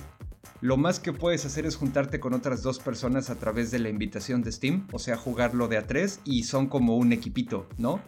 lo 0.61 0.77
más 0.77 0.99
que 0.99 1.13
puedes 1.13 1.45
hacer 1.45 1.65
es 1.65 1.75
juntarte 1.75 2.19
con 2.19 2.33
otras 2.33 2.63
dos 2.63 2.79
personas 2.79 3.29
a 3.29 3.35
través 3.35 3.71
de 3.71 3.79
la 3.79 3.89
invitación 3.89 4.41
de 4.41 4.51
Steam, 4.51 4.87
o 4.91 4.99
sea, 4.99 5.17
jugarlo 5.17 5.67
de 5.67 5.77
a 5.77 5.87
tres 5.87 6.19
y 6.23 6.43
son 6.43 6.67
como 6.67 6.97
un 6.97 7.11
equipito, 7.13 7.67
¿no? 7.77 8.01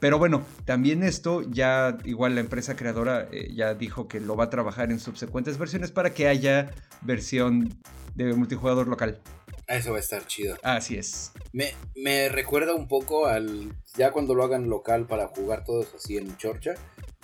Pero 0.00 0.18
bueno, 0.18 0.44
también 0.64 1.02
esto 1.02 1.42
ya 1.42 1.98
igual 2.04 2.34
la 2.34 2.40
empresa 2.40 2.74
creadora 2.74 3.28
eh, 3.30 3.52
ya 3.54 3.74
dijo 3.74 4.08
que 4.08 4.18
lo 4.18 4.34
va 4.34 4.44
a 4.44 4.50
trabajar 4.50 4.90
en 4.90 4.98
subsecuentes 4.98 5.58
versiones 5.58 5.92
para 5.92 6.14
que 6.14 6.26
haya 6.26 6.70
versión 7.02 7.78
de 8.14 8.32
multijugador 8.32 8.88
local. 8.88 9.20
Eso 9.68 9.92
va 9.92 9.98
a 9.98 10.00
estar 10.00 10.26
chido. 10.26 10.56
Así 10.62 10.96
es. 10.96 11.32
Me, 11.52 11.74
me 11.94 12.28
recuerda 12.28 12.74
un 12.74 12.88
poco 12.88 13.26
al. 13.26 13.72
Ya 13.96 14.10
cuando 14.10 14.34
lo 14.34 14.42
hagan 14.42 14.68
local 14.68 15.06
para 15.06 15.28
jugar 15.28 15.64
todos 15.64 15.94
así 15.94 16.16
en 16.16 16.36
Chorcha, 16.36 16.74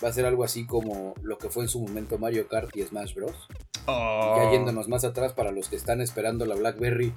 va 0.03 0.09
a 0.09 0.13
ser 0.13 0.25
algo 0.25 0.43
así 0.43 0.65
como 0.65 1.13
lo 1.21 1.37
que 1.37 1.49
fue 1.49 1.63
en 1.63 1.69
su 1.69 1.81
momento 1.81 2.17
Mario 2.17 2.47
Kart 2.47 2.75
y 2.77 2.83
Smash 2.83 3.15
Bros. 3.15 3.47
Oh. 3.87 4.35
Ya 4.37 4.51
yéndonos 4.51 4.87
más 4.89 5.03
atrás 5.05 5.33
para 5.33 5.51
los 5.51 5.69
que 5.69 5.77
están 5.77 6.01
esperando 6.01 6.45
la 6.45 6.55
BlackBerry 6.55 7.13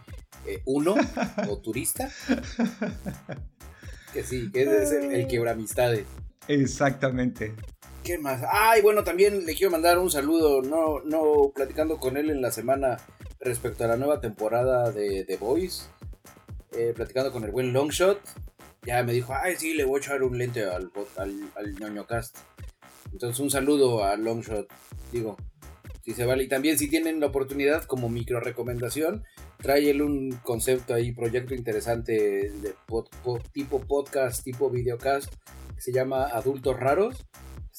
1 0.65 0.95
eh, 0.97 1.03
o 1.49 1.59
turista. 1.59 2.11
que 4.13 4.23
sí, 4.23 4.51
que 4.53 4.63
es 4.63 4.93
el, 4.93 5.13
el 5.13 5.27
quebramistades. 5.27 6.07
Exactamente. 6.49 7.55
¿Qué 8.05 8.19
más? 8.19 8.43
Ay, 8.51 8.83
bueno, 8.83 9.05
también 9.05 9.45
le 9.45 9.55
quiero 9.55 9.71
mandar 9.71 9.99
un 9.99 10.11
saludo, 10.11 10.63
no, 10.63 11.01
no 11.01 11.53
platicando 11.55 11.99
con 11.99 12.17
él 12.17 12.31
en 12.31 12.41
la 12.41 12.51
semana 12.51 12.97
respecto 13.41 13.85
a 13.85 13.89
la 13.89 13.97
nueva 13.97 14.21
temporada 14.21 14.91
de 14.91 15.25
The 15.25 15.37
Voice, 15.37 15.85
eh, 16.73 16.93
platicando 16.95 17.31
con 17.31 17.45
el 17.45 17.51
buen 17.51 17.73
Longshot, 17.73 18.21
ya 18.83 19.03
me 19.03 19.13
dijo, 19.13 19.35
ay, 19.35 19.57
sí, 19.57 19.75
le 19.75 19.85
voy 19.85 19.97
a 19.97 20.03
echar 20.03 20.23
un 20.23 20.39
lente 20.39 20.65
al, 20.65 20.91
al, 21.17 21.51
al 21.57 21.75
ñoño 21.75 22.07
cast. 22.07 22.39
Entonces, 23.13 23.39
un 23.41 23.51
saludo 23.51 24.03
a 24.05 24.17
Longshot, 24.17 24.69
digo, 25.13 25.37
se 26.15 26.25
vale. 26.25 26.45
Y 26.45 26.49
también, 26.49 26.79
si 26.79 26.89
tienen 26.89 27.21
la 27.21 27.27
oportunidad, 27.27 27.85
como 27.85 28.09
micro 28.09 28.41
recomendación, 28.41 29.25
trae 29.59 30.01
un 30.03 30.33
concepto 30.43 30.95
ahí, 30.95 31.13
proyecto 31.13 31.55
interesante 31.55 32.13
de 32.51 32.75
tipo 33.53 33.81
podcast, 33.81 34.45
tipo 34.45 34.71
videocast, 34.71 35.33
que 35.75 35.81
se 35.81 35.93
llama 35.93 36.25
Adultos 36.25 36.79
Raros 36.79 37.27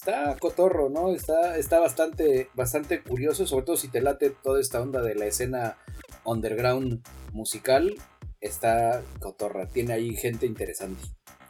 está 0.01 0.35
cotorro, 0.39 0.89
¿no? 0.89 1.13
Está, 1.13 1.57
está 1.57 1.79
bastante, 1.79 2.49
bastante 2.55 3.03
curioso, 3.03 3.45
sobre 3.45 3.65
todo 3.65 3.77
si 3.77 3.87
te 3.87 4.01
late 4.01 4.31
toda 4.31 4.59
esta 4.59 4.81
onda 4.81 5.03
de 5.03 5.13
la 5.13 5.27
escena 5.27 5.77
underground 6.25 7.07
musical. 7.33 7.93
Está 8.39 9.03
cotorra, 9.19 9.67
tiene 9.67 9.93
ahí 9.93 10.15
gente 10.15 10.47
interesante. 10.47 11.03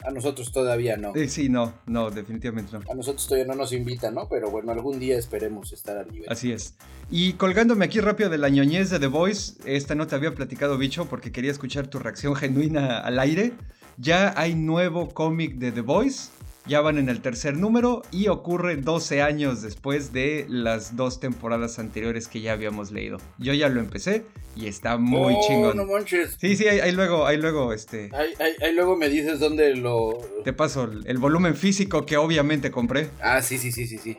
A 0.06 0.12
nosotros 0.12 0.52
todavía 0.52 0.98
no. 0.98 1.16
Eh, 1.16 1.28
sí, 1.28 1.50
no, 1.50 1.74
no, 1.86 2.10
definitivamente 2.10 2.72
no. 2.74 2.82
A 2.90 2.96
nosotros 2.96 3.28
todavía 3.28 3.46
no 3.46 3.56
nos 3.56 3.72
invitan, 3.74 4.16
¿no? 4.16 4.28
Pero 4.28 4.50
bueno, 4.50 4.72
algún 4.72 5.00
día 5.00 5.18
esperemos 5.18 5.72
estar 5.72 5.98
al 5.98 6.12
nivel. 6.12 6.30
Así 6.30 6.52
es. 6.52 6.76
Y 7.10 7.34
colgándome 7.34 7.86
aquí 7.86 8.00
rápido 8.00 8.30
de 8.30 8.38
la 8.38 8.50
ñoñez 8.50 8.90
de 8.90 9.00
The 9.00 9.08
Voice, 9.08 9.56
esta 9.66 9.96
no 9.96 10.08
te 10.08 10.16
había 10.16 10.34
platicado, 10.34 10.78
bicho, 10.78 11.06
porque 11.06 11.32
quería 11.32 11.52
escuchar 11.52 11.88
tu 11.88 12.00
reacción 12.00 12.36
genuina 12.36 13.00
al 13.00 13.20
aire. 13.20 13.54
Ya 13.98 14.34
hay 14.36 14.56
nuevo 14.56 15.10
cómic 15.10 15.56
de 15.56 15.72
The 15.72 15.82
Voice 15.82 16.30
ya 16.66 16.82
van 16.82 16.98
en 16.98 17.10
el 17.10 17.22
tercer 17.22 17.58
número 17.58 18.04
y 18.12 18.28
ocurre 18.28 18.76
12 18.76 19.22
años 19.22 19.62
después 19.62 20.14
de 20.14 20.46
las 20.48 20.96
dos 20.96 21.20
temporadas 21.20 21.80
anteriores 21.80 22.28
que 22.28 22.42
ya 22.42 22.54
habíamos 22.54 22.92
leído. 22.92 23.18
Yo 23.40 23.54
ya 23.54 23.70
lo 23.70 23.80
empecé 23.80 24.26
y 24.56 24.68
está 24.68 24.98
muy 24.98 25.34
oh, 25.36 25.42
chingón. 25.48 25.78
No 25.78 25.86
manches. 25.86 26.38
Sí, 26.40 26.56
sí, 26.56 26.68
ahí, 26.68 26.92
luego, 26.92 27.26
ahí 27.26 27.38
luego, 27.38 27.74
este. 27.74 28.12
Ahí, 28.14 28.74
luego 28.74 28.96
me 28.96 29.10
dices 29.10 29.40
dónde 29.40 29.76
lo. 29.76 30.18
Te 30.44 30.54
paso 30.54 30.84
el, 30.84 31.18
volumen 31.18 31.56
físico 31.56 32.06
que 32.06 32.18
obviamente 32.18 32.70
compré. 32.70 33.10
Ah, 33.22 33.42
sí, 33.42 33.58
sí, 33.58 33.72
sí, 33.72 33.88
sí, 33.88 33.98
sí. 33.98 34.18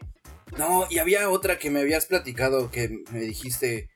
No, 0.59 0.87
y 0.91 0.99
había 0.99 1.31
otra 1.31 1.59
que 1.59 1.71
me 1.71 1.81
habías 1.81 2.07
platicado 2.07 2.71
que 2.71 3.03
me 3.13 3.21
dijiste. 3.21 3.89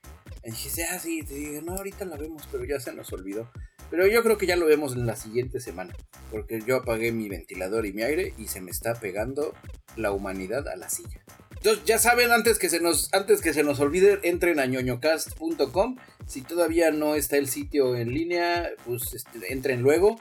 Me 0.44 0.52
dijiste, 0.52 0.84
ah, 0.84 0.98
sí, 1.00 1.22
te 1.24 1.34
dije, 1.34 1.62
no, 1.62 1.72
ahorita 1.72 2.04
la 2.04 2.16
vemos, 2.16 2.48
pero 2.52 2.64
ya 2.64 2.78
se 2.78 2.92
nos 2.92 3.12
olvidó. 3.12 3.50
Pero 3.90 4.06
yo 4.06 4.22
creo 4.22 4.38
que 4.38 4.46
ya 4.46 4.56
lo 4.56 4.66
vemos 4.66 4.94
en 4.94 5.06
la 5.06 5.16
siguiente 5.16 5.60
semana. 5.60 5.94
Porque 6.30 6.60
yo 6.66 6.76
apagué 6.76 7.12
mi 7.12 7.28
ventilador 7.28 7.86
y 7.86 7.92
mi 7.92 8.02
aire 8.02 8.34
y 8.36 8.48
se 8.48 8.60
me 8.60 8.70
está 8.70 8.94
pegando 8.94 9.54
la 9.96 10.12
humanidad 10.12 10.68
a 10.68 10.76
la 10.76 10.88
silla. 10.88 11.22
Entonces, 11.56 11.84
ya 11.84 11.98
saben, 11.98 12.32
antes 12.32 12.58
que 12.58 12.68
se 12.68 12.80
nos, 12.80 13.12
antes 13.12 13.40
que 13.40 13.52
se 13.52 13.62
nos 13.62 13.80
olvide, 13.80 14.20
entren 14.22 14.60
a 14.60 14.66
ñoñocast.com. 14.66 15.96
Si 16.26 16.42
todavía 16.42 16.90
no 16.90 17.14
está 17.14 17.36
el 17.38 17.48
sitio 17.48 17.96
en 17.96 18.12
línea, 18.12 18.70
pues 18.84 19.14
este, 19.14 19.52
entren 19.52 19.82
luego. 19.82 20.20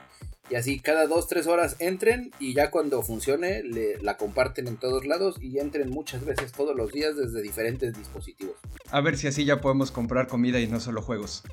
Y 0.50 0.56
así 0.56 0.80
cada 0.80 1.08
dos, 1.08 1.28
tres 1.28 1.48
horas 1.48 1.76
entren 1.80 2.32
y 2.39 2.54
ya 2.54 2.70
cuando 2.70 3.02
funcione 3.02 3.64
la 4.02 4.18
comparten 4.18 4.68
en 4.68 4.78
todos 4.78 5.06
lados 5.06 5.38
y 5.41 5.58
entren 5.60 5.89
muchas 5.89 6.24
veces 6.24 6.52
todos 6.52 6.76
los 6.76 6.91
días 6.91 7.16
desde 7.18 7.41
diferentes 7.41 7.98
dispositivos. 7.98 8.56
A 8.91 9.02
ver 9.02 9.18
si 9.18 9.28
así 9.28 9.43
ya 9.43 9.60
podemos 9.60 9.91
comprar 9.91 10.28
comida 10.28 10.60
y 10.60 10.68
no 10.68 10.80
solo 10.80 11.02
juegos. 11.02 11.43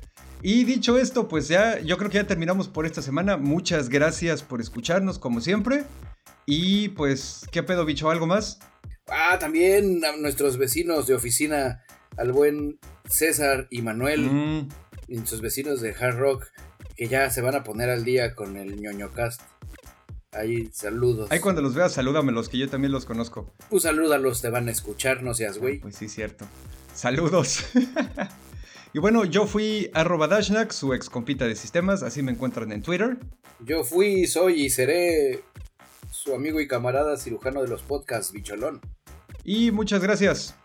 Y 0.43 0.65
dicho 0.65 0.99
esto, 0.99 1.27
pues 1.27 1.47
ya 1.47 1.79
yo 1.79 1.97
creo 1.97 2.11
que 2.11 2.17
ya 2.17 2.27
terminamos 2.27 2.67
por 2.67 2.85
esta 2.85 3.01
semana. 3.01 3.37
Muchas 3.37 3.89
gracias 3.89 4.43
por 4.43 4.61
escucharnos 4.61 5.17
como 5.17 5.41
siempre. 5.41 5.85
Y 6.45 6.89
pues, 6.89 7.47
¿qué 7.51 7.63
pedo, 7.63 7.85
bicho? 7.85 8.09
¿Algo 8.09 8.27
más? 8.27 8.59
Ah, 9.07 9.37
también 9.39 10.03
a 10.05 10.15
nuestros 10.17 10.57
vecinos 10.57 11.07
de 11.07 11.15
oficina, 11.15 11.83
al 12.17 12.31
buen 12.31 12.79
César 13.09 13.67
y 13.69 13.81
Manuel, 13.81 14.21
mm. 14.21 14.69
y 15.07 15.17
sus 15.25 15.41
vecinos 15.41 15.81
de 15.81 15.93
Hard 15.93 16.17
Rock 16.17 16.47
que 16.95 17.07
ya 17.07 17.29
se 17.29 17.41
van 17.41 17.55
a 17.55 17.63
poner 17.63 17.89
al 17.89 18.03
día 18.03 18.35
con 18.35 18.57
el 18.57 18.81
ñoño 18.81 19.11
cast. 19.11 19.41
Ahí, 20.31 20.69
saludos. 20.71 21.31
Ahí 21.31 21.39
cuando 21.39 21.61
los 21.61 21.75
veas, 21.75 21.93
salúdamelos, 21.93 22.49
que 22.49 22.57
yo 22.57 22.67
también 22.67 22.91
los 22.91 23.05
conozco. 23.05 23.53
Pues 23.69 23.83
salúdalos, 23.83 24.41
te 24.41 24.49
van 24.49 24.67
a 24.67 24.71
escuchar, 24.71 25.21
no 25.21 25.33
seas 25.33 25.59
güey. 25.59 25.79
Pues 25.79 25.95
sí, 25.95 26.09
cierto. 26.09 26.45
Saludos. 26.93 27.65
y 28.93 28.99
bueno, 28.99 29.25
yo 29.25 29.45
fui 29.45 29.91
arroba 29.93 30.27
Dashnak, 30.27 30.71
su 30.71 30.93
ex 30.93 31.09
compita 31.09 31.45
de 31.45 31.55
sistemas, 31.55 32.01
así 32.01 32.23
me 32.23 32.31
encuentran 32.31 32.71
en 32.71 32.81
Twitter. 32.81 33.17
Yo 33.59 33.83
fui, 33.83 34.25
soy 34.25 34.63
y 34.63 34.69
seré 34.69 35.43
su 36.09 36.33
amigo 36.33 36.59
y 36.61 36.67
camarada 36.67 37.17
cirujano 37.17 37.61
de 37.61 37.67
los 37.67 37.83
podcasts, 37.83 38.31
Bicholón. 38.31 38.81
Y 39.43 39.71
muchas 39.71 40.01
gracias. 40.01 40.55